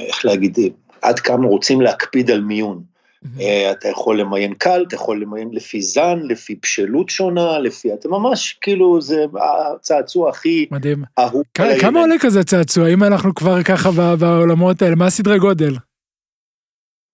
איך 0.09 0.24
להגיד, 0.24 0.59
עד 1.03 1.20
כמה 1.20 1.46
רוצים 1.46 1.80
להקפיד 1.80 2.30
על 2.30 2.40
מיון. 2.40 2.82
Mm-hmm. 3.24 3.42
אתה 3.70 3.88
יכול 3.88 4.20
למיין 4.20 4.55
קל, 4.55 4.84
אתה 4.88 4.94
יכול 4.94 5.22
למיין 5.22 5.48
לפי 5.53 5.82
זן, 5.82 6.18
לפי 6.22 6.57
בשלות 6.62 7.11
שונה, 7.11 7.59
לפי, 7.59 7.92
אתה 7.94 8.09
ממש, 8.09 8.59
כאילו, 8.61 9.01
זה 9.01 9.24
הצעצוע 9.74 10.30
הכי 10.30 10.66
מדהים. 10.70 11.03
אהוב. 11.18 11.42
כמה 11.80 12.01
עולה 12.01 12.14
כזה 12.20 12.44
צעצוע, 12.44 12.88
אם 12.88 13.05
אנחנו 13.05 13.34
כבר 13.34 13.62
ככה 13.62 13.90
בעולמות 14.16 14.82
האלה, 14.82 14.94
מה 14.94 15.07
הסדרי 15.07 15.38
גודל? 15.38 15.74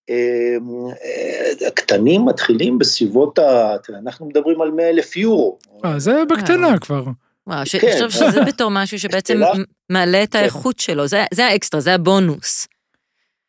אמ, 0.08 0.14
אה, 1.04 1.66
הקטנים 1.66 2.24
מתחילים 2.24 2.78
בסביבות 2.78 3.38
ה... 3.38 3.76
אנחנו 3.88 4.26
מדברים 4.26 4.62
על 4.62 4.70
100 4.70 4.88
אלף 4.88 5.16
יורו. 5.16 5.58
אה, 5.84 5.98
זה 5.98 6.22
בקטנה 6.30 6.72
אה. 6.72 6.78
כבר. 6.78 7.04
וואו, 7.46 7.58
אני 7.58 7.80
כן. 7.80 7.92
חושב 7.92 8.10
שזה 8.10 8.40
בתור 8.46 8.70
משהו 8.70 8.98
שבעצם 8.98 9.40
מעלה 9.90 10.22
את 10.22 10.32
כן. 10.32 10.38
האיכות 10.38 10.78
שלו, 10.78 11.06
זה 11.06 11.46
האקסטרה, 11.46 11.80
זה 11.80 11.94
הבונוס. 11.94 12.68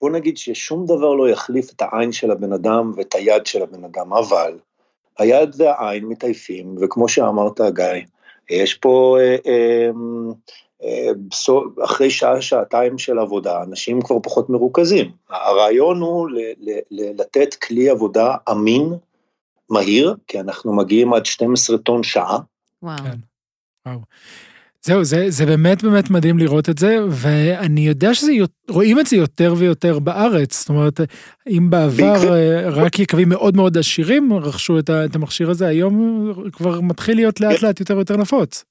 בוא 0.02 0.10
נגיד 0.10 0.38
ששום 0.38 0.86
דבר 0.86 1.14
לא 1.14 1.30
יחליף 1.30 1.72
את 1.72 1.82
העין 1.82 2.12
של 2.12 2.32
הבן 2.32 2.54
אדם 2.54 2.92
ואת 2.98 3.16
היד 3.16 3.46
של 3.46 3.64
הבן 3.64 3.84
אדם, 3.84 4.14
אבל 4.14 4.58
היד 5.20 5.56
והעין 5.58 6.06
מתעייפים, 6.06 6.76
וכמו 6.82 7.10
שאמרת, 7.10 7.62
גיא, 7.62 7.86
יש 8.50 8.74
פה 8.74 9.18
אה, 9.20 9.36
אה, 9.48 9.90
אחרי 11.84 12.10
שעה, 12.10 12.42
שעתיים 12.42 12.98
של 12.98 13.20
עבודה, 13.20 13.64
אנשים 13.64 14.02
כבר 14.02 14.18
פחות 14.24 14.50
מרוכזים. 14.50 15.12
הרעיון 15.30 16.02
הוא 16.02 16.30
לתת 16.92 17.54
כלי 17.54 17.90
עבודה 17.90 18.36
אמין, 18.52 18.94
מהיר, 19.70 20.16
כי 20.28 20.40
אנחנו 20.40 20.76
מגיעים 20.76 21.14
עד 21.14 21.26
12 21.26 21.78
טון 21.78 22.04
שעה. 22.04 22.40
וואו. 22.84 22.98
כן. 22.98 23.18
וואו. 23.86 24.00
זהו, 24.82 25.04
זה, 25.04 25.26
זה 25.30 25.46
באמת 25.46 25.84
באמת 25.84 26.10
מדהים 26.10 26.38
לראות 26.38 26.70
את 26.70 26.78
זה, 26.78 26.98
ואני 27.10 27.82
יודע 27.82 28.12
שרואים 28.14 29.00
את 29.00 29.08
זה 29.08 29.16
יותר 29.16 29.54
ויותר 29.58 30.00
בארץ. 30.00 30.60
זאת 30.60 30.70
אומרת, 30.70 31.02
אם 31.48 31.70
בעבר 31.70 32.34
אה, 32.34 32.70
רק 32.70 33.00
יקבים 33.00 33.30
מאוד 33.30 33.56
מאוד 33.56 33.78
עשירים 33.78 34.34
רכשו 34.34 34.80
את 34.80 35.16
המכשיר 35.16 35.50
הזה, 35.50 35.68
היום 35.68 36.32
כבר 36.52 36.82
מתחיל 36.82 37.16
להיות 37.16 37.42
לאט 37.42 37.62
לאט 37.62 37.80
יותר 37.80 37.96
ויותר 37.96 38.18
נפוץ. 38.18 38.64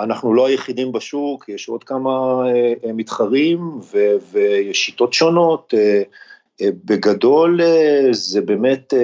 אנחנו 0.00 0.34
לא 0.34 0.46
היחידים 0.46 0.92
בשוק, 0.92 1.48
יש 1.48 1.68
עוד 1.68 1.84
כמה 1.84 2.42
אה, 2.84 2.92
מתחרים 2.92 3.80
ויש 4.30 4.86
שיטות 4.86 5.12
שונות. 5.12 5.74
אה, 5.76 6.02
אה, 6.60 6.68
בגדול 6.84 7.60
זה 8.10 8.40
באמת 8.40 8.94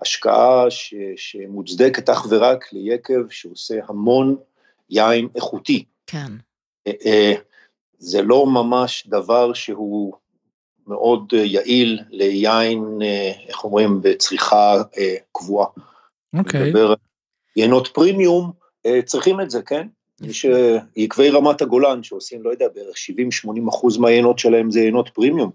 השקעה 0.00 0.70
ש, 0.70 0.94
שמוצדקת 1.16 2.08
אך 2.08 2.26
ורק 2.30 2.72
ליקב 2.72 3.30
שעושה 3.30 3.74
המון 3.88 4.36
יין 4.90 5.28
איכותי. 5.34 5.84
כן. 6.06 6.32
זה 7.98 8.22
לא 8.22 8.46
ממש 8.46 9.06
דבר 9.06 9.52
שהוא 9.52 10.14
מאוד 10.86 11.32
יעיל 11.32 12.00
ליין, 12.10 12.98
איך 13.48 13.64
אומרים, 13.64 14.00
בצריכה 14.02 14.82
קבועה. 15.32 15.66
אוקיי. 16.38 16.72
Okay. 16.72 16.96
יינות 17.56 17.88
פרימיום 17.88 18.52
צריכים 19.04 19.40
את 19.40 19.50
זה, 19.50 19.62
כן? 19.62 19.86
יש 20.22 20.46
יקבי 20.96 21.30
רמת 21.30 21.62
הגולן 21.62 22.02
שעושים, 22.02 22.42
לא 22.42 22.50
יודע, 22.50 22.66
בערך 22.74 22.96
70-80 23.46 23.68
אחוז 23.68 23.98
מהיינות 23.98 24.38
שלהם 24.38 24.70
זה 24.70 24.80
יינות 24.80 25.08
פרימיום. 25.08 25.50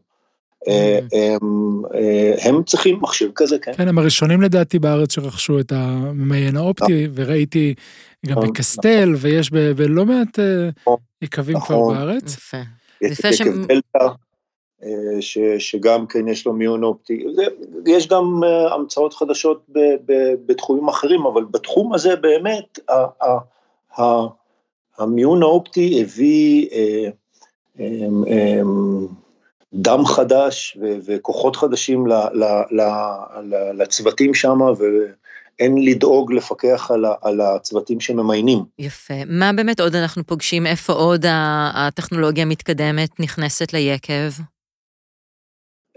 אה, 0.67 0.99
mm. 0.99 1.15
הם, 1.15 1.81
אה, 1.95 2.49
הם 2.49 2.63
צריכים 2.63 2.99
מכשיר 3.01 3.31
כזה, 3.35 3.59
כן. 3.59 3.71
כן, 3.77 3.87
הם 3.87 3.97
הראשונים 3.97 4.41
לדעתי 4.41 4.79
בארץ 4.79 5.13
שרכשו 5.13 5.59
את 5.59 5.71
המיין 5.75 6.57
האופטי, 6.57 7.07
נכון. 7.07 7.13
וראיתי 7.15 7.73
גם 8.25 8.37
נכון, 8.37 8.49
בקסטל, 8.49 9.09
נכון. 9.09 9.15
ויש 9.31 9.51
בלא 9.51 10.05
מעט 10.05 10.39
אה, 10.39 10.93
יקבים 11.21 11.59
כבר 11.59 11.79
בארץ. 11.87 12.35
יפה. 12.35 12.57
יפה 13.01 13.33
שהם... 13.33 13.65
ש, 15.19 15.37
שגם 15.59 16.07
כן 16.07 16.27
יש 16.27 16.45
לו 16.45 16.53
מיון 16.53 16.83
אופטי, 16.83 17.25
יש 17.85 18.07
גם 18.07 18.41
המצאות 18.71 19.13
חדשות 19.13 19.65
ב, 19.69 19.79
ב, 20.05 20.13
בתחומים 20.45 20.87
אחרים, 20.87 21.25
אבל 21.25 21.43
בתחום 21.51 21.93
הזה 21.93 22.15
באמת, 22.15 22.79
ה, 22.89 22.93
ה, 22.93 23.37
ה, 24.01 24.27
המיון 24.97 25.43
האופטי 25.43 26.01
הביא 26.01 26.69
אה, 26.71 27.09
אה, 27.79 27.85
אה, 28.27 28.61
דם 29.73 30.05
חדש 30.05 30.77
ו- 30.81 30.97
וכוחות 31.05 31.55
חדשים 31.55 32.07
ל- 32.07 32.13
ל- 32.13 32.79
ל- 33.41 33.81
לצוותים 33.81 34.33
שם, 34.33 34.59
אין 35.59 35.85
לדאוג 35.85 36.33
לפקח 36.33 36.91
על, 36.91 37.05
על 37.21 37.41
הצוותים 37.41 37.99
שממיינים. 37.99 38.59
יפה. 38.79 39.13
מה 39.27 39.53
באמת 39.53 39.79
עוד 39.79 39.95
אנחנו 39.95 40.23
פוגשים? 40.23 40.67
איפה 40.67 40.93
עוד 40.93 41.25
הטכנולוגיה 41.73 42.43
המתקדמת 42.43 43.19
נכנסת 43.19 43.73
ליקב? 43.73 44.31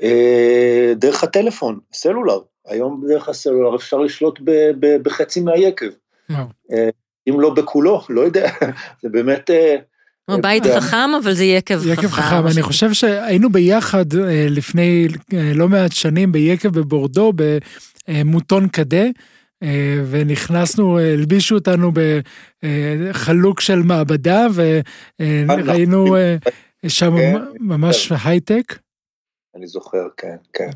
אה, 0.03 0.93
דרך 0.97 1.25
הטלפון, 1.25 1.79
סלולר. 1.93 2.39
היום 2.67 3.05
דרך 3.09 3.29
הסלולר 3.29 3.77
אפשר 3.77 3.97
לשלוט 3.97 4.41
ב, 4.45 4.51
ב, 4.81 5.03
בחצי 5.03 5.41
מהיקב. 5.41 5.87
אה, 7.29 7.33
אם 7.33 7.41
לא 7.41 7.51
בכולו, 7.51 8.03
לא 8.09 8.21
יודע, 8.21 8.51
זה 9.03 9.09
באמת... 9.09 9.51
אה, 9.51 9.77
כמו 10.27 10.39
בית 10.43 10.63
חכם, 10.67 11.11
אבל 11.23 11.35
זה 11.35 11.45
יקב 11.45 11.79
חכם. 11.79 11.93
יקב 11.93 12.09
חכם, 12.09 12.47
אני 12.47 12.63
חושב 12.63 12.93
שהיינו 12.93 13.51
ביחד 13.51 14.05
לפני 14.51 15.09
לא 15.55 15.69
מעט 15.69 15.93
שנים 15.93 16.33
ביקב 16.33 16.69
בבורדו, 16.69 17.33
במוטון 18.09 18.69
קדה, 18.69 19.05
ונכנסנו, 20.11 20.99
הלבישו 20.99 21.55
אותנו 21.55 21.93
בחלוק 22.63 23.61
של 23.61 23.83
מעבדה, 23.83 24.47
וראינו 24.55 26.17
שם 26.89 27.17
כן, 27.17 27.41
ממש 27.61 28.09
כן. 28.09 28.15
הייטק. 28.25 28.79
אני 29.57 29.67
זוכר, 29.67 30.07
כן, 30.17 30.37
כן. 30.53 30.71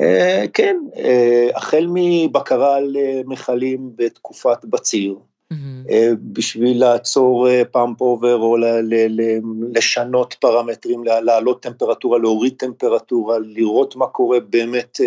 אה, 0.00 0.44
כן, 0.54 0.76
אה, 0.96 1.48
החל 1.54 1.86
מבקרה 1.94 2.76
על 2.76 2.96
אה, 2.96 3.20
מכלים 3.26 3.90
בתקופת 3.96 4.64
בציר, 4.64 5.14
בשביל 6.32 6.80
לעצור 6.80 7.48
pump 7.64 8.00
over 8.00 8.36
או 8.36 8.56
לשנות 9.74 10.34
פרמטרים, 10.40 11.04
להעלות 11.04 11.62
טמפרטורה, 11.62 12.18
להוריד 12.18 12.54
טמפרטורה, 12.58 13.38
לראות 13.38 13.96
מה 13.96 14.06
קורה 14.06 14.40
באמת 14.40 15.00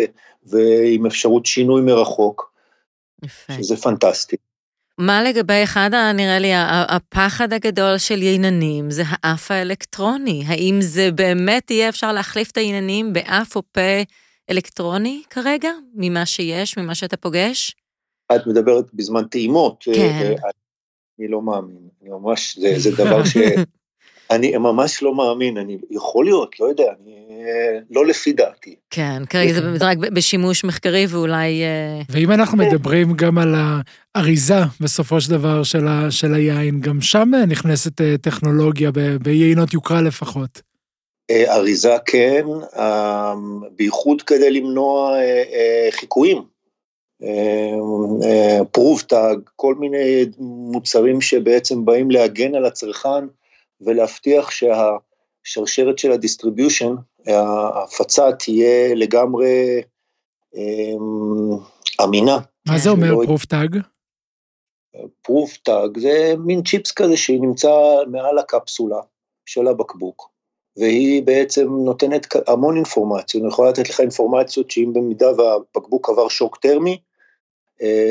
ועם 0.46 1.06
אפשרות 1.06 1.46
שינוי 1.46 1.82
מרחוק, 1.82 2.52
יפה. 3.24 3.52
שזה 3.52 3.76
פנטסטי. 3.76 4.36
מה 4.98 5.22
לגבי 5.22 5.64
אחד, 5.64 5.90
נראה 6.14 6.38
לי, 6.38 6.50
הפחד 6.88 7.52
הגדול 7.52 7.98
של 7.98 8.22
ייננים, 8.22 8.90
זה 8.90 9.02
האף 9.06 9.50
האלקטרוני. 9.50 10.44
האם 10.46 10.80
זה 10.80 11.10
באמת 11.14 11.70
יהיה 11.70 11.88
אפשר 11.88 12.12
להחליף 12.12 12.50
את 12.50 12.56
הייננים 12.56 13.12
באף 13.12 13.56
או 13.56 13.62
פה 13.72 14.02
אלקטרוני 14.50 15.22
כרגע, 15.30 15.70
ממה 15.94 16.26
שיש, 16.26 16.78
ממה 16.78 16.94
שאתה 16.94 17.16
פוגש? 17.16 17.76
את 18.36 18.46
מדברת 18.46 18.84
בזמן 18.94 19.24
טעימות. 19.24 19.84
אה, 19.88 19.94
כן. 19.94 20.34
אני 21.18 21.28
לא 21.28 21.42
מאמין, 21.42 21.88
אני 22.02 22.10
ממש, 22.10 22.58
זה, 22.58 22.74
זה 22.78 22.90
דבר 23.04 23.24
ש... 23.24 23.36
אני 24.30 24.56
ממש 24.56 25.02
לא 25.02 25.14
מאמין, 25.14 25.58
אני 25.58 25.78
יכול 25.90 26.24
להיות, 26.24 26.60
לא 26.60 26.66
יודע, 26.66 26.84
אני, 27.02 27.22
לא 27.90 28.06
לפי 28.06 28.32
דעתי. 28.32 28.76
כן, 28.90 29.22
כרגע 29.30 29.52
זה 29.52 29.60
רק 29.80 29.98
בשימוש 29.98 30.64
מחקרי 30.64 31.06
ואולי... 31.08 31.62
אה, 31.62 32.00
ואם 32.08 32.32
אנחנו 32.32 32.58
מדברים 32.58 33.12
גם 33.12 33.38
על 33.38 33.54
האריזה 34.14 34.60
בסופו 34.80 35.20
של 35.20 35.30
דבר 35.30 35.62
של, 35.62 35.88
ה, 35.88 36.10
של 36.10 36.34
היין, 36.34 36.80
גם 36.80 37.00
שם 37.00 37.30
נכנסת 37.48 38.00
אה, 38.00 38.14
טכנולוגיה, 38.18 38.90
ביינות 39.22 39.74
יוקרה 39.74 40.02
לפחות. 40.02 40.62
אה, 41.30 41.54
אריזה 41.54 41.96
כן, 42.06 42.46
בייחוד 43.76 44.22
כדי 44.22 44.50
למנוע 44.50 45.16
חיקויים. 45.90 46.51
Prooftag, 48.72 49.40
כל 49.56 49.74
מיני 49.74 50.24
מוצרים 50.38 51.20
שבעצם 51.20 51.84
באים 51.84 52.10
להגן 52.10 52.54
על 52.54 52.64
הצרכן 52.64 53.24
ולהבטיח 53.80 54.50
שהשרשרת 54.50 55.98
של 55.98 56.12
ה 56.12 56.18
distribution, 56.18 56.94
ההפצה 57.26 58.32
תהיה 58.32 58.94
לגמרי 58.94 59.82
אמ, 60.54 61.58
אמינה. 62.04 62.38
מה 62.68 62.78
זה 62.78 62.90
אומר 62.90 63.14
Prooftag? 63.24 63.78
Prooftag 65.22 65.98
זה 65.98 66.34
מין 66.38 66.62
צ'יפס 66.62 66.92
כזה 66.92 67.16
שהיא 67.16 67.40
נמצא 67.40 67.70
מעל 68.06 68.38
הקפסולה 68.38 69.00
של 69.46 69.66
הבקבוק. 69.66 70.32
והיא 70.76 71.22
בעצם 71.22 71.68
נותנת 71.84 72.26
המון 72.46 72.76
אינפורמציה, 72.76 73.40
היא 73.40 73.48
יכולה 73.48 73.70
לתת 73.70 73.90
לך 73.90 74.00
אינפורמציות 74.00 74.70
שאם 74.70 74.92
במידה 74.92 75.26
והבקבוק 75.36 76.08
עבר 76.08 76.28
שוק 76.28 76.56
טרמי, 76.56 76.90
אה, 76.90 77.11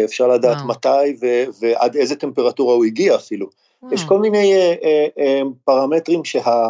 אפשר 0.05 0.28
לדעת 0.28 0.57
וואו. 0.57 0.67
מתי 0.67 1.15
ו- 1.22 1.45
ועד 1.59 1.95
איזה 1.95 2.15
טמפרטורה 2.15 2.76
הוא 2.76 2.86
הגיע 2.86 3.15
אפילו. 3.15 3.47
וואו. 3.82 3.93
יש 3.93 4.03
כל 4.03 4.19
מיני 4.19 4.53
uh, 4.55 5.19
uh, 5.19 5.47
פרמטרים 5.63 6.26
שה, 6.26 6.69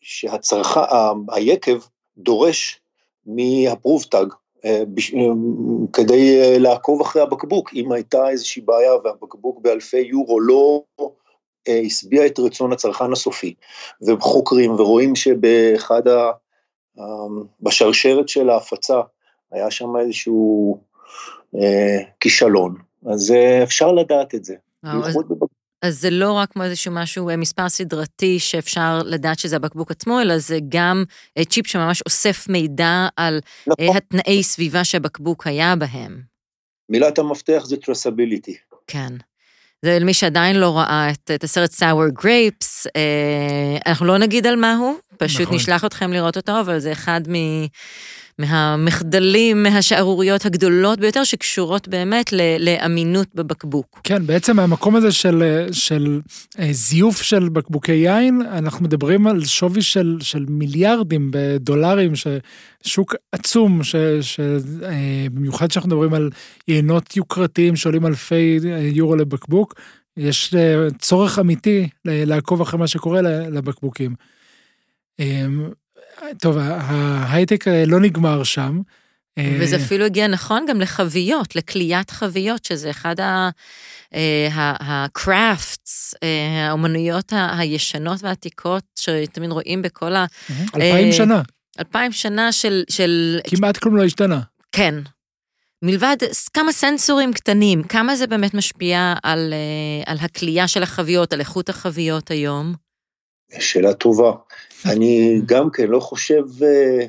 שהצרכה, 0.00 1.12
היקב 1.32 1.78
דורש 2.18 2.80
מהפרובטאג 3.26 4.32
uh, 4.32 4.66
בש, 4.88 5.14
כדי 5.92 6.58
לעקוב 6.58 7.00
אחרי 7.00 7.22
הבקבוק. 7.22 7.74
אם 7.74 7.92
הייתה 7.92 8.28
איזושהי 8.28 8.62
בעיה 8.62 8.92
והבקבוק 9.04 9.58
באלפי 9.60 10.00
יורו 10.00 10.40
לא 10.40 10.82
השביע 11.68 12.26
את 12.26 12.38
רצון 12.38 12.72
הצרכן 12.72 13.12
הסופי, 13.12 13.54
וחוקרים 14.06 14.70
ורואים 14.70 15.16
שבאחד 15.16 16.08
ה... 16.08 16.30
בשרשרת 17.60 18.28
של 18.28 18.50
ההפצה 18.50 19.00
היה 19.52 19.70
שם 19.70 19.96
איזשהו 19.96 20.78
אה, 20.93 20.93
כישלון, 22.20 22.74
אז 23.12 23.30
אה, 23.30 23.62
אפשר 23.62 23.92
לדעת 23.92 24.34
את 24.34 24.44
זה. 24.44 24.54
אז, 25.82 26.00
זה 26.00 26.10
לא 26.10 26.32
רק 26.32 26.52
כמו 26.52 26.62
איזשהו 26.62 26.92
משהו, 26.92 27.28
אה, 27.28 27.36
מספר 27.36 27.68
סדרתי 27.68 28.38
שאפשר 28.38 29.02
לדעת 29.04 29.38
שזה 29.38 29.56
הבקבוק 29.56 29.90
עצמו, 29.90 30.20
אלא 30.20 30.38
זה 30.38 30.58
גם 30.68 31.04
אה, 31.38 31.44
צ'יפ 31.44 31.66
שממש 31.66 32.02
אוסף 32.02 32.48
מידע 32.48 33.08
על 33.16 33.40
נכון. 33.66 33.96
התנאי 33.96 34.42
סביבה 34.42 34.84
שהבקבוק 34.84 35.46
היה 35.46 35.76
בהם. 35.76 36.20
מילת 36.88 37.18
המפתח 37.18 37.62
זה 37.64 37.76
טרסביליטי. 37.76 38.56
כן. 38.86 39.12
זה 39.84 39.98
למי 39.98 40.14
שעדיין 40.14 40.56
לא 40.56 40.78
ראה 40.78 41.10
את, 41.10 41.30
את 41.34 41.44
הסרט 41.44 41.70
Sour 41.70 42.22
Grapes, 42.22 42.86
אה, 42.96 43.76
אנחנו 43.86 44.06
לא 44.06 44.18
נגיד 44.18 44.46
על 44.46 44.56
מה 44.56 44.74
הוא, 44.74 44.94
פשוט 45.16 45.40
נכון. 45.40 45.56
נשלח 45.56 45.84
אתכם 45.84 46.12
לראות 46.12 46.36
אותו, 46.36 46.60
אבל 46.60 46.78
זה 46.78 46.92
אחד 46.92 47.20
מ... 47.28 47.34
מהמחדלים, 48.38 49.62
מהשערוריות 49.62 50.46
הגדולות 50.46 51.00
ביותר, 51.00 51.24
שקשורות 51.24 51.88
באמת 51.88 52.32
לאמינות 52.58 53.28
בבקבוק. 53.34 54.00
כן, 54.04 54.26
בעצם 54.26 54.58
המקום 54.58 54.96
הזה 54.96 55.12
של, 55.12 55.66
של 55.72 56.20
אה, 56.58 56.68
זיוף 56.72 57.22
של 57.22 57.48
בקבוקי 57.48 57.92
יין, 57.92 58.42
אנחנו 58.42 58.84
מדברים 58.84 59.26
על 59.26 59.44
שווי 59.44 59.82
של, 59.82 60.16
של 60.20 60.44
מיליארדים 60.48 61.30
בדולרים, 61.32 62.12
שוק 62.84 63.14
עצום, 63.32 63.80
שבמיוחד 64.20 65.68
כשאנחנו 65.68 65.88
מדברים 65.88 66.14
על 66.14 66.30
יינות 66.68 67.16
יוקרתיים 67.16 67.76
שעולים 67.76 68.06
אלפי 68.06 68.58
אה, 68.64 68.78
יורו 68.78 69.16
לבקבוק, 69.16 69.74
יש 70.16 70.54
אה, 70.54 70.90
צורך 70.98 71.38
אמיתי 71.38 71.88
לעקוב 72.04 72.60
אחרי 72.60 72.78
מה 72.78 72.86
שקורה 72.86 73.22
לבקבוקים. 73.22 74.14
טוב, 76.40 76.56
ההייטק 76.58 77.64
לא 77.86 78.00
נגמר 78.00 78.42
שם. 78.44 78.80
וזה 79.60 79.76
אפילו 79.76 80.04
הגיע 80.04 80.26
נכון 80.26 80.66
גם 80.68 80.80
לחביות, 80.80 81.56
לקליית 81.56 82.10
חביות, 82.10 82.64
שזה 82.64 82.90
אחד 82.90 83.20
ה-crafts, 83.20 84.22
אה, 86.22 86.28
אה, 86.28 86.68
האומנויות 86.68 87.32
הישנות 87.58 88.22
והעתיקות, 88.22 88.84
שתמיד 88.96 89.50
רואים 89.50 89.82
בכל 89.82 90.14
ה... 90.14 90.26
אלפיים 90.74 91.06
אה, 91.06 91.12
שנה. 91.12 91.42
אלפיים 91.78 92.12
שנה 92.12 92.52
של... 92.52 92.82
של... 92.90 93.40
כמעט 93.50 93.76
כלום 93.76 93.96
לא 93.96 94.04
השתנה. 94.04 94.40
כן. 94.72 94.94
מלבד 95.82 96.16
כמה 96.52 96.72
סנסורים 96.72 97.32
קטנים, 97.32 97.82
כמה 97.82 98.16
זה 98.16 98.26
באמת 98.26 98.54
משפיע 98.54 99.14
על, 99.22 99.54
על 100.06 100.16
הכלייה 100.20 100.68
של 100.68 100.82
החביות, 100.82 101.32
על 101.32 101.40
איכות 101.40 101.68
החביות 101.68 102.30
היום? 102.30 102.74
שאלה 103.60 103.94
טובה. 103.94 104.32
אני 104.86 105.40
גם 105.46 105.70
כן 105.70 105.88
לא 105.88 106.00
חושב 106.00 106.44
אה, 106.62 107.06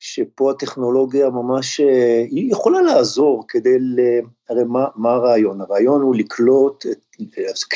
שפה 0.00 0.50
הטכנולוגיה 0.50 1.30
ממש, 1.30 1.80
אה, 1.80 2.24
היא 2.30 2.52
יכולה 2.52 2.82
לעזור 2.82 3.44
כדי, 3.48 3.78
ל... 3.78 4.00
הרי 4.48 4.64
מה, 4.64 4.86
מה 4.96 5.10
הרעיון? 5.10 5.60
הרעיון 5.60 6.02
הוא 6.02 6.14
לקלוט, 6.14 6.86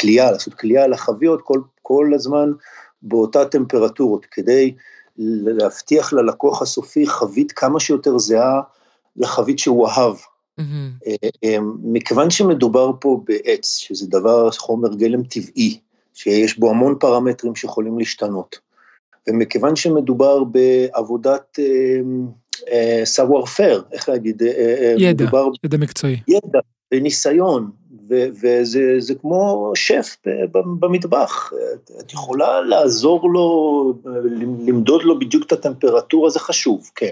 כליאה, 0.01 0.31
לעשות 0.31 0.55
כליאה 0.55 0.87
לחביות 0.87 1.43
כל, 1.43 1.61
כל 1.83 2.13
הזמן 2.15 2.53
באותה 3.03 3.45
טמפרטורות, 3.45 4.27
כדי 4.31 4.75
להבטיח 5.19 6.13
ללקוח 6.13 6.63
הסופי 6.63 7.07
חבית 7.07 7.53
כמה 7.53 7.81
שיותר 7.81 8.19
זהה 8.19 8.61
לחבית 9.17 9.59
שהוא 9.59 9.89
אהב. 9.89 10.17
Mm-hmm. 10.61 11.47
מכיוון 11.83 12.31
שמדובר 12.31 12.93
פה 13.01 13.21
בעץ, 13.25 13.77
שזה 13.77 14.07
דבר, 14.07 14.51
חומר 14.51 14.95
גלם 14.95 15.23
טבעי, 15.23 15.81
שיש 16.15 16.59
בו 16.59 16.71
המון 16.71 16.95
פרמטרים 17.01 17.55
שיכולים 17.55 17.99
להשתנות. 17.99 18.66
ומכיוון 19.29 19.77
שמדובר 19.77 20.45
בעבודת 20.45 21.59
סאוור 23.05 23.41
אה, 23.41 23.47
פייר, 23.47 23.83
אה, 23.87 23.93
איך 23.97 24.09
להגיד, 24.09 24.43
אה, 24.43 24.95
ידע, 24.99 25.25
מדובר, 25.25 25.49
ידע 25.65 25.77
מקצועי. 25.79 26.21
ידע 26.29 26.59
וניסיון, 26.95 27.71
וזה 28.43 29.15
כמו 29.21 29.73
שף 29.75 30.17
במטבח, 30.81 31.53
את 32.01 32.13
יכולה 32.13 32.61
לעזור 32.61 33.33
לו, 33.33 33.95
למדוד 34.67 35.03
לו 35.03 35.19
בדיוק 35.19 35.47
את 35.47 35.53
הטמפרטורה, 35.53 36.31
זה 36.31 36.41
חשוב, 36.41 36.91
כן. 36.95 37.11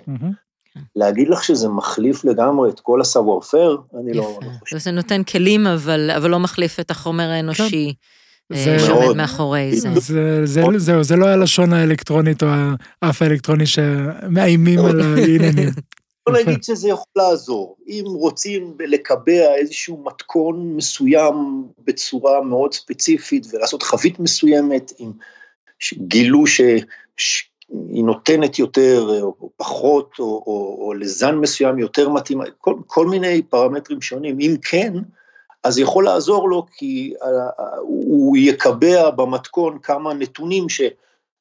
להגיד 0.96 1.28
לך 1.28 1.44
שזה 1.44 1.68
מחליף 1.68 2.24
לגמרי 2.24 2.70
את 2.70 2.80
כל 2.80 3.00
הסוואר 3.00 3.40
פייר, 3.40 3.78
אני 4.00 4.12
לא, 4.12 4.38
לא. 4.42 4.48
חושב. 4.60 4.78
זה 4.78 4.90
נותן 4.90 5.22
כלים, 5.22 5.66
אבל 5.66 6.10
אבל 6.10 6.30
לא 6.30 6.40
מחליף 6.40 6.80
את 6.80 6.90
החומר 6.90 7.30
האנושי 7.30 7.86
זה- 7.86 7.92
שעומד 8.52 9.04
מאוד. 9.04 9.16
מאחורי 9.16 9.76
זה. 9.76 9.88
זה, 9.94 10.46
זה, 10.46 10.62
זהו, 10.76 11.04
זה 11.04 11.16
לא 11.16 11.26
הלשון 11.26 11.72
האלקטרונית 11.72 12.42
או 12.42 12.48
האף 13.02 13.22
האלקטרוני 13.22 13.66
שמאיימים 13.66 14.78
על 14.78 15.00
העניינים. 15.00 15.68
בוא. 16.28 16.38
נגיד 16.38 16.64
שזה 16.64 16.88
יכול 16.88 17.06
לעזור. 17.16 17.76
אם 17.88 18.04
רוצים 18.06 18.74
לקבע 18.80 19.54
איזשהו 19.56 20.04
מתכון 20.06 20.76
מסוים 20.76 21.64
בצורה 21.84 22.42
מאוד 22.42 22.74
ספציפית 22.74 23.46
ולעשות 23.52 23.82
חבית 23.82 24.20
מסוימת, 24.20 24.92
עם 24.98 25.12
ש- 25.78 25.94
גילו 25.94 26.46
שהיא 26.46 28.04
נותנת 28.04 28.58
יותר 28.58 29.20
או 29.22 29.50
פחות, 29.56 30.10
או, 30.18 30.24
או, 30.24 30.78
או 30.80 30.94
לזן 30.94 31.34
מסוים 31.34 31.78
יותר 31.78 32.08
מתאים, 32.08 32.40
כל, 32.58 32.74
כל 32.86 33.06
מיני 33.06 33.42
פרמטרים 33.42 34.00
שונים. 34.00 34.36
אם 34.40 34.54
כן, 34.62 34.92
אז 35.64 35.78
יכול 35.78 36.04
לעזור 36.04 36.48
לו 36.48 36.66
כי 36.76 37.14
אה, 37.22 37.28
אה, 37.28 37.76
הוא 37.80 38.36
יקבע 38.36 39.10
במתכון 39.10 39.78
כמה 39.78 40.14
נתונים 40.14 40.68
ש... 40.68 40.80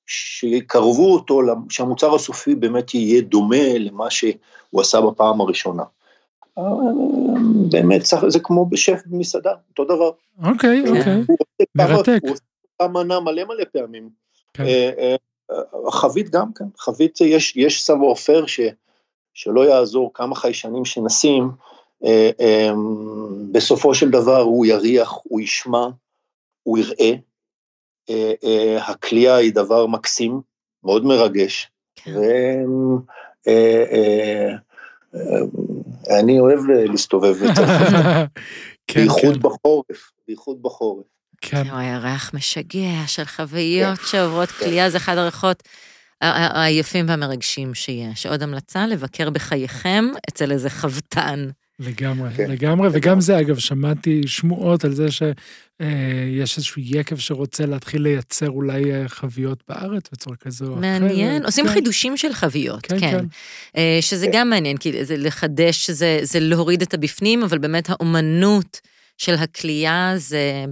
שיקרבו 0.08 1.14
אותו, 1.14 1.42
שהמוצר 1.70 2.16
הסופי 2.16 2.56
באמת 2.56 2.94
יהיה 2.94 3.22
דומה 3.22 3.78
למה 3.78 4.10
שהוא 4.10 4.82
עשה 4.82 5.02
בפעם 5.02 5.42
הראשונה. 5.42 5.84
אה, 6.58 6.64
באמת, 7.72 8.02
זה 8.28 8.40
כמו 8.40 8.66
בשף 8.66 9.02
במסעדה, 9.06 9.54
אותו 9.70 9.86
דבר. 9.86 10.12
אוקיי. 10.50 10.84
אוקיי. 10.88 11.24
מרתק. 11.76 12.20
הוא 12.24 12.32
עושה 12.32 12.92
מנה 12.92 13.20
מלא 13.20 13.44
מלא 13.44 13.64
פעמים. 13.74 14.10
כן. 14.54 14.64
חבית 15.92 16.30
גם 16.30 16.54
כן, 16.54 16.66
חבית 16.78 17.22
יש, 17.22 17.56
יש 17.56 17.84
סבו 17.84 18.16
ש, 18.46 18.60
שלא 19.34 19.68
יעזור 19.68 20.12
כמה 20.14 20.36
חיישנים 20.36 20.86
שנשים, 20.86 21.52
בסופו 23.52 23.96
של 23.96 24.10
דבר 24.10 24.40
הוא 24.40 24.66
יריח, 24.66 25.14
הוא 25.24 25.42
ישמע, 25.42 25.88
הוא 26.64 26.78
יראה. 26.78 27.12
אה, 28.10 28.34
אה, 28.44 28.86
הכלייה 28.88 29.36
היא 29.36 29.54
דבר 29.54 29.86
מקסים, 29.86 30.42
מאוד 30.84 31.06
מרגש. 31.06 31.72
כן. 31.96 32.12
ו... 32.12 33.14
אה, 33.48 33.84
אה, 33.92 34.56
אה, 35.16 36.20
אני 36.20 36.40
אוהב 36.40 36.60
להסתובב 36.66 37.36
בצרפת, 37.44 37.92
כן, 38.88 39.00
בייחוד 39.00 39.34
כן, 39.34 39.40
בחורף, 39.40 40.12
בייחוד 40.28 40.62
בחורף. 40.62 41.06
כן. 41.42 41.64
וואי, 41.70 41.86
הריח 41.86 42.32
משגע 42.34 43.08
של 43.08 43.26
חוויות 43.26 44.00
שעוברות 44.06 44.50
כליאה, 44.50 44.90
זה 44.90 44.98
אחד 44.98 45.18
הריחות 45.18 45.64
היפים 46.22 47.06
והמרגשים 47.10 47.74
שיש. 47.74 48.26
עוד 48.26 48.44
המלצה, 48.44 48.88
לבקר 48.88 49.30
בחייכם 49.30 50.06
אצל 50.30 50.52
איזה 50.52 50.70
חבטן. 50.70 51.50
לגמרי, 51.86 52.30
כן. 52.38 52.52
לגמרי, 52.52 52.90
וגם 52.92 53.22
זה, 53.22 53.40
אגב, 53.40 53.58
שמעתי 53.58 54.22
שמועות 54.26 54.86
על 54.86 54.94
זה 54.94 55.08
שיש 55.12 56.58
איזשהו 56.58 56.82
יקב 56.82 57.18
שרוצה 57.18 57.66
להתחיל 57.66 58.02
לייצר 58.02 58.50
אולי 58.50 58.94
אה, 58.94 59.08
חביות 59.08 59.64
בארץ 59.70 60.04
בצורה 60.12 60.36
כזו 60.36 60.66
או 60.66 60.72
אחרת. 60.72 60.82
מעניין, 60.82 61.46
עושים 61.46 61.66
כן, 61.66 61.74
חידושים 61.74 62.18
של 62.18 62.34
חביות, 62.34 62.86
כן, 62.86 63.00
כן. 63.00 63.12
כן. 63.12 63.26
אה, 63.78 63.98
שזה 64.02 64.28
גם 64.34 64.50
מעניין, 64.50 64.78
כי 64.78 65.06
זה 65.06 65.18
לחדש, 65.18 65.90
זה, 65.90 66.20
זה 66.24 66.40
להוריד 66.40 66.82
את 66.82 66.94
הבפנים, 66.94 67.44
אבל 67.44 67.58
באמת 67.58 67.90
האומנות 67.90 68.82
של 69.18 69.34
הכלייה 69.34 70.14
זה, 70.18 70.66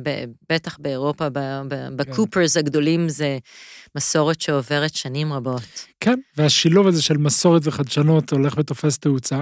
בטח 0.50 0.78
באירופה, 0.80 1.28
כן. 1.70 1.98
בקופרס 1.98 2.58
הגדולים, 2.58 3.10
זה 3.10 3.38
מסורת 3.96 4.42
שעוברת 4.42 4.96
שנים 4.96 5.34
רבות. 5.34 5.86
כן, 6.00 6.20
והשילוב 6.38 6.88
הזה 6.88 7.02
של 7.02 7.18
מסורת 7.18 7.62
וחדשנות 7.66 8.32
הולך 8.32 8.58
ותופס 8.58 8.98
תאוצה. 8.98 9.42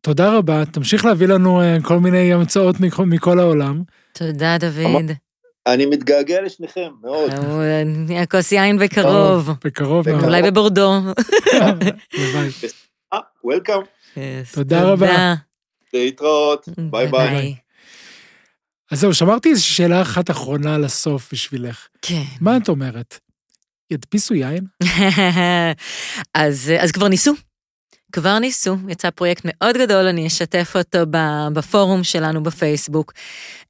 תודה 0.00 0.36
רבה, 0.36 0.64
תמשיך 0.64 1.04
להביא 1.04 1.26
לנו 1.26 1.60
אה, 1.62 1.76
כל 1.82 1.98
מיני 2.00 2.32
המצאות 2.32 2.76
מכל- 2.80 3.38
העולם. 3.40 3.82
תודה, 4.12 4.56
דוד. 4.58 5.10
אני 5.66 5.86
מתגעגע 5.86 6.42
לשניכם, 6.42 6.88
מאוד. 7.02 7.30
אה, 7.30 8.22
הכוס 8.22 8.52
יין 8.52 8.78
בקרוב. 8.78 9.50
בקרוב. 9.64 10.08
אולי 10.08 10.42
בבורדו. 10.42 10.92
אה, 11.52 13.18
וולקאם, 13.44 13.80
תודה 14.52 14.82
רבה. 14.82 15.34
להתראות, 15.94 16.68
ביי 16.90 17.06
ביי. 17.06 17.54
אז 18.90 19.00
זהו, 19.00 19.14
שמרתי 19.14 19.48
איזושהי 19.50 19.74
שאלה 19.76 20.02
אחת 20.02 20.30
אחרונה 20.30 20.78
לסוף 20.78 21.32
בשבילך. 21.32 21.86
כן. 22.02 22.22
מה 22.40 22.56
את 22.56 22.68
אומרת? 22.68 23.18
ידפיסו 23.90 24.34
יין? 24.34 24.64
אז, 26.34 26.72
אז 26.78 26.92
כבר 26.92 27.08
ניסו. 27.08 27.32
כבר 28.12 28.38
ניסו, 28.38 28.76
יצא 28.88 29.10
פרויקט 29.10 29.42
מאוד 29.44 29.76
גדול, 29.76 30.06
אני 30.06 30.26
אשתף 30.26 30.72
אותו 30.76 30.98
בפורום 31.52 32.04
שלנו 32.04 32.42
בפייסבוק. 32.42 33.12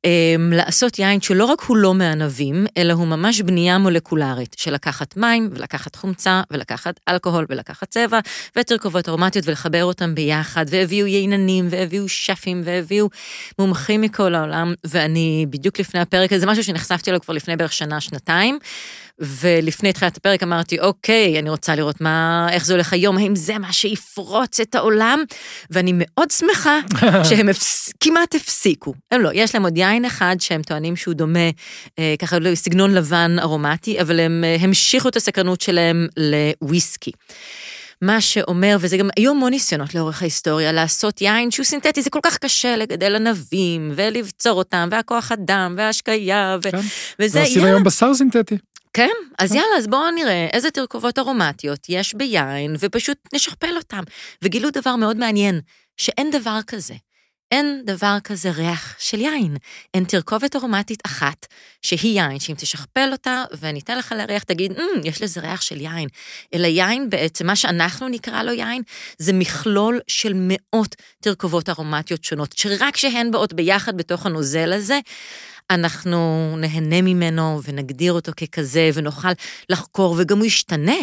אמ, 0.04 0.52
לעשות 0.52 0.98
יין 0.98 1.20
שלא 1.20 1.44
רק 1.44 1.60
הוא 1.60 1.76
לא 1.76 1.94
מענבים, 1.94 2.66
אלא 2.76 2.92
הוא 2.92 3.06
ממש 3.06 3.40
בנייה 3.40 3.78
מולקולרית, 3.78 4.56
של 4.58 4.74
לקחת 4.74 5.16
מים, 5.16 5.48
ולקחת 5.52 5.96
חומצה, 5.96 6.42
ולקחת 6.50 7.00
אלכוהול, 7.08 7.46
ולקחת 7.48 7.90
צבע, 7.90 8.18
ותרכובות 8.56 9.08
ארומטיות, 9.08 9.48
ולחבר 9.48 9.84
אותם 9.84 10.14
ביחד, 10.14 10.64
והביאו 10.68 11.06
ייננים, 11.06 11.66
והביאו 11.70 12.08
שפים, 12.08 12.62
והביאו 12.64 13.08
מומחים 13.58 14.00
מכל 14.00 14.34
העולם, 14.34 14.74
ואני 14.86 15.46
בדיוק 15.50 15.80
לפני 15.80 16.00
הפרק 16.00 16.32
הזה, 16.32 16.40
זה 16.40 16.46
משהו 16.46 16.64
שנחשפתי 16.64 17.10
לו 17.12 17.20
כבר 17.20 17.34
לפני 17.34 17.56
בערך 17.56 17.72
שנה, 17.72 18.00
שנתיים, 18.00 18.58
ולפני 19.20 19.92
תחילת 19.92 20.16
הפרק 20.16 20.42
אמרתי, 20.42 20.80
אוקיי, 20.80 21.38
אני 21.38 21.50
רוצה 21.50 21.74
לראות 21.74 22.00
מה, 22.00 22.48
איך 22.50 22.66
זה 22.66 22.72
הולך 22.72 22.92
היום, 22.92 23.18
האם 23.18 23.36
זה 23.36 23.58
מה 23.58 23.72
שיפרוץ 23.72 24.60
את 24.60 24.74
העולם? 24.74 25.22
ואני 25.70 25.92
מאוד 25.94 26.30
שמחה 26.30 26.78
שהם 27.28 27.48
הפס... 27.48 27.92
כמעט 28.00 28.34
הפסיקו. 28.34 28.94
הם 29.10 29.20
לא, 29.20 29.30
יש 29.34 29.54
להם 29.54 29.64
עוד 29.64 29.76
יין 29.76 29.89
אחד 30.06 30.36
שהם 30.38 30.62
טוענים 30.62 30.96
שהוא 30.96 31.14
דומה, 31.14 31.50
אה, 31.98 32.14
ככה 32.18 32.36
סגנון 32.54 32.94
לבן 32.94 33.36
ארומטי, 33.42 34.00
אבל 34.00 34.20
הם 34.20 34.44
אה, 34.44 34.56
המשיכו 34.60 35.08
את 35.08 35.16
הסקרנות 35.16 35.60
שלהם 35.60 36.06
לוויסקי. 36.16 37.10
מה 38.02 38.20
שאומר, 38.20 38.76
וזה 38.80 38.96
גם, 38.96 39.08
היו 39.16 39.30
המון 39.30 39.50
ניסיונות 39.50 39.94
לאורך 39.94 40.22
ההיסטוריה 40.22 40.72
לעשות 40.72 41.20
יין 41.20 41.50
שהוא 41.50 41.64
סינתטי, 41.64 42.02
זה 42.02 42.10
כל 42.10 42.18
כך 42.22 42.38
קשה 42.38 42.76
לגדל 42.76 43.16
ענבים, 43.16 43.92
ולבצור 43.94 44.58
אותם, 44.58 44.88
והכוח 44.90 45.32
אדם, 45.32 45.74
וההשקיה, 45.78 46.56
ו... 46.64 46.70
כן. 46.70 46.78
וזה, 47.18 47.40
ועושים 47.40 47.64
היום 47.64 47.84
בשר 47.84 48.14
סינתטי. 48.14 48.56
כן, 48.92 49.14
אז 49.38 49.54
יאללה, 49.54 49.76
אז 49.78 49.86
בואו 49.86 50.10
נראה 50.10 50.46
איזה 50.52 50.70
תרכובות 50.70 51.18
ארומטיות 51.18 51.86
יש 51.88 52.14
ביין, 52.14 52.76
ופשוט 52.78 53.18
נשכפל 53.34 53.76
אותם. 53.76 54.02
וגילו 54.42 54.70
דבר 54.70 54.96
מאוד 54.96 55.16
מעניין, 55.16 55.60
שאין 55.96 56.30
דבר 56.30 56.58
כזה. 56.66 56.94
אין 57.50 57.82
דבר 57.84 58.16
כזה 58.24 58.50
ריח 58.50 58.96
של 58.98 59.20
יין. 59.20 59.56
אין 59.94 60.04
תרכובת 60.04 60.56
ארומטית 60.56 61.02
אחת, 61.06 61.46
שהיא 61.82 62.20
יין, 62.20 62.38
שאם 62.40 62.54
תשכפל 62.58 63.08
אותה 63.12 63.44
ואני 63.52 63.78
אתן 63.80 63.98
לך 63.98 64.14
להריח, 64.16 64.42
תגיד, 64.42 64.72
mm, 64.72 64.80
יש 65.04 65.22
לזה 65.22 65.40
ריח 65.40 65.60
של 65.60 65.80
יין. 65.80 66.08
אלא 66.54 66.66
יין 66.66 67.10
בעצם, 67.10 67.46
מה 67.46 67.56
שאנחנו 67.56 68.08
נקרא 68.08 68.42
לו 68.42 68.52
יין, 68.52 68.82
זה 69.18 69.32
מכלול 69.32 70.00
של 70.08 70.32
מאות 70.34 70.96
תרכובות 71.20 71.68
ארומטיות 71.68 72.24
שונות, 72.24 72.54
שרק 72.56 72.94
כשהן 72.94 73.30
באות 73.30 73.52
ביחד 73.52 73.96
בתוך 73.96 74.26
הנוזל 74.26 74.72
הזה, 74.72 75.00
אנחנו 75.70 76.54
נהנה 76.58 77.02
ממנו 77.02 77.60
ונגדיר 77.64 78.12
אותו 78.12 78.32
ככזה 78.36 78.90
ונוכל 78.94 79.28
לחקור, 79.68 80.14
וגם 80.18 80.38
הוא 80.38 80.46
ישתנה. 80.46 80.96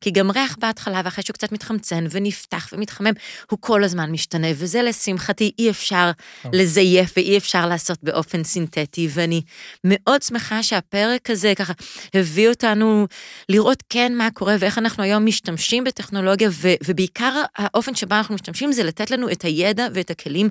כי 0.00 0.10
גם 0.10 0.30
ריח 0.30 0.56
בהתחלה, 0.60 1.00
ואחרי 1.04 1.24
שהוא 1.24 1.34
קצת 1.34 1.52
מתחמצן 1.52 2.06
ונפתח 2.10 2.68
ומתחמם, 2.72 3.12
הוא 3.50 3.58
כל 3.60 3.84
הזמן 3.84 4.10
משתנה, 4.10 4.46
וזה 4.54 4.82
לשמחתי 4.82 5.52
אי 5.58 5.70
אפשר 5.70 6.10
לזייף 6.52 7.12
ואי 7.16 7.36
אפשר 7.36 7.66
לעשות 7.66 7.98
באופן 8.02 8.44
סינתטי, 8.44 9.08
ואני 9.10 9.42
מאוד 9.84 10.22
שמחה 10.22 10.62
שהפרק 10.62 11.30
הזה 11.30 11.52
ככה 11.56 11.72
הביא 12.14 12.48
אותנו 12.48 13.06
לראות 13.48 13.82
כן 13.88 14.12
מה 14.14 14.28
קורה 14.34 14.56
ואיך 14.60 14.78
אנחנו 14.78 15.02
היום 15.02 15.26
משתמשים 15.26 15.84
בטכנולוגיה, 15.84 16.48
ו- 16.52 16.74
ובעיקר 16.84 17.42
האופן 17.56 17.94
שבו 17.94 18.14
אנחנו 18.14 18.34
משתמשים 18.34 18.72
זה 18.72 18.82
לתת 18.82 19.10
לנו 19.10 19.32
את 19.32 19.42
הידע 19.42 19.86
ואת 19.94 20.10
הכלים 20.10 20.48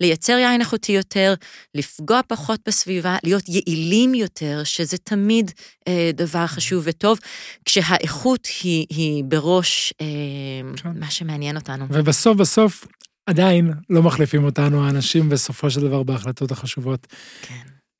לייצר 0.00 0.32
יין 0.32 0.60
איכותי 0.60 0.92
יותר, 0.92 1.34
לפגוע 1.74 2.20
פחות 2.26 2.60
בסביבה, 2.66 3.01
להיות 3.24 3.48
יעילים 3.48 4.14
יותר, 4.14 4.60
שזה 4.64 4.96
תמיד 4.98 5.50
אה, 5.88 6.10
דבר 6.14 6.46
חשוב 6.46 6.82
וטוב, 6.86 7.18
כשהאיכות 7.64 8.48
היא, 8.62 8.86
היא 8.90 9.24
בראש 9.24 9.94
אה, 10.00 10.06
כן. 10.76 10.90
מה 11.00 11.10
שמעניין 11.10 11.56
אותנו. 11.56 11.86
ובסוף 11.90 12.36
בסוף 12.36 12.86
עדיין 13.26 13.72
לא 13.90 14.02
מחליפים 14.02 14.44
אותנו 14.44 14.86
האנשים 14.86 15.28
בסופו 15.28 15.70
של 15.70 15.80
דבר 15.80 16.02
בהחלטות 16.02 16.50
החשובות. 16.50 17.06
כן. 17.42 17.54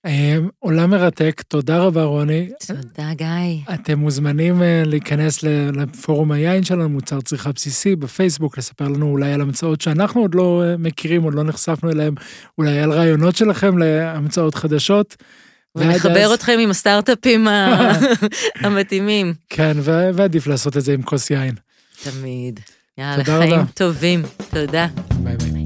אה, 0.07 0.36
עולם 0.59 0.90
מרתק, 0.90 1.42
תודה 1.48 1.78
רבה 1.78 2.03
רוני. 2.05 2.48
תודה, 2.66 3.14
גיא. 3.14 3.74
אתם 3.74 3.98
מוזמנים 3.98 4.62
אה, 4.62 4.82
להיכנס 4.86 5.42
לפורום 5.42 6.32
היין 6.32 6.64
שלנו, 6.64 6.88
מוצר 6.88 7.20
צריכה 7.20 7.53
בסיסי, 7.53 7.96
בפייסבוק, 7.96 8.59
לספר 8.59 8.88
לנו 8.88 9.07
אולי 9.07 9.32
על 9.32 9.40
המצאות 9.40 9.80
שאנחנו 9.80 10.20
עוד 10.20 10.34
לא 10.34 10.62
אה, 10.64 10.76
מכירים, 10.76 11.22
עוד 11.22 11.34
לא 11.34 11.42
נחשפנו 11.42 11.90
אליהם, 11.90 12.14
אולי 12.59 12.78
על 12.80 12.92
רעיונות 12.92 13.36
שלכם 13.36 13.78
להמצאות 13.78 14.55
חדשות. 14.55 15.16
ונחבר 15.76 16.24
אז- 16.26 16.32
אתכם 16.32 16.57
עם 16.61 16.70
הסטארט-אפים 16.70 17.48
המתאימים. 18.64 19.34
כן, 19.48 19.72
ו- 19.80 20.11
ועדיף 20.14 20.46
לעשות 20.46 20.76
את 20.76 20.82
זה 20.82 20.92
עם 20.92 21.03
כוס 21.03 21.30
יין. 21.30 21.55
תמיד. 22.03 22.61
יאללה, 22.98 23.24
חיים 23.24 23.53
רבה. 23.53 23.64
טובים. 23.74 24.22
תודה. 24.50 24.86
ביי 25.22 25.36
ביי. 25.36 25.61